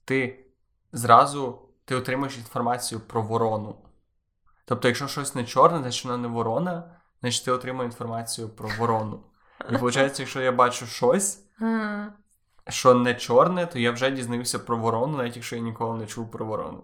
ти 0.06 0.46
зразу 0.92 1.60
ти 1.86 1.96
отримуєш 1.96 2.38
інформацію 2.38 3.02
про 3.02 3.22
ворону. 3.22 3.76
Тобто, 4.66 4.88
якщо 4.88 5.08
щось 5.08 5.36
не 5.36 5.46
чорне, 5.46 5.80
значить 5.80 6.06
воно 6.06 6.18
не 6.18 6.28
ворона, 6.28 6.96
значить 7.22 7.46
ти 7.46 7.52
отримуєш 7.52 7.92
інформацію 7.92 8.50
про 8.50 8.70
ворону. 8.80 9.24
І 9.70 9.74
виходить, 9.74 10.20
якщо 10.20 10.42
я 10.42 10.52
бачу 10.52 10.86
щось, 10.86 11.44
що 12.70 12.94
не 12.94 13.16
чорне, 13.16 13.66
то 13.66 13.80
я 13.80 13.92
вже 13.92 14.12
дізнаюся 14.12 14.60
про 14.60 14.78
ворону, 14.78 15.18
навіть 15.18 15.36
якщо 15.36 15.56
я 15.56 15.62
ніколи 15.62 15.98
не 15.98 16.08
чув 16.08 16.32
про 16.32 16.46
ворону. 16.46 16.84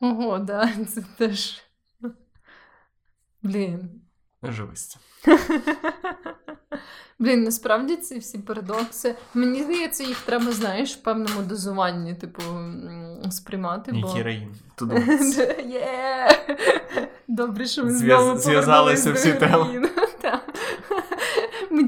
Ого, 0.00 0.38
да, 0.38 0.70
це 0.94 1.04
теж. 1.18 1.62
Блін. 3.42 3.90
Живість. 4.42 4.98
Блін, 7.18 7.44
насправді 7.44 7.96
ці 7.96 8.18
всі 8.18 8.38
парадокси. 8.38 9.14
Мені 9.34 9.62
здається, 9.62 10.04
їх 10.04 10.20
треба, 10.20 10.52
знаєш, 10.52 10.94
в 10.96 11.02
певному 11.02 11.42
дозуванні, 11.42 12.14
типу, 12.14 12.42
сприймати. 13.30 13.92
Бо... 14.02 14.08
Героїн. 14.08 14.54
Туди. 14.74 15.18
Добре, 17.28 17.66
що 17.66 17.84
ми 17.84 17.90
знову 17.90 18.38
зв'язалися 18.38 19.12
всі 19.12 19.32
теми. 19.32 19.88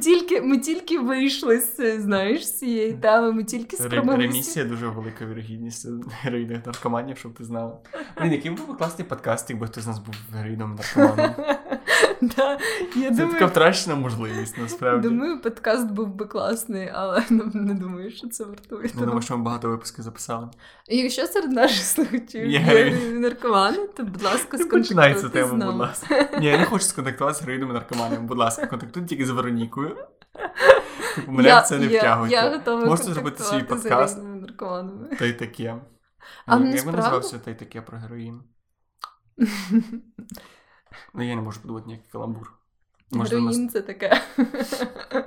Тільки, 0.05 0.41
ми 0.41 0.59
тільки 0.59 0.99
вийшли 0.99 1.61
з 1.61 2.01
знаєш, 2.01 2.47
з 2.47 2.59
цієї 2.59 2.93
теми, 2.93 3.33
ми 3.33 3.45
тільки 3.45 3.77
спромоглися. 3.77 4.29
Ремісія 4.29 4.65
дуже 4.65 4.89
велика 4.89 5.27
вірогідність 5.27 5.89
героїних 6.23 6.67
наркоманів, 6.67 7.19
щоб 7.19 7.35
ти 7.35 7.45
знала. 7.45 7.79
Блін, 8.21 8.33
який 8.33 8.51
був 8.51 8.69
би 8.69 8.75
класний 8.75 9.09
подкаст, 9.09 9.51
якби 9.51 9.67
хтось 9.67 9.85
з 9.85 9.87
нас 9.87 9.99
був 9.99 10.15
героїном 10.33 10.75
наркоманом. 10.75 11.35
Да, 12.37 12.59
я 12.97 13.09
Це 13.09 13.11
думаю, 13.11 13.33
така 13.33 13.47
втрачена 13.47 13.97
можливість, 13.97 14.59
насправді. 14.59 15.09
думаю, 15.09 15.41
подкаст 15.41 15.91
був 15.91 16.15
би 16.15 16.27
класний, 16.27 16.91
але 16.95 17.25
ну, 17.31 17.51
не 17.55 17.75
думаю, 17.75 18.11
що 18.11 18.29
це 18.29 18.45
вартує. 18.45 18.91
Я 18.95 19.01
думаю, 19.01 19.23
що 19.23 19.39
ми 19.39 19.45
багато 19.45 19.69
випусків 19.69 20.05
записали. 20.05 20.49
І 20.89 20.97
Якщо 20.97 21.27
серед 21.27 21.53
наших 21.53 21.85
слухачів 21.85 22.47
Є 22.47 22.99
наркомани, 23.13 23.87
то, 23.97 24.03
будь 24.05 24.23
ласка, 24.23 24.57
Не 24.59 24.65
починай 24.65 25.15
цю 25.15 25.29
тему, 25.29 25.67
будь 25.67 25.75
ласка. 25.75 26.29
Ні, 26.41 26.47
я 26.47 26.59
не 26.59 26.65
хочу 26.65 26.85
сконтактувати 26.85 27.39
з 27.39 27.41
героїнами 27.41 27.73
наркоманами. 27.73 28.27
Будь 28.27 28.39
ласка, 28.39 28.67
контактуйте 28.67 29.09
тільки 29.09 29.27
з 29.27 29.31
Веронікою. 29.31 29.97
Типу, 31.15 31.33
мене 31.33 31.49
Я- 31.49 31.61
в 31.61 31.67
це 31.67 31.79
не 31.79 31.87
я- 31.87 31.99
втягуйте. 31.99 32.35
Я 32.35 32.51
готова 32.51 32.85
Можете 32.85 33.13
зробити 33.13 33.43
свій 33.43 33.63
подкаст 33.63 34.19
та 35.19 35.25
й 35.25 35.33
таке. 35.33 35.77
А 36.47 36.59
Ні, 36.59 36.73
Як 36.77 36.87
би 36.87 36.93
називався 36.93 37.39
та 37.39 37.51
й 37.51 37.55
таке 37.55 37.81
про 37.81 37.99
героїн? 37.99 38.41
Ну, 41.15 41.23
я 41.29 41.37
не 41.37 41.43
можу 41.43 41.61
подумати 41.61 41.87
ніякий 41.87 42.11
каламбур. 42.13 42.53
Можливо, 43.11 43.45
нас- 43.45 43.55
Героїн 43.55 43.71
це 43.71 43.81
таке. 43.83 44.23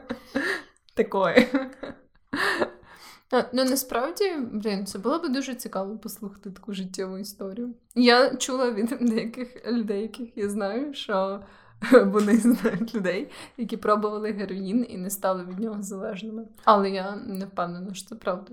Такое. 0.94 1.48
А, 3.32 3.44
Ну, 3.54 3.64
насправді, 3.64 4.36
блін, 4.54 4.86
це 4.86 5.00
було 5.00 5.20
б 5.20 5.30
дуже 5.30 5.56
цікаво 5.56 5.98
послухати 5.98 6.52
таку 6.52 6.74
життєву 6.74 7.18
історію. 7.18 7.74
Я 7.96 8.36
чула 8.36 8.72
від 8.72 8.98
деяких 9.02 9.68
людей, 9.68 10.02
яких 10.02 10.38
я 10.38 10.50
знаю, 10.50 10.94
що 10.94 11.44
вони 12.06 12.38
знають 12.38 12.96
людей, 12.96 13.32
які 13.58 13.78
пробували 13.78 14.32
героїн 14.32 14.86
і 14.90 14.98
не 14.98 15.10
стали 15.10 15.46
від 15.46 15.60
нього 15.60 15.84
залежними. 15.84 16.46
Але 16.64 16.90
я 16.90 17.16
не 17.16 17.46
впевнена, 17.46 17.94
що 17.94 18.10
це 18.10 18.16
правда. 18.16 18.52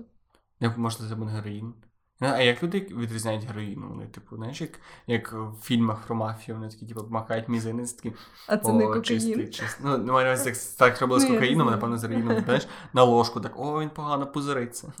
Як 0.59 0.77
можна 0.77 1.09
це 1.09 1.15
буде 1.15 1.31
героїн? 1.31 1.73
Ну, 2.21 2.27
А 2.27 2.39
як 2.41 2.63
люди 2.63 2.79
відрізняють 2.79 3.43
героїну? 3.43 3.89
Вони, 3.89 4.07
типу, 4.07 4.35
знаєш, 4.35 4.61
як, 4.61 4.79
як 5.07 5.33
в 5.33 5.53
фільмах 5.63 6.07
про 6.07 6.15
мафію, 6.15 6.57
вони 6.57 6.69
такі, 6.69 6.85
типу, 6.85 7.05
макають 7.09 7.49
мізинець, 7.49 7.93
такі, 7.93 8.13
А 8.47 8.57
це 8.57 8.73
не 8.73 8.85
о, 8.85 8.99
чистий, 9.01 9.31
кокаїн. 9.33 9.51
чистий. 9.51 9.85
Ну, 9.85 9.97
немає 9.97 10.25
на 10.25 10.31
увазі, 10.31 10.51
так, 10.51 10.91
так 10.91 11.01
робили 11.01 11.19
з 11.19 11.23
Ну, 11.23 11.29
кокаїном, 11.33 11.67
напевно, 11.67 11.97
з 11.97 12.03
героїном, 12.03 12.43
знаєш, 12.45 12.67
на 12.93 13.03
ложку, 13.03 13.41
так, 13.41 13.59
о, 13.59 13.81
він 13.81 13.89
погано 13.89 14.27
пузириться. 14.27 14.93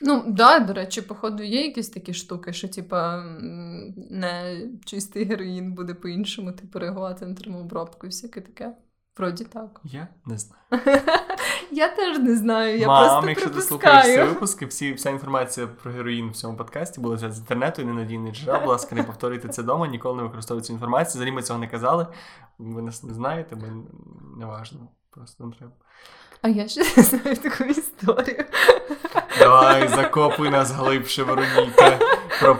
Ну, 0.00 0.24
да, 0.26 0.58
до 0.60 0.72
речі, 0.72 1.02
походу, 1.02 1.42
є 1.42 1.62
якісь 1.66 1.88
такі 1.88 2.14
штуки, 2.14 2.52
що, 2.52 2.68
типа, 2.68 3.24
не 4.10 4.60
чистий 4.84 5.24
героїн 5.24 5.72
буде 5.72 5.94
по-іншому, 5.94 6.52
типу, 6.52 6.78
реагувати 6.78 7.26
на 7.26 7.34
термообробку 7.34 8.06
і 8.06 8.10
всяке 8.10 8.40
таке. 8.40 8.72
Вроді 9.18 9.44
так. 9.44 9.80
Я 9.84 10.08
не 10.26 10.38
знаю. 10.38 10.62
Я 11.70 11.88
теж 11.88 12.18
не 12.18 12.36
знаю. 12.36 12.78
Я 12.78 12.86
Мам, 12.86 13.04
просто 13.04 13.28
якщо 13.28 13.50
ти 13.50 13.60
слухаєш 13.62 14.04
ці 14.04 14.08
припускаю. 14.08 14.28
випуски, 14.34 14.66
всі, 14.66 14.92
вся 14.92 15.10
інформація 15.10 15.66
про 15.66 15.92
героїн 15.92 16.30
в 16.30 16.36
цьому 16.36 16.56
подкасті 16.56 17.00
була 17.00 17.14
взята 17.14 17.32
з 17.32 17.38
інтернету 17.38 17.82
і 17.82 17.84
ненадійний 17.84 18.32
джерел. 18.32 18.60
Будь 18.60 18.68
ласка, 18.68 18.94
не 18.94 19.02
повторюйте 19.02 19.48
це 19.48 19.62
вдома, 19.62 19.86
ніколи 19.86 20.16
не 20.16 20.22
використовуйте 20.22 20.66
цю 20.66 20.72
інформацію. 20.72 21.12
Взагалі 21.12 21.32
ми 21.32 21.42
цього 21.42 21.58
не 21.58 21.68
казали. 21.68 22.06
Ви 22.58 22.82
нас 22.82 23.02
не 23.02 23.14
знаєте, 23.14 23.56
бо 23.56 23.66
не 24.38 24.46
важливо. 24.46 24.88
Просто 25.10 25.44
не 25.44 25.52
треба. 25.52 25.72
А 26.42 26.48
я 26.48 26.68
ще 26.68 26.80
не 26.96 27.02
знаю 27.02 27.36
таку 27.36 27.64
історію. 27.64 28.44
Давай, 29.38 29.88
закопуй 29.88 30.50
нас 30.50 30.70
глибше, 30.70 31.22
Вероніка. 31.22 31.98
Про, 32.40 32.58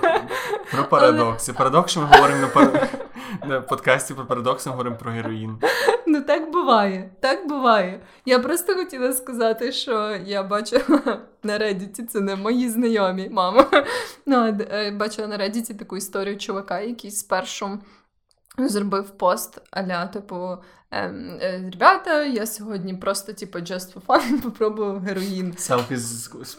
про 0.70 0.84
парадокси. 0.84 1.52
Парадокси 1.52 2.00
ми 2.00 2.06
говоримо 2.06 2.40
на, 2.40 2.48
пар... 2.48 2.88
на 3.46 3.60
подкасті 3.60 4.14
про 4.14 4.26
парадокси, 4.26 4.68
ми 4.68 4.72
говоримо 4.72 4.96
про 4.96 5.10
героїн. 5.10 5.58
Ну 6.12 6.20
так 6.20 6.50
буває, 6.50 7.10
так 7.20 7.48
буває. 7.48 8.00
Я 8.24 8.38
просто 8.38 8.74
хотіла 8.74 9.12
сказати, 9.12 9.72
що 9.72 10.16
я 10.26 10.42
бачила 10.42 11.20
на 11.42 11.58
Reddit, 11.58 12.06
це 12.06 12.20
не 12.20 12.36
мої 12.36 12.68
знайомі, 12.68 13.28
мама. 13.28 13.70
Ну, 14.26 14.58
е, 14.70 14.90
бачила 14.90 15.28
на 15.28 15.38
Reddit 15.38 15.78
таку 15.78 15.96
історію 15.96 16.38
чувака, 16.38 16.80
який 16.80 17.10
спершу 17.10 17.78
зробив 18.58 19.10
пост 19.10 19.60
аля, 19.70 20.06
типу, 20.06 20.56
ем, 20.90 21.38
е, 21.40 21.70
ребята, 21.72 22.24
я 22.24 22.46
сьогодні 22.46 22.94
просто, 22.94 23.32
типу, 23.32 23.58
just 23.58 23.94
for 23.94 24.06
fun 24.06 24.40
попробував 24.42 25.00
героїн. 25.00 25.54
Селфі 25.56 25.96
з, 25.96 26.30
з. 26.42 26.58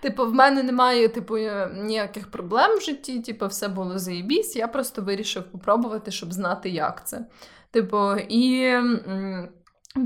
Типу, 0.00 0.26
в 0.26 0.34
мене 0.34 0.62
немає 0.62 1.08
типу, 1.08 1.36
е, 1.36 1.70
ніяких 1.74 2.30
проблем 2.30 2.78
в 2.78 2.80
житті, 2.82 3.20
типу, 3.20 3.46
все 3.46 3.68
було 3.68 3.98
заєбісь. 3.98 4.56
Я 4.56 4.68
просто 4.68 5.02
вирішив 5.02 5.42
попробувати, 5.42 6.10
щоб 6.10 6.32
знати, 6.32 6.70
як 6.70 7.08
це. 7.08 7.26
Типу, 7.70 8.16
і. 8.28 8.74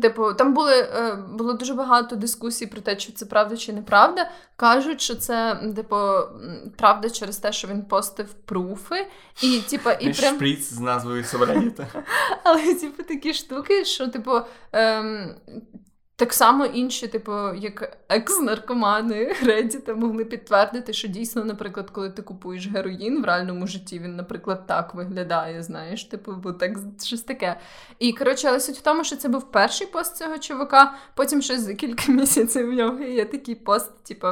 Типу, 0.03 0.35
там 0.35 0.55
були, 0.55 0.73
е, 0.73 1.15
було 1.15 1.53
дуже 1.53 1.75
багато 1.75 2.17
дискусій 2.17 2.67
про 2.67 2.81
те, 2.81 2.97
чи 2.97 3.13
це 3.13 3.27
правда 3.27 3.57
чи 3.57 3.73
неправда. 3.73 4.31
Кажуть, 4.57 5.01
що 5.01 5.15
це 5.15 5.61
типу, 5.77 5.97
правда 6.77 7.11
через 7.11 7.37
те, 7.37 7.53
що 7.53 7.69
він 7.69 7.83
постив 7.83 8.35
пруфи, 8.35 9.07
і 9.43 9.59
типу, 9.59 9.91
і 9.91 10.13
прям 10.13 10.35
Шприц 10.35 10.73
з 10.73 10.81
назвою 10.81 11.25
Собраніта. 11.25 11.87
але, 12.45 12.75
типу, 12.75 13.03
такі 13.03 13.35
штуки, 13.35 13.85
що, 13.85 14.09
типу, 14.09 14.41
ем, 14.73 15.35
так 16.17 16.33
само 16.33 16.67
інші, 16.67 17.09
типу, 17.09 17.33
як 17.55 17.99
екс-наркомани 18.09 19.33
Reddit 19.43 19.95
могли 19.95 20.25
підтвердити, 20.25 20.93
що 20.93 21.09
дійсно, 21.09 21.45
наприклад, 21.45 21.91
коли 21.91 22.11
ти 22.11 22.23
купуєш 22.23 22.69
героїн 22.69 23.23
в 23.23 23.25
реальному 23.25 23.67
житті, 23.67 23.99
він, 23.99 24.17
наприклад, 24.17 24.67
так 24.67 24.95
виглядає, 24.95 25.63
знаєш, 25.63 26.05
типу, 26.05 26.33
бо 26.33 26.53
так 26.53 26.79
щось 27.03 27.23
таке. 27.23 27.61
І 27.99 28.13
коротше, 28.13 28.49
але 28.49 28.61
суть 28.61 28.77
в 28.77 28.83
тому, 28.83 29.05
що 29.05 29.17
це 29.17 29.29
був 29.29 29.51
перший 29.51 29.87
пост 29.87 30.17
цього 30.17 30.39
чувака. 30.39 30.95
Потім 31.15 31.43
ще 31.43 31.59
за 31.59 31.75
кілька 31.75 32.03
місяців 32.13 32.71
в 32.71 32.73
нього 32.73 33.01
є 33.01 33.25
такий 33.25 33.55
пост, 33.55 34.05
типу, 34.05 34.27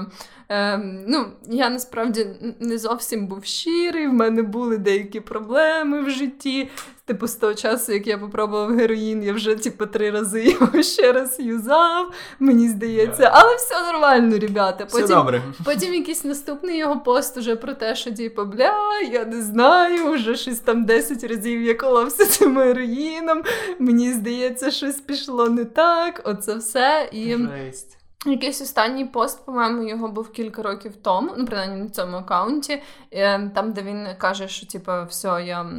ем, 0.53 1.05
ну, 1.07 1.26
я 1.48 1.70
насправді 1.70 2.26
не 2.61 2.78
зовсім 2.78 3.26
був 3.26 3.44
щирий, 3.44 4.09
в 4.09 4.12
мене 4.12 4.42
були 4.42 4.78
деякі 4.78 5.20
проблеми 5.20 6.00
в 6.00 6.11
житті. 6.11 6.68
Типу, 7.05 7.26
з 7.26 7.34
того 7.34 7.55
часу, 7.55 7.92
як 7.92 8.07
я 8.07 8.18
попробував 8.18 8.76
героїн, 8.76 9.22
я 9.22 9.32
вже 9.32 9.55
типу 9.55 9.86
три 9.86 10.11
рази 10.11 10.44
його 10.61 10.82
ще 10.82 11.12
раз 11.12 11.36
юзав. 11.40 12.12
Мені 12.38 12.68
здається, 12.68 13.30
але 13.32 13.57
все 13.57 13.92
нормально, 13.92 14.38
ребята. 14.38 14.84
Все 14.84 15.00
Потім, 15.00 15.16
добре. 15.16 15.42
потім 15.64 15.94
якийсь 15.94 16.24
наступний 16.24 16.78
його 16.78 17.00
пост 17.00 17.36
уже 17.36 17.57
про 17.57 17.74
те, 17.74 17.94
що 17.96 18.12
типу, 18.12 18.44
бля, 18.44 19.00
я 19.12 19.24
не 19.24 19.42
знаю, 19.42 20.12
вже 20.12 20.36
щось 20.36 20.59
там 20.59 20.84
10 20.84 21.24
разів 21.24 21.62
я 21.62 21.74
коловся 21.74 22.26
цим 22.26 22.59
героїном. 22.59 23.42
Мені 23.78 24.12
здається, 24.12 24.70
щось 24.70 25.00
пішло 25.00 25.48
не 25.48 25.64
так. 25.64 26.20
Оце 26.24 26.55
все. 26.55 27.09
І 27.12 27.36
Жесть. 27.36 27.98
Якийсь 28.27 28.61
останній 28.61 29.05
пост, 29.05 29.47
по-моєму, 29.47 29.89
його 29.89 30.09
був 30.09 30.33
кілька 30.33 30.62
років 30.62 30.97
тому, 30.97 31.35
ну, 31.39 31.47
принаймні 31.47 31.83
на 31.83 31.89
цьому 31.89 32.16
аккаунті, 32.16 32.83
е, 33.11 33.49
там, 33.49 33.73
де 33.73 33.83
він 33.83 34.09
каже, 34.18 34.49
що 34.49 34.66
типу, 34.66 34.93
все, 35.09 35.45
я 35.47 35.70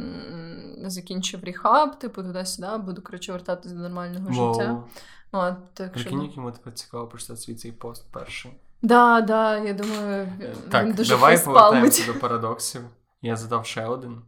закінчив 0.86 1.44
рехаб, 1.44 1.98
типу, 1.98 2.22
туди-сюди, 2.22 2.68
буду 2.78 3.02
коротше 3.02 3.32
вертатися 3.32 3.74
до 3.74 3.80
нормального 3.80 4.32
життя. 4.32 4.72
Воу. 4.72 4.84
От, 5.32 5.74
так 5.74 5.98
що... 5.98 6.10
Йому 6.10 6.52
тепер 6.52 6.72
цікаво 6.72 7.06
прочитати 7.06 7.40
свій 7.40 7.54
цей 7.54 7.72
пост 7.72 8.12
перший. 8.12 8.52
Да, 8.82 9.20
да, 9.20 9.58
я 9.58 9.74
думаю, 9.74 10.32
він 10.40 10.70
Так, 10.70 10.94
дуже 10.94 11.14
давай 11.14 11.44
повертаємося 11.44 12.12
до 12.12 12.18
парадоксів. 12.18 12.82
Я 13.22 13.36
задав 13.36 13.66
ще 13.66 13.86
один. 13.86 14.22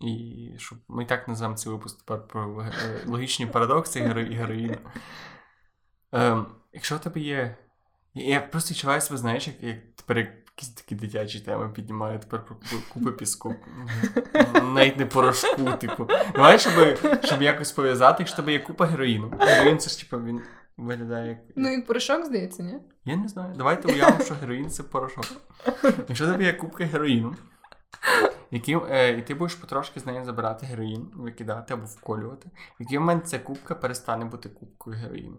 І 0.00 0.48
щоб 0.58 0.78
ми 0.88 1.02
і 1.02 1.06
так 1.06 1.28
назвемо 1.28 1.54
цей 1.54 1.72
випуск 1.72 1.98
тепер 1.98 2.26
про 2.26 2.62
е, 2.62 2.72
логічні 3.06 3.46
парадокси 3.46 4.00
і 4.00 4.34
героїну. 4.34 4.78
Ем, 6.12 6.46
якщо 6.72 6.96
в 6.96 7.00
тебе 7.00 7.20
є. 7.20 7.56
Я 8.14 8.40
просто 8.40 8.70
відчуваю 8.70 9.00
себе, 9.00 9.18
знаєш, 9.18 9.46
як, 9.46 9.62
як 9.62 9.76
тепер 9.96 10.18
якісь 10.18 10.68
такі 10.68 10.94
дитячі 10.94 11.40
теми 11.40 11.68
піднімаю 11.68 12.18
тепер 12.18 12.44
про 12.44 12.56
купи- 12.94 13.12
піску. 13.12 13.54
Навіть 14.74 14.96
не 14.96 15.06
порошку, 15.06 15.72
типу. 15.80 16.08
Давай, 16.34 16.58
щоб, 16.58 16.72
щоб 17.24 17.42
якось 17.42 17.72
пов'язати, 17.72 18.16
якщо 18.18 18.36
тебе 18.36 18.52
є 18.52 18.58
купа 18.58 18.86
героїну. 18.86 19.32
Героїн 19.40 19.78
це 19.78 19.90
ж 19.90 20.00
типу 20.00 20.24
він 20.24 20.40
виглядає 20.76 21.28
як. 21.28 21.38
Ну, 21.56 21.72
і 21.72 21.82
порошок, 21.82 22.24
здається, 22.26 22.62
ні? 22.62 22.78
Я 23.04 23.16
не 23.16 23.28
знаю. 23.28 23.54
Давайте 23.56 23.88
уявимо, 23.92 24.24
що 24.24 24.34
героїн 24.34 24.70
це 24.70 24.82
порошок. 24.82 25.24
Якщо 26.08 26.26
тобі 26.26 26.44
є 26.44 26.52
кубка 26.52 26.84
героїну, 26.84 27.36
яким, 28.50 28.82
е, 28.90 29.18
і 29.18 29.22
ти 29.22 29.34
будеш 29.34 29.54
потрошки 29.54 30.00
з 30.00 30.06
нею 30.06 30.24
забирати 30.24 30.66
героїн, 30.66 31.10
викидати 31.14 31.74
або 31.74 31.84
вколювати, 31.86 32.48
в 32.48 32.82
який 32.82 32.98
момент 32.98 33.28
ця 33.28 33.38
кубка 33.38 33.74
перестане 33.74 34.24
бути 34.24 34.48
кубкою 34.48 34.96
героїну. 34.96 35.36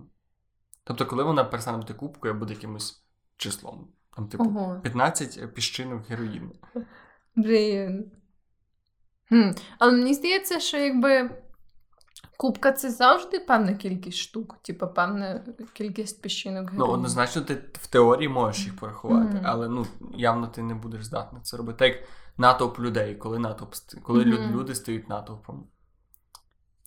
Тобто, 0.83 1.05
коли 1.05 1.23
вона 1.23 1.43
перестане 1.43 1.77
бути 1.77 1.93
кубкою, 1.93 2.33
буде 2.33 2.53
якимось 2.53 3.05
числом. 3.37 3.87
Там, 4.15 4.27
типу, 4.27 4.43
Ого. 4.43 4.79
15 4.83 5.53
піщинок 5.53 6.07
героїну. 6.09 6.51
Блін. 7.35 8.11
Хм. 9.29 9.51
Але 9.79 9.91
мені 9.91 10.13
здається, 10.13 10.59
що 10.59 10.77
якби 10.77 11.43
кубка 12.37 12.71
це 12.71 12.91
завжди 12.91 13.39
певна 13.39 13.73
кількість 13.73 14.17
штук, 14.17 14.57
типу 14.61 14.87
певна 14.87 15.45
кількість 15.73 16.21
піщинок 16.21 16.69
Ну, 16.73 16.85
однозначно, 16.85 17.41
ти 17.41 17.53
в 17.73 17.87
теорії 17.87 18.29
можеш 18.29 18.65
їх 18.65 18.75
порахувати, 18.75 19.35
Мгм. 19.35 19.41
але 19.45 19.69
ну, 19.69 19.85
явно 20.15 20.47
ти 20.47 20.63
не 20.63 20.75
будеш 20.75 21.03
здатна 21.03 21.39
це 21.39 21.57
робити. 21.57 21.77
Так 21.79 21.87
як 21.99 22.09
натовп 22.37 22.79
людей, 22.79 23.15
коли 23.15 23.39
натовп 23.39 23.73
коли 24.03 24.25
Мгм. 24.25 24.55
люди 24.55 24.75
стають 24.75 25.09
натовпом. 25.09 25.67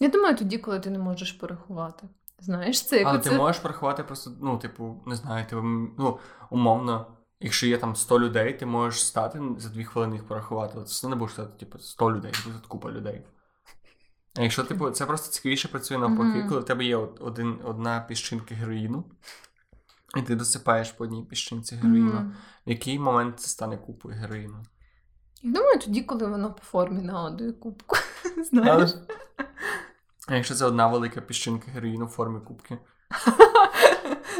Я 0.00 0.08
думаю, 0.08 0.36
тоді, 0.36 0.58
коли 0.58 0.80
ти 0.80 0.90
не 0.90 0.98
можеш 0.98 1.32
порахувати. 1.32 2.08
Знаєш, 2.38 2.86
це 2.86 2.98
як 2.98 3.06
Але 3.08 3.18
оце... 3.18 3.30
ти 3.30 3.36
можеш 3.36 3.60
порахувати 3.62 4.02
просто, 4.02 4.30
ну, 4.40 4.58
типу, 4.58 5.02
не 5.06 5.16
знаю, 5.16 5.46
ти, 5.50 5.56
м, 5.56 5.94
ну, 5.98 6.18
умовно, 6.50 7.06
якщо 7.40 7.66
є 7.66 7.78
там 7.78 7.96
100 7.96 8.20
людей, 8.20 8.58
ти 8.58 8.66
можеш 8.66 9.06
стати 9.06 9.40
за 9.58 9.68
2 9.68 9.84
хвилини 9.84 10.16
їх 10.16 10.24
порахувати. 10.28 10.84
Це 10.84 11.08
не 11.08 11.16
будеш 11.16 11.32
стати, 11.34 11.58
типу, 11.58 11.78
100 11.78 12.12
людей, 12.12 12.32
буде 12.44 12.56
купа 12.68 12.90
людей. 12.90 13.22
А 14.38 14.42
якщо, 14.42 14.64
типу, 14.64 14.90
це 14.90 15.06
просто 15.06 15.32
цікавіше 15.32 15.68
працює 15.68 15.98
навпаки, 15.98 16.38
Мгм. 16.38 16.48
коли 16.48 16.60
в 16.60 16.64
тебе 16.64 16.84
є 16.84 16.96
один, 16.96 17.58
одна 17.64 18.00
піщинка 18.00 18.54
героїну, 18.54 19.04
і 20.16 20.22
ти 20.22 20.36
досипаєш 20.36 20.92
по 20.92 21.04
одній 21.04 21.24
піщинці 21.24 21.74
героїну, 21.76 22.12
Мгм. 22.12 22.34
в 22.66 22.70
який 22.70 22.98
момент 22.98 23.40
це 23.40 23.48
стане 23.48 23.76
купою 23.76 24.14
героїну? 24.16 24.62
Я 25.42 25.52
думаю, 25.52 25.78
тоді, 25.78 26.02
коли 26.02 26.26
воно 26.26 26.52
по 26.52 26.62
формі 26.62 27.02
нагадує 27.02 27.52
кубку. 27.52 27.96
Але 28.36 28.44
Знаєш? 28.44 28.90
ж- 28.90 28.96
А 30.26 30.34
якщо 30.34 30.54
це 30.54 30.64
одна 30.64 30.86
велика 30.86 31.20
піщинка 31.20 31.70
героїну 31.70 32.06
в 32.06 32.08
формі 32.08 32.40
кубки? 32.40 32.78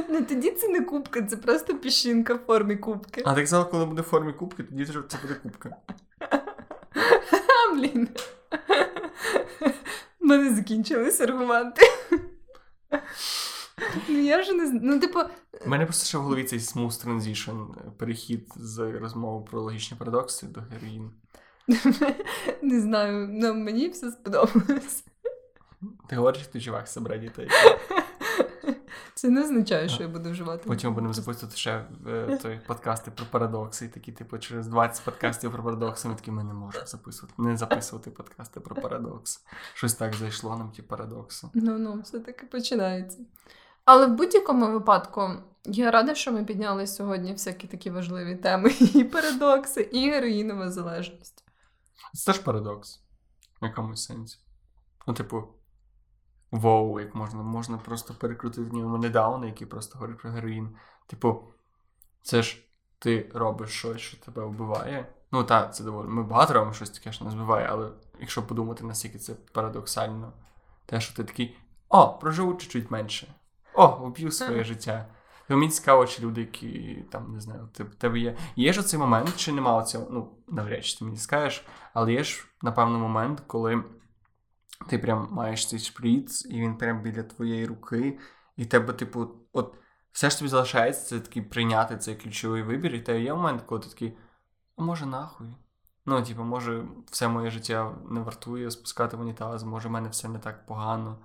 Ну 0.08 0.24
тоді 0.24 0.50
це 0.50 0.68
не 0.68 0.80
кубка, 0.80 1.22
це 1.22 1.36
просто 1.36 1.74
піщинка 1.74 2.34
в 2.34 2.38
формі 2.38 2.76
кубки. 2.76 3.22
А 3.26 3.34
так 3.34 3.46
сказав, 3.46 3.70
коли 3.70 3.86
буде 3.86 4.02
в 4.02 4.04
формі 4.04 4.32
кубки, 4.32 4.62
тоді 4.62 4.86
це 4.86 4.92
це 5.08 5.18
буде 5.22 5.34
кубка. 5.34 5.76
Блін. 7.74 8.08
У 10.20 10.26
мене 10.26 10.54
закінчились 10.54 11.20
аргументи. 11.20 11.82
Ну, 14.08 14.18
я 14.18 14.40
вже 14.40 14.52
не 14.52 14.66
знаю. 14.66 14.80
Ну, 14.84 15.00
типу, 15.00 15.20
У 15.66 15.68
мене 15.68 15.84
просто 15.84 16.06
ще 16.06 16.18
в 16.18 16.20
голові 16.20 16.44
цей 16.44 16.58
smooth 16.58 17.06
transition, 17.06 17.72
е, 17.72 17.90
перехід 17.98 18.48
з 18.56 18.78
розмови 18.78 19.44
про 19.50 19.60
логічні 19.60 19.96
парадокси 19.96 20.46
до 20.46 20.60
героїну. 20.60 21.10
не 22.62 22.80
знаю, 22.80 23.28
ну, 23.30 23.54
мені 23.54 23.88
все 23.88 24.10
сподобалось. 24.10 25.04
Ти 26.08 26.16
говориш, 26.16 26.42
що 26.42 26.52
ти 26.52 26.60
чувак 26.60 26.88
собрав 26.88 27.20
дітей. 27.20 27.48
Це 29.14 29.28
не 29.28 29.42
означає, 29.42 29.88
що 29.88 30.02
я 30.02 30.08
буду 30.08 30.30
вживати. 30.30 30.68
Потім 30.68 30.94
будемо 30.94 31.12
записувати 31.12 31.56
ще 31.56 31.86
е, 32.06 32.38
той, 32.42 32.60
подкасти 32.66 33.10
про 33.10 33.26
парадокси, 33.26 33.84
і 33.84 33.88
такі, 33.88 34.12
типу, 34.12 34.38
через 34.38 34.68
20 34.68 35.04
подкастів 35.04 35.52
про 35.52 35.62
парадокси, 35.62 36.08
ми 36.08 36.14
такі 36.14 36.30
ми 36.30 36.44
не 36.44 36.54
можемо 36.54 36.86
записувати. 36.86 37.34
Не 37.38 37.56
записувати 37.56 38.10
подкасти 38.10 38.60
про 38.60 38.76
парадокс. 38.76 39.44
Щось 39.74 39.94
так 39.94 40.14
зайшло 40.14 40.56
нам 40.56 40.70
ті 40.70 40.82
парадокси. 40.82 41.48
Ну, 41.54 41.78
ну, 41.78 42.00
все 42.00 42.20
таки 42.20 42.46
починається. 42.46 43.18
Але 43.84 44.06
в 44.06 44.14
будь-якому 44.14 44.72
випадку 44.72 45.30
я 45.64 45.90
рада, 45.90 46.14
що 46.14 46.32
ми 46.32 46.44
підняли 46.44 46.86
сьогодні 46.86 47.32
всякі 47.32 47.66
такі 47.66 47.90
важливі 47.90 48.36
теми: 48.36 48.70
і 48.94 49.04
парадокси, 49.04 49.80
і 49.80 50.10
героїнова 50.10 50.70
залежність. 50.70 51.44
Це 52.14 52.32
теж 52.32 52.40
парадокс. 52.40 53.00
В 53.62 53.64
якомусь 53.64 54.04
сенсі. 54.04 54.38
Ну, 55.06 55.14
типу, 55.14 55.44
воу, 56.50 57.00
як 57.00 57.14
можна 57.14 57.42
можна 57.42 57.78
просто 57.78 58.14
перекрутити 58.14 58.70
в 58.70 58.74
ньому 58.74 58.98
недавно, 58.98 59.46
який 59.46 59.66
просто 59.66 59.98
говорить 59.98 60.18
про 60.18 60.30
героїн. 60.30 60.76
Типу, 61.06 61.42
це 62.22 62.42
ж 62.42 62.58
ти 62.98 63.30
робиш 63.34 63.70
щось, 63.70 64.00
що 64.00 64.16
тебе 64.16 64.44
вбиває. 64.44 65.06
Ну 65.32 65.44
так, 65.44 65.74
це 65.74 65.84
доволі. 65.84 66.08
Ми 66.08 66.22
багато 66.22 66.54
робимо 66.54 66.72
щось 66.72 66.90
таке, 66.90 67.12
що 67.12 67.24
нас 67.24 67.34
вбиває, 67.34 67.68
але 67.70 67.90
якщо 68.20 68.46
подумати, 68.46 68.84
наскільки 68.84 69.18
це 69.18 69.34
парадоксально, 69.34 70.32
те, 70.86 71.00
що 71.00 71.16
ти 71.16 71.24
такий 71.24 71.56
о, 71.88 72.08
проживу 72.08 72.54
чуть-чуть 72.54 72.90
менше. 72.90 73.34
О, 73.74 73.86
вб'ю 73.86 74.30
своє 74.30 74.64
життя. 74.64 75.06
То 75.48 75.56
мені 75.56 75.70
цікаво, 75.70 76.06
чи 76.06 76.22
люди, 76.22 76.40
які 76.40 77.04
там 77.10 77.32
не 77.32 77.40
знаю, 77.40 77.68
ти, 77.72 77.84
тебе 77.84 78.18
є. 78.18 78.36
Є 78.56 78.72
ж 78.72 78.80
оцей 78.80 79.00
момент, 79.00 79.36
чи 79.36 79.52
нема 79.52 79.84
цього, 79.84 80.06
ну, 80.10 80.30
навряд 80.48 80.84
чи 80.84 80.98
ти 80.98 81.04
мені 81.04 81.16
скажеш, 81.16 81.64
але 81.94 82.12
є 82.12 82.24
ж, 82.24 82.46
напевно, 82.62 82.98
момент, 82.98 83.42
коли 83.46 83.84
ти 84.88 84.98
прям 84.98 85.28
маєш 85.30 85.68
цей 85.68 85.78
шприц, 85.78 86.46
і 86.46 86.60
він 86.60 86.76
прям 86.76 87.02
біля 87.02 87.22
твоєї 87.22 87.66
руки, 87.66 88.18
і 88.56 88.64
тебе, 88.64 88.92
типу, 88.92 89.28
от 89.52 89.74
все 90.12 90.30
ж 90.30 90.38
тобі 90.38 90.48
залишається 90.48 91.04
це 91.04 91.20
такий 91.20 91.42
прийняти 91.42 91.96
цей 91.96 92.14
ключовий 92.14 92.62
вибір, 92.62 92.94
і 92.94 93.00
те 93.00 93.20
є 93.20 93.34
момент, 93.34 93.62
коли 93.62 93.80
ти 93.80 93.88
такий, 93.88 94.18
а 94.76 94.82
може 94.82 95.06
нахуй? 95.06 95.46
Ну, 96.06 96.22
типу, 96.22 96.42
може, 96.42 96.84
все 97.10 97.28
моє 97.28 97.50
життя 97.50 97.94
не 98.10 98.20
вартує 98.20 98.70
спускати 98.70 99.16
в 99.16 99.20
унітаз, 99.20 99.62
може, 99.62 99.88
в 99.88 99.92
мене 99.92 100.08
все 100.08 100.28
не 100.28 100.38
так 100.38 100.66
погано. 100.66 101.18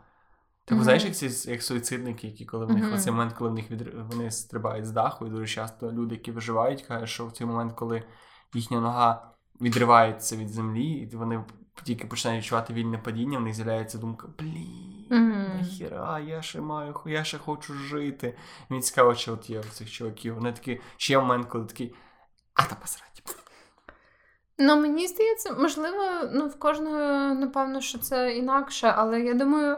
Типу, 0.65 0.81
mm-hmm. 0.81 0.83
знаєш, 0.83 1.05
як 1.05 1.15
ці 1.15 1.51
як 1.51 1.63
суїцидники, 1.63 2.27
які 2.27 2.45
коли 2.45 2.65
в 2.65 2.69
них 2.69 2.85
mm-hmm. 2.85 2.99
цей 2.99 3.11
момент, 3.11 3.33
коли 3.33 3.49
в 3.49 3.53
них 3.53 3.71
від... 3.71 3.93
вони 3.93 4.31
стрибають 4.31 4.85
з 4.85 4.91
даху, 4.91 5.27
і 5.27 5.29
дуже 5.29 5.47
часто 5.47 5.91
люди, 5.91 6.15
які 6.15 6.31
виживають, 6.31 6.81
кажуть, 6.81 7.09
що 7.09 7.27
в 7.27 7.31
цей 7.31 7.47
момент, 7.47 7.73
коли 7.73 8.03
їхня 8.53 8.79
нога 8.79 9.31
відривається 9.61 10.35
від 10.35 10.49
землі, 10.49 10.87
і 10.87 11.15
вони 11.15 11.43
тільки 11.83 12.07
починають 12.07 12.43
відчувати 12.43 12.73
вільне 12.73 12.97
падіння, 12.97 13.39
в 13.39 13.41
них 13.41 13.53
з'являється 13.53 13.97
думка: 13.97 14.27
блін, 14.39 15.05
mm-hmm. 15.09 15.57
нахіра, 15.57 16.19
я 16.19 16.41
ще 16.41 16.61
маю, 16.61 16.95
я 17.05 17.23
ще 17.23 17.37
хочу 17.37 17.73
жити. 17.73 18.37
Мені 18.69 18.83
цікаво, 18.83 19.15
чи 19.15 19.31
от 19.31 19.49
є 19.49 19.59
в 19.59 19.69
цих 19.69 19.91
чоловіків. 19.91 20.35
Вони 20.35 20.53
такі, 20.53 20.81
ще 20.97 21.13
є 21.13 21.19
момент, 21.19 21.47
коли 21.47 21.65
такий, 21.65 21.95
а 22.53 22.63
та 22.65 22.75
посрать. 22.75 23.07
Ну, 24.63 24.81
мені 24.81 25.07
здається, 25.07 25.53
можливо, 25.53 26.03
ну 26.33 26.47
в 26.47 26.59
кожного, 26.59 27.33
напевно, 27.33 27.81
що 27.81 27.97
це 27.97 28.37
інакше, 28.37 28.93
але 28.97 29.21
я 29.21 29.33
думаю. 29.33 29.77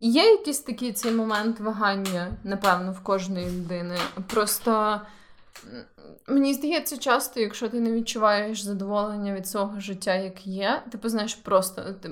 Є 0.00 0.30
якийсь 0.30 0.60
такий 0.60 0.92
цей 0.92 1.12
момент 1.12 1.60
вагання, 1.60 2.36
напевно, 2.44 2.92
в 2.92 3.00
кожної 3.00 3.46
людини. 3.46 3.98
Просто 4.26 5.00
мені 6.28 6.54
здається, 6.54 6.98
часто, 6.98 7.40
якщо 7.40 7.68
ти 7.68 7.80
не 7.80 7.92
відчуваєш 7.92 8.60
задоволення 8.60 9.34
від 9.34 9.46
свого 9.46 9.80
життя, 9.80 10.14
як 10.14 10.46
є, 10.46 10.82
ти 10.92 10.98
познаєш 10.98 11.34
просто 11.34 11.82
ти, 12.00 12.10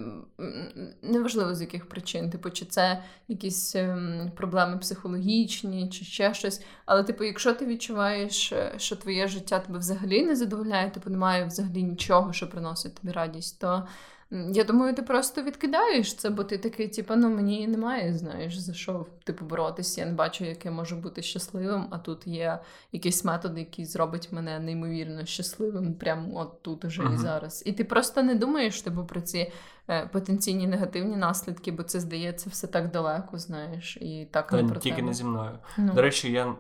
неважливо 1.02 1.54
з 1.54 1.60
яких 1.60 1.88
причин, 1.88 2.30
типу, 2.30 2.50
чи 2.50 2.64
це 2.64 3.02
якісь 3.28 3.76
ем, 3.76 4.32
проблеми 4.36 4.78
психологічні, 4.78 5.88
чи 5.88 6.04
ще 6.04 6.34
щось. 6.34 6.62
Але, 6.86 7.04
типу, 7.04 7.24
якщо 7.24 7.52
ти 7.52 7.66
відчуваєш, 7.66 8.52
е, 8.52 8.74
що 8.76 8.96
твоє 8.96 9.28
життя 9.28 9.58
тебе 9.58 9.78
взагалі 9.78 10.24
не 10.24 10.36
задовольняє, 10.36 10.90
типу 10.90 11.10
немає 11.10 11.44
взагалі 11.44 11.82
нічого, 11.82 12.32
що 12.32 12.50
приносить 12.50 12.94
тобі 12.94 13.12
радість, 13.12 13.60
то. 13.60 13.86
Я 14.30 14.64
думаю, 14.64 14.94
ти 14.94 15.02
просто 15.02 15.42
відкидаєш 15.42 16.14
це, 16.14 16.30
бо 16.30 16.44
ти 16.44 16.58
такий, 16.58 16.88
типу, 16.88 17.16
ну 17.16 17.28
мені 17.28 17.68
немає, 17.68 18.14
знаєш, 18.14 18.58
за 18.58 18.74
що 18.74 19.06
типу 19.24 19.44
боротися. 19.44 20.00
Я 20.00 20.06
не 20.06 20.12
бачу, 20.12 20.44
як 20.44 20.64
я 20.64 20.70
можу 20.70 20.96
бути 20.96 21.22
щасливим, 21.22 21.86
а 21.90 21.98
тут 21.98 22.26
є 22.26 22.58
якийсь 22.92 23.24
метод, 23.24 23.58
який 23.58 23.84
зробить 23.84 24.32
мене 24.32 24.58
неймовірно 24.58 25.24
щасливим, 25.24 25.94
прямо 25.94 26.38
от 26.38 26.62
тут 26.62 26.84
уже 26.84 27.02
uh-huh. 27.02 27.14
і 27.14 27.18
зараз. 27.18 27.62
І 27.66 27.72
ти 27.72 27.84
просто 27.84 28.22
не 28.22 28.34
думаєш 28.34 28.82
типу, 28.82 29.04
про 29.04 29.20
ці 29.20 29.52
е, 29.88 30.06
потенційні 30.06 30.66
негативні 30.66 31.16
наслідки, 31.16 31.72
бо 31.72 31.82
це 31.82 32.00
здається 32.00 32.50
все 32.50 32.66
так 32.66 32.90
далеко, 32.90 33.38
знаєш, 33.38 33.96
і 33.96 34.28
так 34.30 34.50
Та, 34.50 34.62
не 34.62 34.68
про 34.68 34.80
тільки 34.80 34.96
тебе. 34.96 35.08
не 35.08 35.14
зі 35.14 35.24
мною. 35.24 35.58
Ну. 35.78 35.92
До 35.92 36.02
речі, 36.02 36.32
я 36.32 36.54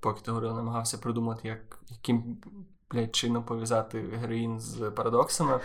поки 0.00 0.20
ти 0.20 0.30
говорила, 0.30 0.54
намагався 0.54 0.98
придумати, 0.98 1.48
як 1.48 1.78
яким 1.88 2.36
блядь, 2.90 3.16
чином 3.16 3.44
пов'язати 3.44 4.04
героїн 4.20 4.60
з 4.60 4.90
парадоксами. 4.90 5.60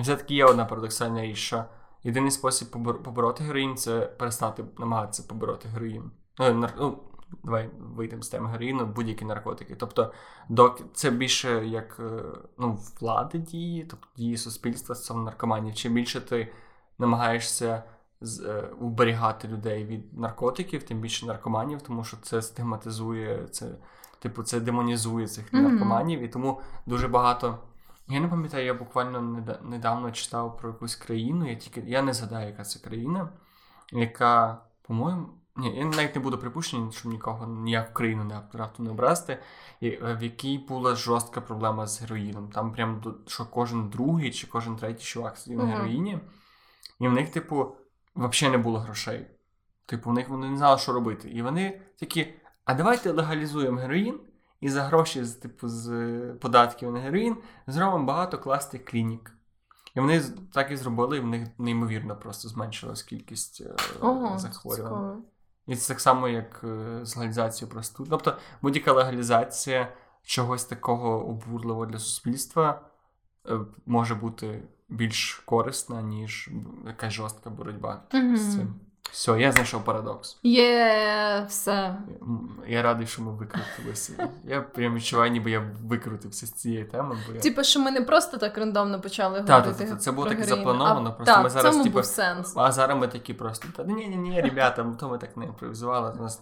І 0.00 0.02
все-таки 0.02 0.34
є 0.34 0.44
одна 0.44 0.64
парадоксальна 0.64 1.22
річ, 1.22 1.36
що 1.36 1.64
єдиний 2.04 2.30
спосіб 2.30 2.68
побороти 3.04 3.44
героїн 3.44 3.76
це 3.76 4.00
перестати 4.00 4.64
намагатися 4.78 5.22
побороти 5.28 5.68
героїн. 5.68 6.10
Ну, 6.38 6.54
нар... 6.54 6.74
ну, 6.78 6.98
Давай 7.44 7.70
вийдемо 7.78 8.22
з 8.22 8.28
теми 8.28 8.50
героїну, 8.50 8.86
будь-які 8.86 9.24
наркотики. 9.24 9.76
Тобто, 9.76 10.12
док... 10.48 10.80
це 10.94 11.10
більше 11.10 11.66
як 11.66 12.00
е, 12.00 12.22
ну, 12.58 12.78
влади 13.00 13.38
дії, 13.38 13.86
тобто 13.90 14.06
дії 14.16 14.36
суспільства 14.36 14.94
стосовно 14.94 15.22
наркоманів. 15.22 15.74
Чим 15.74 15.94
більше 15.94 16.20
ти 16.20 16.52
намагаєшся 16.98 17.82
з, 18.20 18.40
е, 18.40 18.68
уберігати 18.80 19.48
людей 19.48 19.84
від 19.84 20.18
наркотиків, 20.18 20.82
тим 20.82 21.00
більше 21.00 21.26
наркоманів, 21.26 21.82
тому 21.82 22.04
що 22.04 22.16
це 22.22 22.42
стигматизує, 22.42 23.48
це, 23.50 23.66
типу, 24.18 24.42
це 24.42 24.60
демонізує 24.60 25.28
цих 25.28 25.52
mm-hmm. 25.52 25.60
наркоманів, 25.60 26.20
і 26.20 26.28
тому 26.28 26.60
дуже 26.86 27.08
багато. 27.08 27.58
Я 28.10 28.20
не 28.20 28.28
пам'ятаю, 28.28 28.66
я 28.66 28.74
буквально 28.74 29.20
недавно 29.62 30.12
читав 30.12 30.56
про 30.56 30.68
якусь 30.68 30.96
країну, 30.96 31.48
я 31.50 31.54
тільки 31.54 31.80
я 31.80 32.02
не 32.02 32.12
згадаю, 32.12 32.48
яка 32.48 32.62
це 32.62 32.78
країна, 32.78 33.28
яка, 33.92 34.62
по-моєму, 34.82 35.28
ні, 35.56 35.76
я 35.76 35.84
навіть 35.84 36.14
не 36.14 36.20
буду 36.20 36.38
припущення, 36.38 36.92
щоб 36.92 37.12
нікого 37.12 37.46
ніяку 37.46 37.92
країну 37.92 38.24
не 38.24 38.42
раптом 38.52 38.86
не 38.86 38.92
обрасти, 38.92 39.38
е, 39.82 40.16
в 40.20 40.22
якій 40.22 40.58
була 40.58 40.94
жорстка 40.94 41.40
проблема 41.40 41.86
з 41.86 42.00
героїном. 42.00 42.50
Там 42.50 42.72
прям 42.72 43.02
що 43.26 43.46
кожен 43.46 43.88
другий 43.88 44.30
чи 44.30 44.46
кожен 44.46 44.76
третій 44.76 45.04
чувак 45.04 45.38
сидів 45.38 45.58
на 45.58 45.66
героїні, 45.66 46.18
і 47.00 47.08
в 47.08 47.12
них, 47.12 47.30
типу, 47.30 47.76
взагалі 48.16 48.56
не 48.56 48.62
було 48.62 48.78
грошей. 48.78 49.26
Типу, 49.86 50.10
в 50.10 50.12
них 50.12 50.28
вони 50.28 50.50
не 50.50 50.56
знали, 50.56 50.78
що 50.78 50.92
робити. 50.92 51.30
І 51.30 51.42
вони 51.42 51.80
такі: 52.00 52.34
а 52.64 52.74
давайте 52.74 53.12
легалізуємо 53.12 53.80
героїн 53.80 54.20
і 54.60 54.70
за 54.70 54.82
гроші 54.82 55.24
з 55.24 55.34
типу 55.34 55.68
з 55.68 56.20
податків 56.40 56.92
на 56.92 57.00
героїн 57.00 57.36
зробимо 57.66 58.04
багато 58.04 58.38
класних 58.38 58.84
клінік. 58.84 59.32
І 59.96 60.00
вони 60.00 60.22
так 60.52 60.70
і 60.70 60.76
зробили, 60.76 61.16
і 61.16 61.20
в 61.20 61.26
них 61.26 61.48
неймовірно 61.58 62.16
просто 62.16 62.48
зменшилась 62.48 63.02
кількість 63.02 63.60
е, 63.60 63.76
Ого, 64.00 64.38
захворювань. 64.38 65.22
І 65.66 65.76
це 65.76 65.88
так 65.88 66.00
само, 66.00 66.28
як 66.28 66.60
е, 66.64 67.00
з 67.02 67.16
легалізацією 67.16 67.72
простуд. 67.72 68.06
Тобто 68.10 68.36
будь-яка 68.62 68.92
легалізація 68.92 69.92
чогось 70.22 70.64
такого 70.64 71.26
обурливого 71.26 71.86
для 71.86 71.98
суспільства 71.98 72.80
е, 73.48 73.60
може 73.86 74.14
бути 74.14 74.62
більш 74.88 75.34
корисна, 75.34 76.02
ніж 76.02 76.50
якась 76.86 77.12
жорстка 77.12 77.50
боротьба 77.50 78.02
mm-hmm. 78.10 78.36
з 78.36 78.54
цим. 78.54 78.74
Все, 79.12 79.40
я 79.40 79.52
знайшов 79.52 79.84
парадокс. 79.84 80.38
Є 80.42 81.44
все. 81.48 81.96
Я 82.66 82.82
радий, 82.82 83.06
що 83.06 83.22
ми 83.22 83.32
викрутилися. 83.32 84.28
Я 84.44 84.60
прям 84.60 84.94
відчуваю, 84.94 85.30
ніби 85.30 85.50
я 85.50 85.72
викрутився 85.84 86.46
з 86.46 86.52
цієї 86.52 86.84
теми. 86.84 87.16
Бо 87.26 87.34
я... 87.34 87.40
Типу, 87.40 87.64
що 87.64 87.80
ми 87.80 87.90
не 87.90 88.02
просто 88.02 88.36
так 88.36 88.58
рандомно 88.58 89.00
почали 89.00 89.42
та, 89.42 89.58
говорити. 89.58 89.84
Так, 89.86 90.02
це 90.02 90.12
було 90.12 90.28
так 90.28 90.44
заплановано. 90.44 91.14
Просто 91.14 91.34
та, 91.34 91.42
ми 91.42 91.50
зараз, 91.50 91.76
типу, 91.76 91.90
був 91.90 92.04
сенс. 92.04 92.52
А 92.56 92.72
зараз 92.72 92.98
ми 92.98 93.08
такі 93.08 93.34
просто. 93.34 93.68
Та 93.76 93.84
ні, 93.84 94.08
ні, 94.08 94.16
ні, 94.16 94.40
ребята, 94.40 94.96
то 95.00 95.08
ми 95.08 95.18
так 95.18 95.36
не 95.36 95.44
імпровізували. 95.44 96.14
У 96.18 96.22
нас 96.22 96.40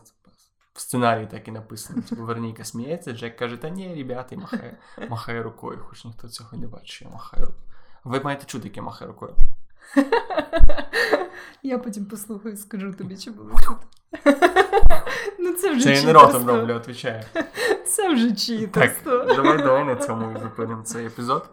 в 0.75 0.81
сценарії 0.81 1.27
так 1.27 1.49
і 1.49 1.51
написано. 1.51 2.03
Типу, 2.03 2.23
Верніка 2.23 2.65
сміється, 2.65 3.13
Джек 3.13 3.37
каже, 3.37 3.57
та 3.57 3.69
ні, 3.69 3.95
ребята, 3.95 4.35
і 4.35 4.39
махає, 4.39 4.79
махає 5.09 5.43
рукою, 5.43 5.85
хоч 5.89 6.05
ніхто 6.05 6.29
цього 6.29 6.57
не 6.57 6.67
бачить, 6.67 7.03
я 7.03 7.09
махаю. 7.09 7.49
Ви 8.05 8.21
маєте 8.21 8.45
чути, 8.45 8.69
як 8.69 8.77
я 8.77 8.83
махаю 8.83 9.11
рукою. 9.11 9.35
Я 11.63 11.79
потім 11.79 12.07
послухаю 12.07 12.55
і 12.55 12.57
скажу 12.57 12.93
тобі, 12.93 13.17
чи 13.17 13.31
було 13.31 13.51
чути. 13.51 13.87
Ну, 15.41 15.53
це 15.53 15.75
вже 15.75 15.85
Це 15.85 15.95
я 15.95 16.03
не 16.03 16.13
ротом 16.13 16.47
роблю, 16.47 16.75
відповідаю. 16.75 17.23
Це 17.87 18.15
вже 18.15 18.33
читерство. 18.33 19.19
Так, 19.19 19.37
давай 19.37 19.59
давай 19.59 19.85
на 19.85 19.97
цьому 19.97 20.39
зупинимо 20.41 20.83
цей 20.83 21.07
епізод. 21.07 21.49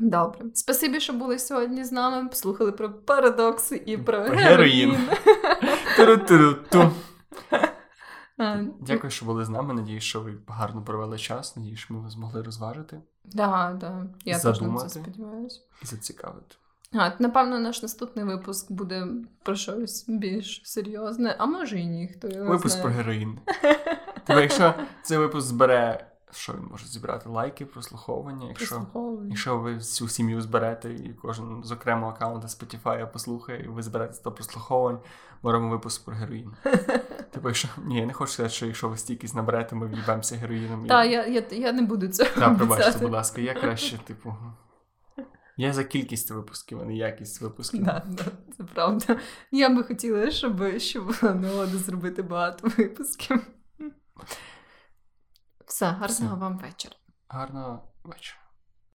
Добре. 0.00 0.44
Спасибі, 0.54 1.00
що 1.00 1.12
були 1.12 1.38
сьогодні 1.38 1.84
з 1.84 1.92
нами. 1.92 2.28
Послухали 2.28 2.72
про 2.72 2.92
парадокси 2.92 3.82
і 3.86 3.98
про 3.98 4.20
героїн. 4.20 5.08
Дякую, 8.80 9.10
що 9.10 9.26
були 9.26 9.44
з 9.44 9.48
нами. 9.48 9.74
Надіюсь, 9.74 10.04
що 10.04 10.20
ви 10.20 10.38
гарно 10.48 10.84
провели 10.84 11.18
час. 11.18 11.56
Надіюсь, 11.56 11.78
що 11.80 11.94
ми 11.94 12.00
вас 12.00 12.12
змогли 12.12 12.42
розважити. 12.42 13.02
Так, 13.36 13.78
так. 13.78 14.06
Я 14.24 14.38
теж 14.38 14.60
на 14.60 14.76
це 14.76 14.88
сподіваюся. 14.88 15.60
І 15.82 15.86
зацікавити. 15.86 16.56
А, 16.94 17.10
Напевно, 17.18 17.58
наш 17.58 17.82
наступний 17.82 18.24
випуск 18.24 18.72
буде 18.72 19.06
про 19.42 19.54
щось 19.54 20.04
більш 20.08 20.62
серйозне, 20.64 21.36
а 21.38 21.46
може 21.46 21.78
і 21.78 21.86
ні, 21.86 22.08
хто 22.08 22.28
його 22.28 22.50
Випуск 22.50 22.68
знає. 22.76 22.82
про 22.82 22.92
героїн. 22.92 23.38
Тобто, 24.26 24.42
якщо 24.42 24.74
цей 25.02 25.18
випуск 25.18 25.46
збере, 25.46 26.06
що 26.30 26.52
він 26.52 26.64
може 26.70 26.86
зібрати? 26.86 27.28
Лайки, 27.28 27.66
прослуховування. 27.66 28.48
Якщо 28.48 28.66
прослуховування. 28.74 29.28
якщо 29.28 29.58
ви 29.58 29.74
всю 29.74 30.08
сім'ю 30.08 30.40
зберете 30.40 30.92
і 30.92 31.14
кожен 31.22 31.64
з 31.64 31.72
окремого 31.72 32.12
аккаунта 32.12 32.46
Spotify 32.46 33.12
послухає, 33.12 33.64
і 33.64 33.68
ви 33.68 33.82
зберете 33.82 34.14
100 34.14 34.32
прослуховувань, 34.32 34.98
ми 35.42 35.52
робимо 35.52 35.70
випуск 35.70 36.04
про 36.04 36.14
героїн. 36.14 36.52
Типу, 37.30 37.48
якщо 37.48 37.68
ні, 37.84 37.98
я 37.98 38.06
не 38.06 38.12
хочу 38.12 38.32
сказати, 38.32 38.54
що 38.54 38.66
якщо 38.66 38.88
ви 38.88 38.96
стільки 38.96 39.26
наберете, 39.34 39.76
ми 39.76 39.86
в'їбемося 39.86 40.36
героїном. 40.36 40.86
Так, 40.86 41.10
я 41.10 41.26
я, 41.26 41.42
я 41.50 41.72
не 41.72 41.82
буду 41.82 42.08
цього. 42.08 42.30
Так, 42.34 42.56
пробачте, 42.56 42.98
будь 42.98 43.12
ласка, 43.12 43.40
я 43.40 43.54
краще, 43.54 43.98
типу. 43.98 44.34
Я 45.56 45.72
за 45.72 45.84
кількість 45.84 46.30
випусків, 46.30 46.80
а 46.80 46.84
не 46.84 46.96
якість 46.96 47.40
випусків. 47.40 47.84
Да, 47.84 48.02
да, 48.06 48.24
це 48.56 48.64
правда. 48.64 49.20
Я 49.50 49.68
би 49.68 49.84
хотіла, 49.84 50.30
щоб, 50.30 50.78
щоб 50.78 51.16
нагода 51.22 51.78
зробити 51.78 52.22
багато 52.22 52.68
випусків. 52.76 53.46
Все, 55.66 55.86
гарного 55.86 56.36
вам 56.36 56.58
вечора. 56.58 56.96
Гарного 57.28 57.92
вечора. 58.04 58.41